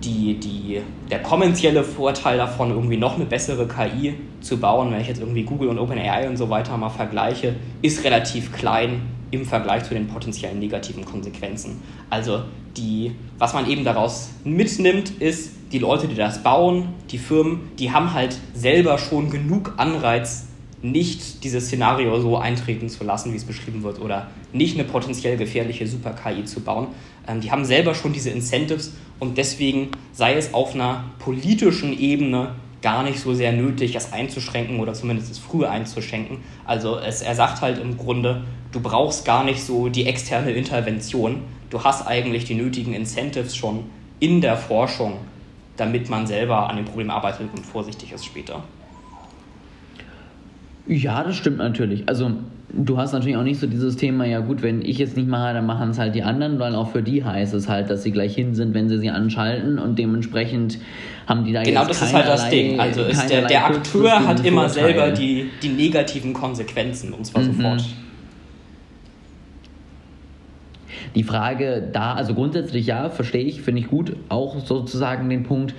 die, 0.05 0.39
die, 0.39 0.81
der 1.11 1.21
kommerzielle 1.21 1.85
Vorteil 1.85 2.39
davon, 2.39 2.71
irgendwie 2.71 2.97
noch 2.97 3.17
eine 3.17 3.25
bessere 3.25 3.67
KI 3.67 4.15
zu 4.41 4.59
bauen, 4.59 4.91
wenn 4.93 5.01
ich 5.01 5.09
jetzt 5.09 5.21
irgendwie 5.21 5.43
Google 5.43 5.69
und 5.69 5.79
OpenAI 5.79 6.29
und 6.29 6.37
so 6.37 6.49
weiter 6.49 6.77
mal 6.77 6.89
vergleiche, 6.89 7.57
ist 7.83 8.05
relativ 8.05 8.53
klein 8.53 9.03
im 9.31 9.45
Vergleich 9.45 9.85
zu 9.85 9.95
den 9.95 10.09
potenziellen 10.09 10.59
negativen 10.59 11.05
Konsequenzen. 11.05 11.83
Also 12.09 12.43
die, 12.77 13.13
was 13.39 13.53
man 13.53 13.69
eben 13.69 13.85
daraus 13.85 14.31
mitnimmt, 14.45 15.11
ist, 15.21 15.53
die 15.73 15.79
Leute, 15.79 16.09
die 16.09 16.17
das 16.17 16.43
bauen, 16.43 16.89
die 17.11 17.19
Firmen, 17.19 17.71
die 17.79 17.93
haben 17.93 18.13
halt 18.13 18.37
selber 18.55 18.99
schon 18.99 19.31
genug 19.31 19.75
Anreiz, 19.77 20.49
nicht 20.83 21.45
dieses 21.45 21.67
Szenario 21.67 22.21
so 22.21 22.37
eintreten 22.37 22.89
zu 22.89 23.05
lassen, 23.05 23.33
wie 23.33 23.37
es 23.37 23.45
beschrieben 23.45 23.83
wird, 23.83 24.01
oder 24.01 24.29
nicht 24.53 24.79
eine 24.79 24.85
potenziell 24.85 25.37
gefährliche 25.37 25.87
Super-KI 25.87 26.45
zu 26.45 26.61
bauen. 26.61 26.89
Ähm, 27.29 27.41
die 27.41 27.51
haben 27.51 27.65
selber 27.65 27.95
schon 27.95 28.13
diese 28.13 28.31
Incentives 28.31 28.93
und 29.19 29.37
deswegen 29.37 29.89
sei 30.13 30.35
es 30.35 30.55
auf 30.55 30.75
einer 30.75 31.05
politischen 31.19 31.99
Ebene 31.99 32.55
gar 32.83 33.03
nicht 33.03 33.21
so 33.21 33.35
sehr 33.35 33.53
nötig, 33.53 33.93
das 33.93 34.13
einzuschränken 34.13 34.81
oder 34.81 34.95
zumindest 34.95 35.31
es 35.31 35.39
früher 35.39 35.71
einzuschränken. 35.71 36.39
Also 36.65 36.99
es, 36.99 37.21
er 37.21 37.35
sagt 37.35 37.61
halt 37.61 37.79
im 37.79 37.99
Grunde, 37.99 38.45
du 38.73 38.81
brauchst 38.81 39.27
gar 39.27 39.45
nicht 39.45 39.63
so 39.63 39.91
die 39.91 40.07
externe 40.07 40.53
Intervention. 40.53 41.43
Du 41.69 41.85
hast 41.85 42.07
eigentlich 42.07 42.45
die 42.45 42.55
nötigen 42.55 42.95
Incentives 42.95 43.55
schon 43.55 43.85
in 44.19 44.41
der 44.41 44.57
Forschung, 44.57 45.19
damit 45.77 46.09
man 46.09 46.27
selber 46.27 46.71
an 46.71 46.77
dem 46.77 46.87
Problem 46.87 47.11
arbeitet 47.11 47.51
und 47.55 47.65
vorsichtig 47.65 48.13
ist 48.13 48.25
später. 48.25 48.63
Ja, 50.91 51.23
das 51.23 51.37
stimmt 51.37 51.59
natürlich. 51.59 52.09
Also 52.09 52.33
du 52.73 52.99
hast 52.99 53.13
natürlich 53.13 53.37
auch 53.37 53.45
nicht 53.45 53.61
so 53.61 53.69
dieses 53.69 53.97
Thema, 53.97 54.25
ja 54.25 54.41
gut, 54.41 54.61
wenn 54.61 54.83
ich 54.83 54.99
es 54.99 55.15
nicht 55.15 55.29
mache, 55.29 55.55
dann 55.55 55.65
machen 55.65 55.91
es 55.91 56.01
halt 56.01 56.17
die 56.17 56.25
anderen, 56.25 56.59
weil 56.59 56.75
auch 56.75 56.91
für 56.91 57.01
die 57.01 57.23
heißt 57.23 57.55
es 57.55 57.69
halt, 57.69 57.91
dass 57.91 58.03
sie 58.03 58.11
gleich 58.11 58.35
hin 58.35 58.57
sind, 58.57 58.75
wenn 58.75 58.89
sie 58.89 58.99
sie 58.99 59.09
anschalten 59.09 59.79
und 59.79 60.01
dementsprechend 60.01 60.79
haben 61.29 61.45
die 61.45 61.53
da 61.53 61.63
Genau, 61.63 61.85
das 61.85 62.03
ist 62.03 62.13
halt 62.13 62.27
das 62.27 62.51
Ding. 62.51 62.81
Also 62.81 63.05
ist 63.05 63.31
der, 63.31 63.47
der 63.47 63.67
Akteur 63.67 64.27
hat 64.27 64.45
immer 64.45 64.69
Vorteil. 64.69 64.95
selber 64.95 65.11
die, 65.13 65.51
die 65.63 65.69
negativen 65.69 66.33
Konsequenzen 66.33 67.13
und 67.13 67.25
zwar 67.25 67.43
mhm. 67.43 67.53
sofort. 67.53 67.85
Die 71.15 71.23
Frage 71.23 71.89
da, 71.93 72.15
also 72.15 72.35
grundsätzlich 72.35 72.87
ja, 72.87 73.11
verstehe 73.11 73.45
ich, 73.45 73.63
finde 73.63 73.81
ich 73.81 73.87
gut, 73.87 74.17
auch 74.29 74.59
sozusagen 74.59 75.31
den 75.31 75.45
Punkt, 75.45 75.73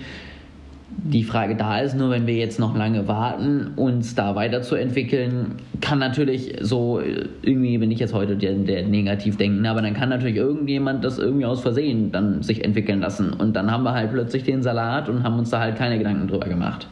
Die 1.04 1.24
Frage 1.24 1.56
da 1.56 1.80
ist 1.80 1.96
nur, 1.96 2.10
wenn 2.10 2.28
wir 2.28 2.36
jetzt 2.36 2.60
noch 2.60 2.76
lange 2.76 3.08
warten, 3.08 3.72
uns 3.76 4.14
da 4.14 4.36
weiterzuentwickeln, 4.36 5.56
kann 5.80 6.00
natürlich 6.00 6.58
so 6.62 7.02
irgendwie, 7.42 7.78
bin 7.78 7.90
ich 7.92 8.00
jetzt 8.00 8.14
heute 8.14 8.36
der, 8.36 8.54
der 8.54 8.86
negativ 8.86 9.38
denken, 9.38 9.66
aber 9.66 9.82
dann 9.82 9.94
kann 9.94 10.10
natürlich 10.10 10.36
irgendjemand 10.36 11.04
das 11.04 11.18
irgendwie 11.18 11.46
aus 11.46 11.62
Versehen 11.62 12.12
dann 12.12 12.44
sich 12.44 12.64
entwickeln 12.64 13.00
lassen. 13.00 13.34
Und 13.34 13.54
dann 13.56 13.72
haben 13.72 13.84
wir 13.84 13.94
halt 13.94 14.12
plötzlich 14.12 14.44
den 14.44 14.62
Salat 14.62 15.10
und 15.10 15.24
haben 15.24 15.40
uns 15.40 15.50
da 15.50 15.60
halt 15.60 15.76
keine 15.78 15.98
Gedanken 15.98 16.28
drüber 16.28 16.48
gemacht. 16.48 16.88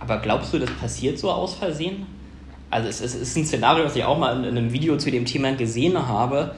Aber 0.00 0.18
glaubst 0.18 0.54
du, 0.54 0.58
das 0.58 0.70
passiert 0.70 1.18
so 1.18 1.30
aus 1.30 1.54
Versehen? 1.54 2.06
Also 2.70 2.88
es, 2.88 3.00
es 3.00 3.14
ist 3.14 3.36
ein 3.36 3.44
Szenario, 3.44 3.84
das 3.84 3.96
ich 3.96 4.04
auch 4.04 4.18
mal 4.18 4.36
in, 4.38 4.44
in 4.44 4.56
einem 4.56 4.72
Video 4.72 4.96
zu 4.96 5.10
dem 5.10 5.24
Thema 5.24 5.52
gesehen 5.54 6.08
habe, 6.08 6.52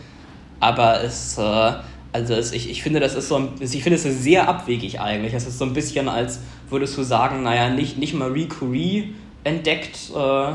aber 0.61 1.03
es 1.03 1.39
äh, 1.39 1.73
also 2.13 2.35
es, 2.35 2.53
ich, 2.53 2.71
ich 2.71 2.83
finde, 2.83 3.01
das 3.01 3.15
ist 3.15 3.29
so 3.29 3.37
ein, 3.37 3.49
ich 3.61 3.83
finde 3.83 3.97
es 3.97 4.03
sehr 4.03 4.49
abwegig 4.49 5.01
eigentlich. 5.01 5.33
Es 5.35 5.47
ist 5.47 5.59
so 5.59 5.65
ein 5.65 5.73
bisschen, 5.73 6.09
als 6.09 6.41
würdest 6.69 6.97
du 6.97 7.03
sagen, 7.03 7.43
naja, 7.43 7.71
nicht, 7.71 7.99
nicht 7.99 8.15
Marie 8.15 8.47
Curie 8.47 9.15
entdeckt 9.45 10.11
äh, 10.17 10.53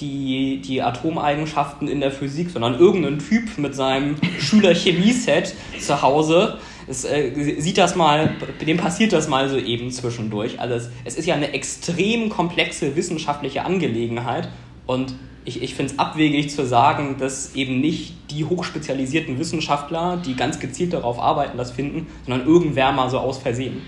die, 0.00 0.60
die 0.64 0.82
Atomeigenschaften 0.82 1.88
in 1.88 2.00
der 2.00 2.10
Physik, 2.10 2.50
sondern 2.50 2.78
irgendein 2.78 3.18
Typ 3.18 3.58
mit 3.58 3.74
seinem 3.74 4.16
Schüler-Chemie-Set 4.38 5.54
zu 5.80 6.02
Hause. 6.02 6.58
Es, 6.86 7.04
äh, 7.04 7.60
sieht 7.60 7.78
das 7.78 7.96
mal, 7.96 8.34
dem 8.64 8.76
passiert 8.76 9.12
das 9.12 9.28
mal 9.28 9.48
so 9.48 9.56
eben 9.56 9.90
zwischendurch. 9.90 10.60
Also 10.60 10.74
es, 10.74 10.90
es 11.04 11.16
ist 11.16 11.26
ja 11.26 11.34
eine 11.34 11.52
extrem 11.52 12.28
komplexe 12.28 12.94
wissenschaftliche 12.94 13.64
Angelegenheit 13.64 14.48
und 14.86 15.14
ich, 15.44 15.62
ich 15.62 15.74
finde 15.74 15.92
es 15.92 15.98
abwegig 15.98 16.50
zu 16.50 16.66
sagen, 16.66 17.16
dass 17.18 17.54
eben 17.54 17.80
nicht 17.80 18.14
die 18.30 18.44
hochspezialisierten 18.44 19.38
Wissenschaftler, 19.38 20.16
die 20.24 20.34
ganz 20.34 20.58
gezielt 20.58 20.92
darauf 20.92 21.18
arbeiten, 21.18 21.58
das 21.58 21.70
finden, 21.70 22.06
sondern 22.26 22.46
irgendwer 22.46 22.92
mal 22.92 23.10
so 23.10 23.18
aus 23.18 23.38
Versehen. 23.38 23.82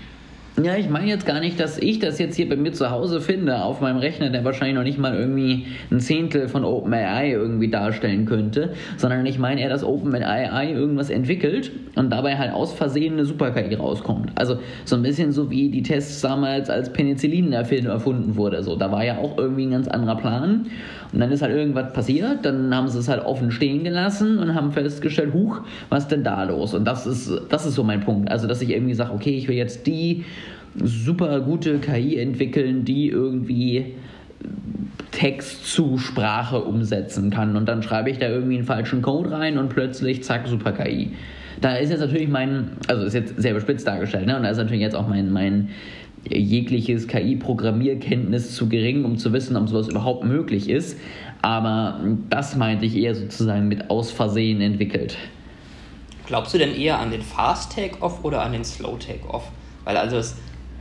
Ja, 0.63 0.75
ich 0.75 0.89
meine 0.89 1.05
jetzt 1.05 1.27
gar 1.27 1.39
nicht, 1.39 1.59
dass 1.59 1.77
ich 1.77 1.99
das 1.99 2.17
jetzt 2.17 2.35
hier 2.35 2.49
bei 2.49 2.55
mir 2.55 2.73
zu 2.73 2.89
Hause 2.89 3.21
finde, 3.21 3.63
auf 3.63 3.79
meinem 3.79 3.97
Rechner, 3.97 4.31
der 4.31 4.43
wahrscheinlich 4.43 4.75
noch 4.75 4.83
nicht 4.83 4.97
mal 4.97 5.13
irgendwie 5.13 5.67
ein 5.91 5.99
Zehntel 5.99 6.47
von 6.47 6.65
OpenAI 6.65 7.29
irgendwie 7.29 7.69
darstellen 7.69 8.25
könnte, 8.25 8.73
sondern 8.97 9.23
ich 9.27 9.37
meine 9.37 9.61
eher, 9.61 9.69
dass 9.69 9.83
OpenAI 9.83 10.71
irgendwas 10.71 11.11
entwickelt 11.11 11.69
und 11.95 12.09
dabei 12.09 12.39
halt 12.39 12.53
aus 12.53 12.73
Versehen 12.73 13.13
eine 13.13 13.25
Super-KI 13.25 13.75
rauskommt. 13.75 14.31
Also 14.33 14.57
so 14.83 14.95
ein 14.95 15.03
bisschen 15.03 15.31
so 15.31 15.51
wie 15.51 15.69
die 15.69 15.83
Tests 15.83 16.21
damals 16.21 16.71
als 16.71 16.91
Penicillin 16.91 17.53
erfunden 17.53 18.35
wurde. 18.35 18.63
So, 18.63 18.75
da 18.75 18.91
war 18.91 19.05
ja 19.05 19.19
auch 19.19 19.37
irgendwie 19.37 19.67
ein 19.67 19.71
ganz 19.71 19.87
anderer 19.87 20.17
Plan 20.17 20.65
und 21.13 21.19
dann 21.19 21.31
ist 21.31 21.43
halt 21.43 21.55
irgendwas 21.55 21.93
passiert, 21.93 22.43
dann 22.43 22.75
haben 22.75 22.87
sie 22.87 22.97
es 22.97 23.07
halt 23.07 23.23
offen 23.23 23.51
stehen 23.51 23.83
gelassen 23.83 24.39
und 24.39 24.55
haben 24.55 24.71
festgestellt, 24.71 25.33
huch, 25.33 25.61
was 25.89 26.03
ist 26.03 26.11
denn 26.11 26.23
da 26.23 26.43
los? 26.43 26.73
Und 26.73 26.85
das 26.85 27.05
ist, 27.05 27.31
das 27.49 27.65
ist 27.65 27.75
so 27.75 27.83
mein 27.83 28.01
Punkt. 28.01 28.31
Also, 28.31 28.47
dass 28.47 28.61
ich 28.61 28.71
irgendwie 28.71 28.93
sage, 28.93 29.13
okay, 29.13 29.37
ich 29.37 29.47
will 29.47 29.55
jetzt 29.55 29.85
die 29.87 30.25
super 30.83 31.41
gute 31.41 31.79
KI 31.79 32.17
entwickeln, 32.17 32.85
die 32.85 33.09
irgendwie 33.09 33.95
Text 35.11 35.65
zu 35.71 35.97
Sprache 35.97 36.61
umsetzen 36.61 37.31
kann. 37.31 37.55
Und 37.55 37.67
dann 37.67 37.81
schreibe 37.81 38.09
ich 38.09 38.19
da 38.19 38.27
irgendwie 38.29 38.55
einen 38.57 38.65
falschen 38.65 39.01
Code 39.01 39.31
rein 39.31 39.57
und 39.57 39.69
plötzlich, 39.69 40.23
zack, 40.23 40.47
super 40.47 40.71
KI. 40.71 41.11
Da 41.59 41.75
ist 41.75 41.89
jetzt 41.89 42.01
natürlich 42.01 42.27
mein, 42.27 42.71
also 42.87 43.03
ist 43.03 43.15
jetzt 43.15 43.41
sehr 43.41 43.53
bespitzt 43.53 43.87
dargestellt, 43.87 44.27
ne? 44.27 44.37
Und 44.37 44.43
da 44.43 44.49
ist 44.49 44.57
natürlich 44.57 44.81
jetzt 44.81 44.95
auch 44.95 45.07
mein, 45.07 45.31
mein 45.31 45.69
jegliches 46.29 47.07
KI-Programmierkenntnis 47.07 48.53
zu 48.53 48.69
gering, 48.69 49.05
um 49.05 49.17
zu 49.17 49.33
wissen, 49.33 49.55
ob 49.55 49.69
sowas 49.69 49.87
überhaupt 49.87 50.23
möglich 50.23 50.69
ist. 50.69 50.99
Aber 51.41 51.99
das 52.29 52.55
meinte 52.55 52.85
ich 52.85 52.95
eher 52.95 53.15
sozusagen 53.15 53.67
mit 53.67 53.89
aus 53.89 54.11
Versehen 54.11 54.61
entwickelt. 54.61 55.17
Glaubst 56.27 56.53
du 56.53 56.57
denn 56.57 56.75
eher 56.75 56.99
an 56.99 57.09
den 57.09 57.21
Fast 57.21 57.73
Take-Off 57.73 58.23
oder 58.23 58.41
an 58.41 58.51
den 58.51 58.63
Slow 58.63 58.97
Take-Off? 58.99 59.49
Weil 59.85 59.97
also 59.97 60.17
es, 60.17 60.35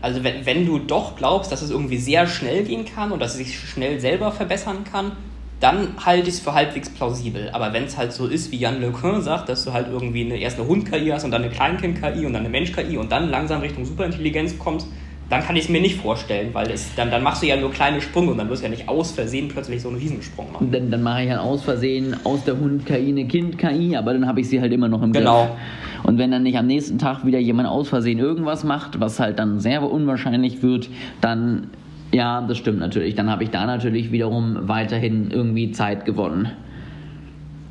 also 0.07 0.23
wenn, 0.23 0.47
wenn 0.47 0.67
du 0.67 0.79
doch 0.79 1.17
glaubst, 1.17 1.51
dass 1.51 1.63
es 1.63 1.71
irgendwie 1.71 1.97
sehr 1.97 2.29
schnell 2.29 2.63
gehen 2.63 2.85
kann 2.85 3.11
und 3.11 3.21
dass 3.21 3.33
es 3.33 3.39
sich 3.39 3.59
schnell 3.59 3.99
selber 3.99 4.31
verbessern 4.31 4.85
kann, 4.89 5.13
dann 5.59 5.95
halte 6.05 6.29
ich 6.29 6.37
es 6.37 6.41
für 6.41 6.55
halbwegs 6.55 6.91
plausibel. 6.91 7.51
Aber 7.53 7.73
wenn 7.73 7.85
es 7.85 7.97
halt 7.97 8.13
so 8.13 8.29
ist, 8.29 8.53
wie 8.53 8.57
Jan 8.57 8.81
LeCun 8.81 9.21
sagt, 9.21 9.49
dass 9.49 9.65
du 9.65 9.73
halt 9.73 9.89
irgendwie 9.91 10.25
eine, 10.25 10.37
erst 10.37 10.61
eine 10.61 10.69
Hund-KI 10.69 11.09
hast 11.09 11.25
und 11.25 11.33
dann 11.33 11.43
eine 11.43 11.51
Kleinkind-KI 11.51 12.25
und 12.25 12.35
dann 12.35 12.43
eine 12.43 12.51
Mensch-KI 12.51 12.97
und 12.99 13.11
dann 13.11 13.31
langsam 13.31 13.63
Richtung 13.63 13.85
Superintelligenz 13.85 14.57
kommst, 14.61 14.87
dann 15.29 15.43
kann 15.43 15.57
ich 15.57 15.65
es 15.65 15.71
mir 15.71 15.81
nicht 15.81 16.01
vorstellen, 16.01 16.51
weil 16.53 16.71
es, 16.71 16.95
dann, 16.95 17.11
dann 17.11 17.25
machst 17.25 17.43
du 17.43 17.49
ja 17.49 17.57
nur 17.57 17.73
kleine 17.73 18.01
Sprünge 18.01 18.31
und 18.31 18.39
dann 18.39 18.49
wirst 18.49 18.63
du 18.63 18.67
ja 18.67 18.71
nicht 18.71 18.89
aus 18.89 19.11
Versehen 19.11 19.49
plötzlich 19.49 19.83
so 19.83 19.89
einen 19.89 19.99
Riesensprung 19.99 20.53
machen. 20.53 20.71
Dann, 20.71 20.89
dann 20.89 21.03
mache 21.03 21.23
ich 21.23 21.31
ja 21.31 21.41
aus 21.41 21.65
Versehen 21.65 22.15
aus 22.23 22.45
der 22.45 22.57
Hund-KI 22.57 23.09
eine 23.09 23.27
Kind-KI, 23.27 23.97
aber 23.97 24.13
dann 24.13 24.29
habe 24.29 24.41
ich 24.41 24.49
sie 24.49 24.61
halt 24.61 24.73
immer 24.73 24.87
noch 24.87 25.03
im 25.03 25.13
genau. 25.13 25.47
Griff. 25.47 25.57
Und 26.03 26.19
wenn 26.19 26.31
dann 26.31 26.43
nicht 26.43 26.59
am 26.59 26.67
nächsten 26.67 26.99
Tag 26.99 27.25
wieder 27.25 27.39
jemand 27.39 27.69
aus 27.69 27.89
Versehen 27.89 28.19
irgendwas 28.19 28.65
macht, 28.65 29.01
was 29.01 29.21
halt 29.21 29.39
dann 29.39 29.61
sehr 29.61 29.83
unwahrscheinlich 29.83 30.63
wird, 30.63 30.89
dann, 31.21 31.71
ja, 32.13 32.41
das 32.43 32.59
stimmt 32.59 32.79
natürlich. 32.79 33.15
Dann 33.15 33.31
habe 33.31 33.45
ich 33.45 33.51
da 33.51 33.67
natürlich 33.67 34.13
wiederum 34.13 34.69
weiterhin 34.69 35.31
irgendwie 35.31 35.73
Zeit 35.73 36.05
gewonnen. 36.05 36.53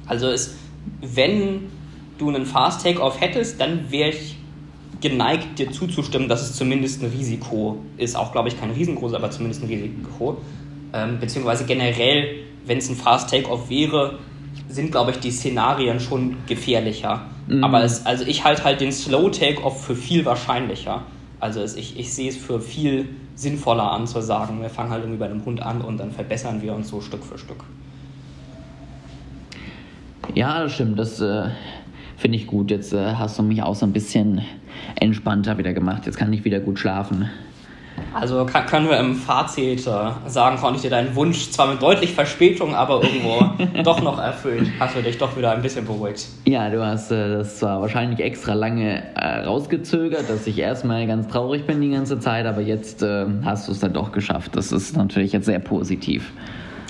Also 0.07 0.28
es, 0.28 0.57
wenn 1.01 1.61
du 2.17 2.30
einen 2.30 2.45
Fast 2.45 2.84
Take-Off 2.84 3.19
hättest, 3.19 3.59
dann 3.59 3.91
wäre 3.91 4.09
ich 4.09 4.38
geneigt, 5.01 5.59
dir 5.59 5.71
zuzustimmen, 5.71 6.30
dass 6.30 6.41
es 6.41 6.55
zumindest 6.55 7.03
ein 7.03 7.09
Risiko 7.09 7.78
ist. 7.97 8.15
Auch, 8.15 8.32
glaube 8.32 8.47
ich, 8.47 8.59
kein 8.59 8.71
riesengroßes, 8.71 9.15
aber 9.15 9.30
zumindest 9.30 9.63
ein 9.63 9.67
Risiko. 9.67 10.38
Ähm, 10.93 11.19
beziehungsweise 11.19 11.65
generell, 11.65 12.38
wenn 12.65 12.78
es 12.78 12.89
ein 12.89 12.95
Fast 12.95 13.30
Takeoff 13.30 13.69
wäre, 13.69 14.19
sind, 14.68 14.91
glaube 14.91 15.11
ich, 15.11 15.20
die 15.20 15.32
Szenarien 15.32 15.99
schon 15.99 16.38
gefährlicher. 16.47 17.26
Mhm. 17.47 17.63
Aber 17.63 17.84
es, 17.84 18.05
also 18.05 18.26
ich 18.26 18.43
halte 18.43 18.63
halt 18.63 18.82
den 18.82 18.91
Slow 18.91 19.30
Takeoff 19.30 19.86
für 19.86 19.95
viel 19.95 20.26
wahrscheinlicher. 20.26 21.03
Also 21.39 21.61
es, 21.61 21.76
ich, 21.76 21.99
ich 21.99 22.13
sehe 22.13 22.30
es 22.30 22.38
für 22.38 22.59
viel 22.59 23.09
sinnvoller 23.36 23.91
an 23.91 24.07
zu 24.07 24.22
sagen, 24.22 24.61
wir 24.61 24.70
fangen 24.70 24.91
halt 24.91 25.03
irgendwie 25.03 25.20
bei 25.20 25.26
einem 25.26 25.43
Hund 25.45 25.61
an 25.61 25.82
und 25.82 25.97
dann 25.97 26.11
verbessern 26.11 26.61
wir 26.61 26.74
uns 26.74 26.89
so 26.89 27.01
Stück 27.01 27.24
für 27.24 27.38
Stück. 27.38 27.63
Ja, 30.34 30.63
das 30.63 30.74
stimmt. 30.74 30.97
Das 30.97 31.22
äh, 31.22 31.49
finde 32.18 32.38
ich 32.38 32.47
gut. 32.47 32.72
Jetzt 32.72 32.93
äh, 32.93 33.13
hast 33.16 33.38
du 33.38 33.43
mich 33.43 33.61
auch 33.61 33.76
so 33.76 33.86
ein 33.86 33.93
bisschen 33.93 34.41
entspannter 34.95 35.57
wieder 35.57 35.74
gemacht. 35.74 36.05
Jetzt 36.05 36.18
kann 36.18 36.32
ich 36.34 36.43
wieder 36.45 36.59
gut 36.59 36.80
schlafen. 36.80 37.30
Also 38.14 38.46
kann, 38.46 38.66
können 38.66 38.89
wir 38.89 39.00
im 39.00 39.16
Fazit 39.16 39.86
äh, 39.86 40.12
sagen, 40.28 40.58
konnte 40.58 40.78
ich 40.78 40.82
dir 40.84 40.89
deinen 40.89 41.16
Wunsch 41.16 41.50
zwar 41.52 41.68
mit 41.68 41.82
deutlich 41.82 42.14
Verspätung, 42.14 42.74
aber 42.74 43.04
irgendwo 43.04 43.52
doch 43.84 44.02
noch 44.02 44.20
erfüllt. 44.20 44.68
Hast 44.80 44.96
du 44.96 45.02
dich 45.02 45.18
doch 45.18 45.36
wieder 45.36 45.52
ein 45.52 45.62
bisschen 45.62 45.86
beruhigt. 45.86 46.28
Ja, 46.46 46.70
du 46.70 46.86
hast 46.86 47.12
äh, 47.12 47.38
das 47.38 47.60
zwar 47.60 47.82
wahrscheinlich 47.82 48.20
extra 48.20 48.54
lange 48.54 49.04
äh, 49.16 49.46
rausgezögert, 49.46 50.30
dass 50.30 50.48
ich 50.48 50.58
erstmal 50.58 51.08
ganz 51.08 51.28
traurig 51.28 51.66
bin 51.68 51.82
die 51.82 51.91
ganze 51.91 52.20
Zeit, 52.20 52.46
aber 52.46 52.62
jetzt 52.62 53.02
äh, 53.02 53.26
hast 53.43 53.68
du 53.68 53.74
es 53.74 53.80
dann 53.80 53.93
doch 53.93 54.12
geschafft. 54.12 54.56
Das 54.56 54.72
ist 54.72 54.96
natürlich 54.96 55.34
jetzt 55.34 55.46
sehr 55.46 55.60
positiv. 55.60 56.32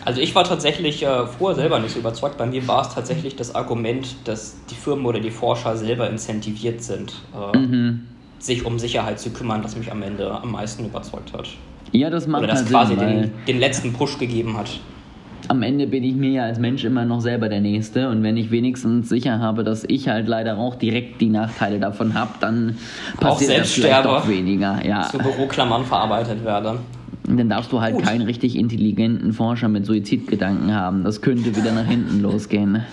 Also 0.06 0.22
ich 0.22 0.36
war 0.36 0.44
tatsächlich 0.44 1.02
äh, 1.02 1.26
vorher 1.26 1.56
selber 1.56 1.80
nicht 1.80 1.94
so 1.94 2.00
überzeugt. 2.00 2.38
Bei 2.38 2.46
mir 2.46 2.68
war 2.68 2.82
es 2.82 2.94
tatsächlich 2.94 3.36
das 3.36 3.56
Argument, 3.56 4.16
dass 4.26 4.56
die 4.70 4.76
Firmen 4.76 5.08
oder 5.08 5.20
die 5.20 5.32
Forscher 5.32 5.76
selber 5.76 6.08
incentiviert 6.08 6.84
sind, 6.84 7.16
äh, 7.34 7.58
mhm. 7.58 8.04
Sich 8.46 8.66
um 8.66 8.80
Sicherheit 8.80 9.20
zu 9.20 9.32
kümmern, 9.32 9.62
das 9.62 9.76
mich 9.76 9.92
am 9.92 10.02
Ende 10.04 10.32
am 10.32 10.52
meisten 10.52 10.86
überzeugt 10.86 11.34
hat. 11.34 11.48
Ja, 11.92 12.10
das 12.10 12.28
macht 12.28 12.44
Oder 12.44 12.52
das 12.52 12.62
halt 12.62 12.70
quasi 12.70 12.96
Sinn, 12.96 13.08
den, 13.08 13.32
den 13.48 13.60
letzten 13.60 13.94
Push 13.94 14.18
gegeben 14.18 14.58
hat. 14.58 14.80
Am 15.48 15.62
Ende 15.62 15.86
bin 15.86 16.04
ich 16.04 16.16
mir 16.16 16.32
ja 16.32 16.44
als 16.44 16.58
Mensch 16.58 16.84
immer 16.84 17.06
noch 17.06 17.22
selber 17.22 17.50
der 17.50 17.62
Nächste 17.62 18.10
und 18.10 18.24
wenn 18.24 18.36
ich 18.36 18.50
wenigstens 18.50 19.10
sicher 19.10 19.40
habe, 19.40 19.64
dass 19.64 19.84
ich 19.84 20.08
halt 20.08 20.28
leider 20.28 20.58
auch 20.58 20.76
direkt 20.76 21.22
die 21.22 21.30
Nachteile 21.30 21.80
davon 21.80 22.16
habe, 22.16 22.32
dann 22.40 22.78
passiert 23.20 23.60
das 23.60 23.72
vielleicht 23.72 24.06
doch 24.06 24.28
weniger. 24.28 24.84
Ja. 24.84 25.04
Zu 25.04 25.20
Büroklammern 25.20 25.86
verarbeitet 25.86 26.44
werde. 26.44 26.80
Dann 27.38 27.50
darfst 27.50 27.72
du 27.72 27.82
halt 27.82 27.96
Gut. 27.96 28.04
keinen 28.04 28.22
richtig 28.22 28.56
intelligenten 28.56 29.34
Forscher 29.34 29.68
mit 29.68 29.86
Suizidgedanken 29.86 30.74
haben. 30.74 31.04
Das 31.04 31.22
könnte 31.22 31.56
wieder 31.56 31.72
nach 31.72 31.86
hinten 31.86 32.22
losgehen. 32.22 32.84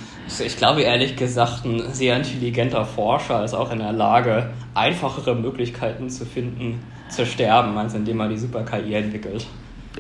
Ich 0.45 0.57
glaube 0.57 0.82
ehrlich 0.82 1.16
gesagt, 1.16 1.64
ein 1.64 1.82
sehr 1.93 2.16
intelligenter 2.16 2.84
Forscher 2.84 3.45
ist 3.45 3.55
auch 3.55 3.72
in 3.72 3.80
der 3.80 3.93
Lage, 3.93 4.51
einfachere 4.74 5.34
Möglichkeiten 5.34 6.09
zu 6.09 6.24
finden, 6.24 6.78
zu 7.09 7.26
sterben, 7.26 7.76
als 7.76 7.95
indem 7.95 8.20
er 8.20 8.28
die 8.28 8.38
Super-KI 8.38 8.95
entwickelt. 8.95 9.47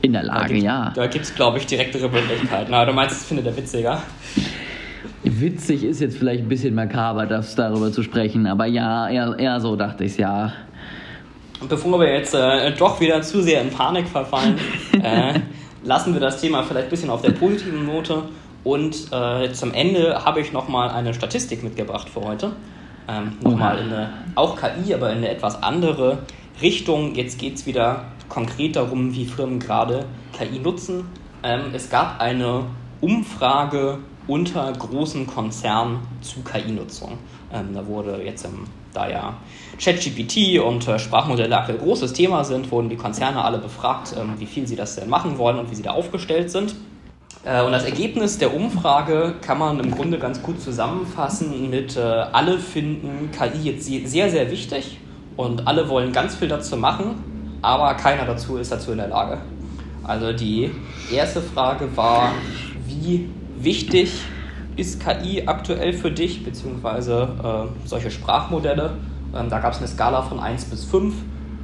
In 0.00 0.12
der 0.14 0.22
Lage, 0.22 0.54
da 0.54 0.60
ja. 0.60 0.92
Da 0.94 1.06
gibt 1.06 1.24
es, 1.24 1.34
glaube 1.34 1.58
ich, 1.58 1.66
direktere 1.66 2.08
Möglichkeiten. 2.08 2.70
Na, 2.70 2.84
du 2.84 2.92
meinst, 2.92 3.16
das 3.16 3.24
findet 3.24 3.46
er 3.46 3.56
witziger? 3.56 4.02
Witzig 5.24 5.84
ist 5.84 6.00
jetzt 6.00 6.16
vielleicht 6.16 6.42
ein 6.42 6.48
bisschen 6.48 6.74
makaber, 6.74 7.26
das 7.26 7.54
darüber 7.54 7.92
zu 7.92 8.02
sprechen, 8.02 8.46
aber 8.46 8.66
ja, 8.66 9.08
eher, 9.08 9.36
eher 9.38 9.60
so 9.60 9.76
dachte 9.76 10.04
ich 10.04 10.12
es, 10.12 10.18
ja. 10.18 10.52
Und 11.62 11.68
bevor 11.68 12.00
wir 12.00 12.12
jetzt 12.12 12.34
äh, 12.34 12.72
doch 12.72 12.98
wieder 12.98 13.22
zu 13.22 13.40
sehr 13.40 13.62
in 13.62 13.70
Panik 13.70 14.08
verfallen, 14.08 14.58
äh, 15.02 15.38
lassen 15.84 16.12
wir 16.12 16.20
das 16.20 16.40
Thema 16.40 16.64
vielleicht 16.64 16.88
ein 16.88 16.90
bisschen 16.90 17.08
auf 17.08 17.22
der 17.22 17.30
positiven 17.30 17.86
Note. 17.86 18.24
Und 18.64 19.12
äh, 19.12 19.52
zum 19.52 19.72
Ende 19.72 20.24
habe 20.24 20.40
ich 20.40 20.52
nochmal 20.52 20.90
eine 20.90 21.14
Statistik 21.14 21.62
mitgebracht 21.62 22.08
für 22.08 22.20
heute. 22.20 22.50
Ähm, 23.08 23.36
nochmal 23.40 23.78
in 23.78 23.92
eine, 23.92 24.12
auch 24.34 24.56
KI, 24.56 24.92
aber 24.92 25.10
in 25.10 25.18
eine 25.18 25.28
etwas 25.28 25.62
andere 25.62 26.18
Richtung. 26.60 27.14
Jetzt 27.14 27.38
geht 27.38 27.54
es 27.54 27.64
wieder 27.64 28.06
konkret 28.28 28.74
darum, 28.74 29.14
wie 29.14 29.24
Firmen 29.24 29.60
gerade 29.60 30.04
KI 30.36 30.58
nutzen. 30.58 31.04
Ähm, 31.44 31.66
es 31.74 31.88
gab 31.90 32.20
eine 32.20 32.64
Umfrage 33.00 33.98
unter 34.26 34.72
großen 34.72 35.28
Konzernen 35.28 35.98
zu 36.22 36.42
KI-Nutzung. 36.42 37.18
Ähm, 37.52 37.72
da 37.72 37.86
wurde 37.86 38.20
jetzt 38.24 38.44
im 38.44 38.64
da 38.92 39.08
ja 39.08 39.34
ChatGPT 39.78 40.58
und 40.60 40.86
äh, 40.88 40.98
Sprachmodelle 40.98 41.56
aktuell 41.56 41.78
großes 41.78 42.12
Thema 42.12 42.44
sind, 42.44 42.70
wurden 42.70 42.88
die 42.88 42.96
Konzerne 42.96 43.44
alle 43.44 43.58
befragt, 43.58 44.14
ähm, 44.18 44.34
wie 44.38 44.46
viel 44.46 44.66
sie 44.66 44.76
das 44.76 44.96
denn 44.96 45.08
machen 45.08 45.38
wollen 45.38 45.58
und 45.58 45.70
wie 45.70 45.74
sie 45.74 45.82
da 45.82 45.92
aufgestellt 45.92 46.50
sind. 46.50 46.74
Äh, 47.44 47.62
und 47.62 47.72
das 47.72 47.84
Ergebnis 47.84 48.38
der 48.38 48.54
Umfrage 48.54 49.34
kann 49.40 49.58
man 49.58 49.80
im 49.80 49.90
Grunde 49.90 50.18
ganz 50.18 50.42
gut 50.42 50.60
zusammenfassen 50.60 51.70
mit, 51.70 51.96
äh, 51.96 52.00
alle 52.00 52.58
finden 52.58 53.30
KI 53.32 53.70
jetzt 53.70 53.86
sehr, 53.86 54.30
sehr 54.30 54.50
wichtig 54.50 54.98
und 55.36 55.66
alle 55.66 55.88
wollen 55.88 56.12
ganz 56.12 56.34
viel 56.34 56.48
dazu 56.48 56.76
machen, 56.76 57.58
aber 57.62 57.94
keiner 57.94 58.24
dazu 58.26 58.56
ist 58.56 58.70
dazu 58.70 58.92
in 58.92 58.98
der 58.98 59.08
Lage. 59.08 59.38
Also 60.04 60.32
die 60.32 60.70
erste 61.12 61.40
Frage 61.40 61.96
war, 61.96 62.32
wie 62.86 63.28
wichtig 63.58 64.12
ist 64.76 65.00
KI 65.04 65.44
aktuell 65.46 65.92
für 65.92 66.10
dich, 66.10 66.44
beziehungsweise 66.44 67.28
äh, 67.42 67.88
solche 67.88 68.10
Sprachmodelle? 68.10 68.96
Ähm, 69.34 69.48
da 69.48 69.58
gab 69.58 69.72
es 69.72 69.78
eine 69.78 69.88
Skala 69.88 70.22
von 70.22 70.40
1 70.40 70.66
bis 70.66 70.84
5 70.84 71.14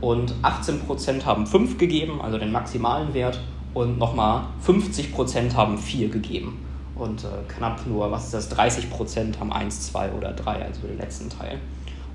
und 0.01 0.35
18% 0.43 1.25
haben 1.25 1.47
5 1.47 1.79
gegeben, 1.79 2.21
also 2.21 2.39
den 2.39 2.53
maximalen 2.53 3.15
Wert, 3.15 3.41
und 3.75 3.99
nochmal 3.99 4.45
50% 4.67 5.55
haben 5.55 5.79
4 5.79 6.09
gegeben. 6.09 6.65
Und 6.95 7.25
äh, 7.25 7.29
knapp 7.49 7.87
nur, 7.87 8.11
was 8.11 8.27
ist 8.27 8.35
das, 8.35 8.59
30% 8.59 9.39
haben 9.39 9.53
1, 9.53 9.93
2 9.93 10.13
oder 10.13 10.33
3, 10.33 10.65
also 10.65 10.87
den 10.87 10.99
letzten 10.99 11.29
Teil. 11.31 11.59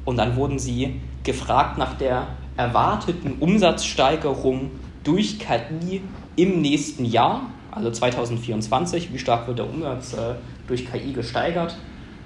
Und 0.05 0.17
dann 0.17 0.35
wurden 0.35 0.59
sie 0.59 0.99
gefragt 1.23 1.77
nach 1.77 1.93
der 1.93 2.27
erwarteten 2.57 3.37
Umsatzsteigerung 3.39 4.71
durch 5.03 5.39
KI 5.39 6.01
im 6.35 6.61
nächsten 6.61 7.05
Jahr, 7.05 7.43
also 7.71 7.91
2024, 7.91 9.13
wie 9.13 9.19
stark 9.19 9.47
wird 9.47 9.59
der 9.59 9.69
Umsatz 9.69 10.13
äh, 10.13 10.35
durch 10.67 10.91
KI 10.91 11.13
gesteigert. 11.13 11.77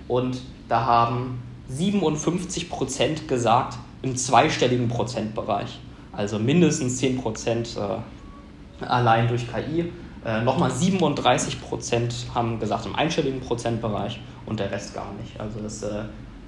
Und 0.08 0.42
da 0.68 0.86
haben 0.86 1.40
57 1.70 2.70
Prozent 2.70 3.28
gesagt, 3.28 3.78
im 4.02 4.16
zweistelligen 4.16 4.88
Prozentbereich. 4.88 5.80
Also 6.12 6.40
mindestens 6.40 6.98
10 6.98 7.18
Prozent 7.18 7.78
äh, 7.78 8.86
allein 8.86 9.28
durch 9.28 9.46
KI. 9.52 9.92
Äh, 10.26 10.42
Nochmal 10.42 10.72
37 10.72 11.62
Prozent 11.62 12.14
haben 12.34 12.60
gesagt 12.60 12.86
im 12.86 12.96
einstelligen 12.96 13.40
Prozentbereich 13.40 14.20
und 14.46 14.60
der 14.60 14.72
Rest 14.72 14.94
gar 14.94 15.14
nicht. 15.22 15.40
Also 15.40 15.60
das, 15.60 15.84
äh, 15.84 16.04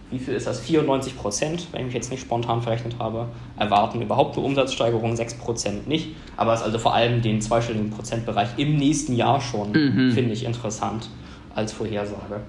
wie 0.09 0.19
viel 0.19 0.33
ist 0.33 0.47
das? 0.47 0.59
94 0.59 1.17
Prozent, 1.17 1.67
wenn 1.71 1.81
ich 1.81 1.85
mich 1.87 1.95
jetzt 1.95 2.11
nicht 2.11 2.21
spontan 2.21 2.61
verrechnet 2.61 2.95
habe, 2.97 3.27
erwarten 3.57 4.01
überhaupt 4.01 4.37
eine 4.37 4.45
Umsatzsteigerung, 4.45 5.15
6 5.15 5.35
Prozent 5.35 5.87
nicht. 5.87 6.15
Aber 6.35 6.53
es 6.53 6.61
ist 6.61 6.65
also 6.65 6.79
vor 6.79 6.93
allem 6.93 7.21
den 7.21 7.41
zweistelligen 7.41 7.91
Prozentbereich 7.91 8.49
im 8.57 8.75
nächsten 8.77 9.15
Jahr 9.15 9.39
schon, 9.41 9.71
mhm. 9.71 10.11
finde 10.11 10.33
ich 10.33 10.45
interessant 10.45 11.09
als 11.53 11.73
Vorhersage. 11.73 12.41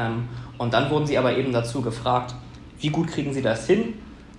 Ähm, 0.00 0.28
und 0.58 0.72
dann 0.72 0.90
wurden 0.90 1.06
sie 1.06 1.18
aber 1.18 1.36
eben 1.36 1.52
dazu 1.52 1.82
gefragt, 1.82 2.34
wie 2.78 2.88
gut 2.88 3.08
kriegen 3.08 3.32
sie 3.34 3.42
das 3.42 3.66
hin? 3.66 3.94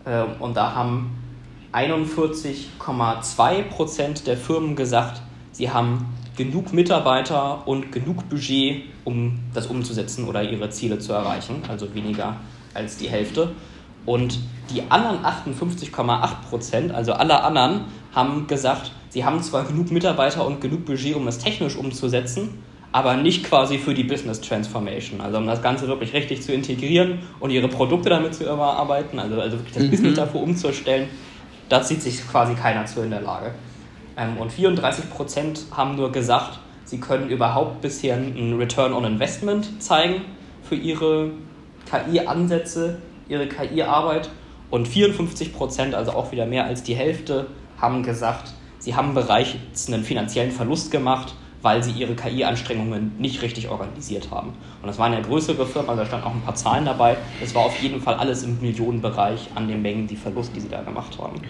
Ähm, 0.06 0.28
und 0.40 0.58
da 0.58 0.74
haben 0.74 1.12
41,2 1.74 3.64
Prozent 3.64 4.28
der 4.28 4.38
Firmen 4.38 4.76
gesagt, 4.76 5.22
sie 5.52 5.70
haben 5.70 6.06
genug 6.36 6.74
Mitarbeiter 6.74 7.68
und 7.68 7.92
genug 7.92 8.28
Budget, 8.30 8.84
um 9.06 9.40
das 9.54 9.68
umzusetzen 9.68 10.28
oder 10.28 10.44
ihre 10.44 10.70
Ziele 10.70 11.00
zu 11.00 11.14
erreichen, 11.14 11.62
also 11.70 11.94
weniger 11.94 12.38
als 12.74 12.98
die 12.98 13.10
Hälfte. 13.10 13.52
Und 14.06 14.40
die 14.74 14.82
anderen 14.90 15.24
58,8 15.24 16.50
Prozent, 16.50 16.92
also 16.92 17.14
alle 17.14 17.44
anderen, 17.44 17.82
haben 18.14 18.48
gesagt, 18.48 18.92
sie 19.10 19.24
haben 19.24 19.42
zwar 19.44 19.66
genug 19.66 19.92
Mitarbeiter 19.92 20.46
und 20.46 20.60
genug 20.62 20.86
Budget, 20.86 21.16
um 21.16 21.28
es 21.28 21.38
technisch 21.38 21.76
umzusetzen, 21.76 22.64
aber 22.92 23.16
nicht 23.16 23.46
quasi 23.46 23.78
für 23.78 23.94
die 23.94 24.04
Business 24.04 24.42
Transformation. 24.42 25.22
Also 25.22 25.38
um 25.38 25.48
das 25.48 25.62
Ganze 25.62 25.88
wirklich 25.88 26.14
richtig 26.14 26.42
zu 26.42 26.54
integrieren 26.54 27.20
und 27.40 27.50
ihre 27.50 27.68
Produkte 27.68 28.10
damit 28.10 28.36
zu 28.36 28.44
überarbeiten, 28.44 29.18
also, 29.20 29.40
also 29.40 29.58
wirklich 29.58 29.74
das 29.74 29.84
mhm. 29.84 29.92
Business 29.92 30.16
dafür 30.16 30.42
umzustellen, 30.42 31.08
da 31.70 31.82
zieht 31.82 32.02
sich 32.02 32.28
quasi 32.28 32.54
keiner 32.54 32.86
zu 32.86 33.02
in 33.02 33.12
der 33.12 33.22
Lage. 33.22 33.52
Ähm, 34.18 34.38
und 34.38 34.52
34 34.52 35.10
Prozent 35.10 35.66
haben 35.72 35.96
nur 35.96 36.12
gesagt, 36.12 36.60
sie 36.84 37.00
können 37.00 37.30
überhaupt 37.30 37.82
bisher 37.82 38.16
einen 38.16 38.58
Return 38.60 38.92
on 38.92 39.06
Investment 39.06 39.82
zeigen 39.82 40.24
für 40.64 40.76
ihre 40.76 41.32
KI-Ansätze, 41.90 42.98
ihre 43.30 43.48
KI-Arbeit. 43.48 44.30
Und 44.70 44.88
54 44.88 45.54
Prozent, 45.54 45.96
also 45.96 46.12
auch 46.12 46.32
wieder 46.32 46.46
mehr 46.46 46.66
als 46.66 46.84
die 46.84 46.96
Hälfte, 46.96 47.48
haben 47.78 48.04
gesagt, 48.04 48.54
sie 48.80 48.96
haben 48.96 49.14
bereits 49.14 49.88
einen 49.88 50.04
finanziellen 50.04 50.52
Verlust 50.52 50.92
gemacht 50.92 51.36
weil 51.62 51.84
sie 51.84 51.92
ihre 51.92 52.16
KI-Anstrengungen 52.16 53.14
nicht 53.20 53.42
richtig 53.42 53.70
organisiert 53.70 54.32
haben. 54.32 54.50
Und 54.82 54.88
das 54.88 54.98
waren 54.98 55.14
ja 55.14 55.20
größere 55.20 55.66
Firmen, 55.66 55.90
also 55.90 56.02
da 56.02 56.08
standen 56.08 56.28
auch 56.28 56.34
ein 56.34 56.42
paar 56.42 56.56
Zahlen 56.56 56.86
dabei. 56.86 57.18
Es 57.42 57.54
war 57.54 57.64
auf 57.64 57.82
jeden 57.82 58.02
Fall 58.02 58.16
alles 58.16 58.44
im 58.44 58.60
Millionenbereich 58.62 59.50
an 59.56 59.68
den 59.68 59.82
Mengen, 59.82 60.08
die 60.08 60.16
Verlust, 60.16 60.56
die 60.56 60.60
sie 60.60 60.70
da 60.70 60.82
gemacht 60.82 61.18
haben. 61.20 61.42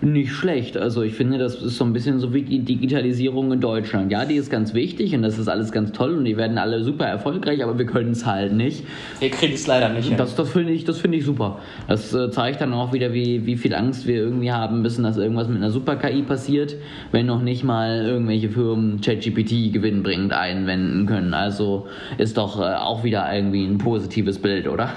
Nicht 0.00 0.32
schlecht. 0.32 0.76
Also 0.76 1.02
ich 1.02 1.14
finde, 1.14 1.38
das 1.38 1.54
ist 1.54 1.76
so 1.76 1.84
ein 1.84 1.92
bisschen 1.92 2.18
so 2.18 2.34
wie 2.34 2.42
die 2.42 2.58
Digitalisierung 2.58 3.52
in 3.52 3.60
Deutschland. 3.60 4.12
Ja, 4.12 4.24
die 4.24 4.34
ist 4.34 4.50
ganz 4.50 4.74
wichtig 4.74 5.14
und 5.14 5.22
das 5.22 5.38
ist 5.38 5.48
alles 5.48 5.72
ganz 5.72 5.92
toll 5.92 6.16
und 6.16 6.24
die 6.24 6.36
werden 6.36 6.58
alle 6.58 6.82
super 6.82 7.06
erfolgreich, 7.06 7.62
aber 7.62 7.78
wir 7.78 7.86
können 7.86 8.10
es 8.10 8.26
halt 8.26 8.52
nicht. 8.52 8.84
Wir 9.20 9.30
kriegen 9.30 9.54
es 9.54 9.66
leider 9.66 9.88
nicht. 9.88 10.18
Das, 10.18 10.34
das 10.34 10.50
finde 10.50 10.72
ich, 10.72 10.84
find 10.84 11.14
ich 11.14 11.24
super. 11.24 11.60
Das 11.88 12.12
äh, 12.12 12.30
zeigt 12.30 12.60
dann 12.60 12.72
auch 12.74 12.92
wieder, 12.92 13.14
wie, 13.14 13.46
wie 13.46 13.56
viel 13.56 13.74
Angst 13.74 14.06
wir 14.06 14.16
irgendwie 14.16 14.52
haben 14.52 14.82
müssen, 14.82 15.04
dass 15.04 15.16
irgendwas 15.16 15.48
mit 15.48 15.58
einer 15.58 15.70
Super-KI 15.70 16.22
passiert, 16.22 16.76
wenn 17.12 17.26
noch 17.26 17.40
nicht 17.40 17.64
mal 17.64 18.04
irgendwelche 18.04 18.50
Firmen 18.50 19.00
ChatGPT 19.00 19.72
gewinnbringend 19.72 20.32
einwenden 20.32 21.06
können. 21.06 21.34
Also 21.34 21.86
ist 22.18 22.36
doch 22.36 22.60
äh, 22.60 22.74
auch 22.74 23.04
wieder 23.04 23.32
irgendwie 23.34 23.64
ein 23.64 23.78
positives 23.78 24.38
Bild, 24.38 24.68
oder? 24.68 24.92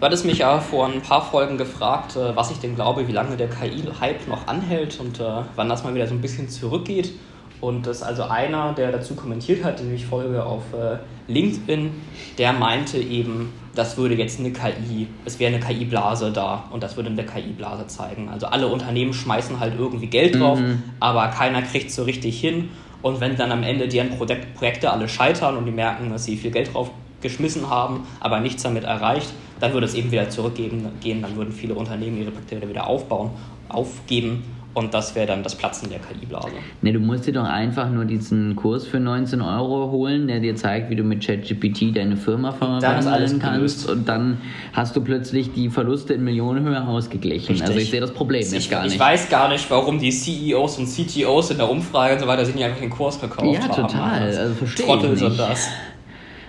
Du 0.00 0.06
hattest 0.06 0.24
mich 0.24 0.38
ja 0.38 0.58
vor 0.60 0.86
ein 0.86 1.02
paar 1.02 1.22
Folgen 1.22 1.58
gefragt, 1.58 2.16
äh, 2.16 2.34
was 2.34 2.50
ich 2.50 2.56
denn 2.56 2.74
glaube, 2.74 3.06
wie 3.06 3.12
lange 3.12 3.36
der 3.36 3.50
KI-Hype 3.50 4.28
noch 4.28 4.46
anhält 4.46 4.98
und 4.98 5.20
äh, 5.20 5.42
wann 5.56 5.68
das 5.68 5.84
mal 5.84 5.94
wieder 5.94 6.06
so 6.06 6.14
ein 6.14 6.22
bisschen 6.22 6.48
zurückgeht. 6.48 7.12
Und 7.60 7.86
das 7.86 7.98
ist 7.98 8.02
also 8.04 8.22
einer, 8.22 8.72
der 8.72 8.92
dazu 8.92 9.14
kommentiert 9.14 9.62
hat, 9.62 9.78
den 9.78 9.94
ich 9.94 10.06
folge 10.06 10.42
auf 10.42 10.62
äh, 10.72 10.96
LinkedIn, 11.30 11.90
der 12.38 12.54
meinte 12.54 12.96
eben, 12.96 13.52
das 13.74 13.98
würde 13.98 14.14
jetzt 14.14 14.40
eine 14.40 14.52
KI, 14.52 15.06
es 15.26 15.38
wäre 15.38 15.54
eine 15.54 15.62
KI-Blase 15.62 16.32
da 16.32 16.64
und 16.70 16.82
das 16.82 16.96
würde 16.96 17.10
eine 17.10 17.26
KI-Blase 17.26 17.86
zeigen. 17.88 18.30
Also 18.30 18.46
alle 18.46 18.68
Unternehmen 18.68 19.12
schmeißen 19.12 19.60
halt 19.60 19.74
irgendwie 19.78 20.06
Geld 20.06 20.40
drauf, 20.40 20.58
mhm. 20.58 20.82
aber 20.98 21.28
keiner 21.28 21.60
kriegt 21.60 21.90
so 21.90 22.04
richtig 22.04 22.40
hin. 22.40 22.70
Und 23.02 23.20
wenn 23.20 23.36
dann 23.36 23.52
am 23.52 23.62
Ende 23.62 23.86
deren 23.86 24.16
Projekte 24.16 24.90
alle 24.90 25.10
scheitern 25.10 25.58
und 25.58 25.66
die 25.66 25.72
merken, 25.72 26.08
dass 26.08 26.24
sie 26.24 26.38
viel 26.38 26.52
Geld 26.52 26.72
drauf 26.72 26.90
geschmissen 27.20 27.68
haben, 27.68 28.06
aber 28.20 28.40
nichts 28.40 28.62
damit 28.62 28.84
erreicht, 28.84 29.28
dann 29.60 29.72
würde 29.72 29.86
es 29.86 29.94
eben 29.94 30.10
wieder 30.10 30.28
zurückgehen, 30.28 30.88
dann 31.22 31.36
würden 31.36 31.52
viele 31.52 31.74
Unternehmen 31.74 32.18
ihre 32.18 32.30
Projekte 32.30 32.68
wieder 32.68 32.86
aufbauen, 32.86 33.30
aufgeben 33.68 34.42
und 34.72 34.94
das 34.94 35.16
wäre 35.16 35.26
dann 35.26 35.42
das 35.42 35.56
Platzen 35.56 35.90
der 35.90 35.98
KI-Blase. 35.98 36.48
Ne, 36.82 36.92
du 36.92 37.00
musst 37.00 37.26
dir 37.26 37.32
doch 37.32 37.44
einfach 37.44 37.90
nur 37.90 38.04
diesen 38.04 38.54
Kurs 38.54 38.86
für 38.86 39.00
19 39.00 39.42
Euro 39.42 39.90
holen, 39.90 40.28
der 40.28 40.38
dir 40.38 40.54
zeigt, 40.54 40.90
wie 40.90 40.96
du 40.96 41.02
mit 41.02 41.26
ChatGPT 41.26 41.96
deine 41.96 42.16
Firma 42.16 42.52
verwandeln 42.52 43.40
kannst. 43.40 43.90
Und 43.90 44.08
dann 44.08 44.38
hast 44.72 44.94
du 44.94 45.00
plötzlich 45.00 45.52
die 45.52 45.70
Verluste 45.70 46.14
in 46.14 46.22
Millionenhöhe 46.22 46.86
ausgeglichen. 46.86 47.48
Richtig. 47.48 47.66
Also 47.66 47.80
ich 47.80 47.90
sehe 47.90 48.00
das 48.00 48.12
Problem 48.12 48.42
ich, 48.42 48.52
jetzt 48.52 48.70
gar 48.70 48.84
nicht. 48.84 48.94
Ich 48.94 49.00
weiß 49.00 49.28
gar 49.28 49.48
nicht, 49.48 49.68
warum 49.70 49.98
die 49.98 50.10
CEOs 50.10 50.78
und 50.78 50.86
CTOs 50.86 51.50
in 51.50 51.58
der 51.58 51.68
Umfrage 51.68 52.14
und 52.14 52.20
so 52.20 52.28
weiter 52.28 52.44
sich 52.44 52.54
nicht 52.54 52.64
einfach 52.64 52.80
den 52.80 52.90
Kurs 52.90 53.20
gekauft 53.20 53.44
ja, 53.52 53.62
haben. 53.62 53.70
Ja, 53.70 53.88
total. 53.88 54.20
Also, 54.20 54.40
also 54.40 54.54
verstehe 54.54 54.86
Trottel 54.86 55.16
sind 55.16 55.38
das. 55.38 55.68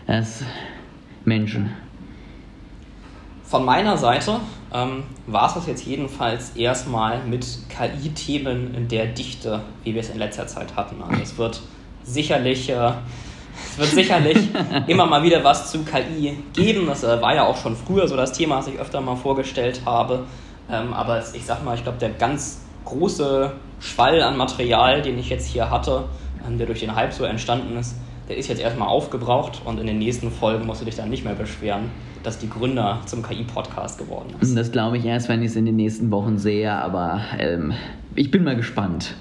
Das 0.06 0.44
Menschen. 1.26 1.72
Von 3.52 3.66
meiner 3.66 3.98
Seite 3.98 4.40
ähm, 4.74 5.04
war 5.28 5.50
es 5.50 5.56
das 5.56 5.68
jetzt 5.68 5.86
jedenfalls 5.86 6.52
erstmal 6.56 7.22
mit 7.26 7.46
KI-Themen 7.68 8.74
in 8.74 8.88
der 8.88 9.08
Dichte, 9.08 9.60
wie 9.84 9.94
wir 9.94 10.00
es 10.00 10.10
in 10.10 10.20
letzter 10.20 10.48
Zeit 10.48 10.78
hatten. 10.78 11.04
Also 11.04 11.22
es 11.22 11.38
wird 11.38 11.62
sicherlich, 12.02 12.70
äh, 12.70 12.92
es 13.70 13.78
wird 13.78 13.90
sicherlich 13.90 14.38
immer 14.88 15.06
mal 15.06 15.22
wieder 15.24 15.44
was 15.44 15.70
zu 15.70 15.80
KI 15.84 16.38
geben. 16.54 16.88
Das 16.88 17.04
äh, 17.04 17.22
war 17.22 17.36
ja 17.36 17.46
auch 17.46 17.58
schon 17.58 17.76
früher 17.76 18.08
so 18.08 18.16
das 18.16 18.32
Thema, 18.32 18.56
das 18.56 18.68
ich 18.68 18.80
öfter 18.80 19.02
mal 19.02 19.18
vorgestellt 19.18 19.82
habe. 19.84 20.24
Ähm, 20.72 20.94
aber 20.94 21.18
es, 21.18 21.34
ich 21.34 21.46
sag 21.46 21.62
mal, 21.66 21.76
ich 21.76 21.84
glaube, 21.84 21.98
der 21.98 22.12
ganz 22.12 22.62
große 22.86 23.52
Schwall 23.82 24.22
an 24.22 24.38
Material, 24.38 25.02
den 25.02 25.20
ich 25.20 25.28
jetzt 25.28 25.46
hier 25.46 25.70
hatte, 25.70 26.06
ähm, 26.48 26.58
der 26.58 26.68
durch 26.68 26.80
den 26.80 26.96
Hype 26.96 27.12
so 27.12 27.26
entstanden 27.26 27.76
ist, 27.78 27.98
der 28.30 28.38
ist 28.38 28.48
jetzt 28.48 28.62
erstmal 28.62 28.88
aufgebraucht 28.88 29.62
und 29.66 29.78
in 29.78 29.88
den 29.88 30.00
nächsten 30.00 30.32
Folgen 30.32 30.66
musst 30.66 30.80
du 30.80 30.86
dich 30.86 30.96
dann 30.96 31.10
nicht 31.10 31.26
mehr 31.26 31.36
beschweren, 31.36 31.92
dass 32.24 32.38
die 32.40 32.50
Gründer 32.50 33.02
zum 33.06 33.24
KI-Podcast 33.24 33.98
geworden 33.98 34.34
ist. 34.40 34.56
Das 34.56 34.72
glaube 34.72 34.98
ich 34.98 35.06
erst, 35.06 35.30
wenn 35.30 35.42
ich 35.42 35.50
es 35.50 35.56
in 35.56 35.66
den 35.66 35.76
nächsten 35.76 36.12
Wochen 36.12 36.38
sehe, 36.38 36.72
aber 36.72 37.22
ähm, 37.40 37.74
ich 38.16 38.32
bin 38.32 38.44
mal 38.44 38.56
gespannt. 38.56 39.16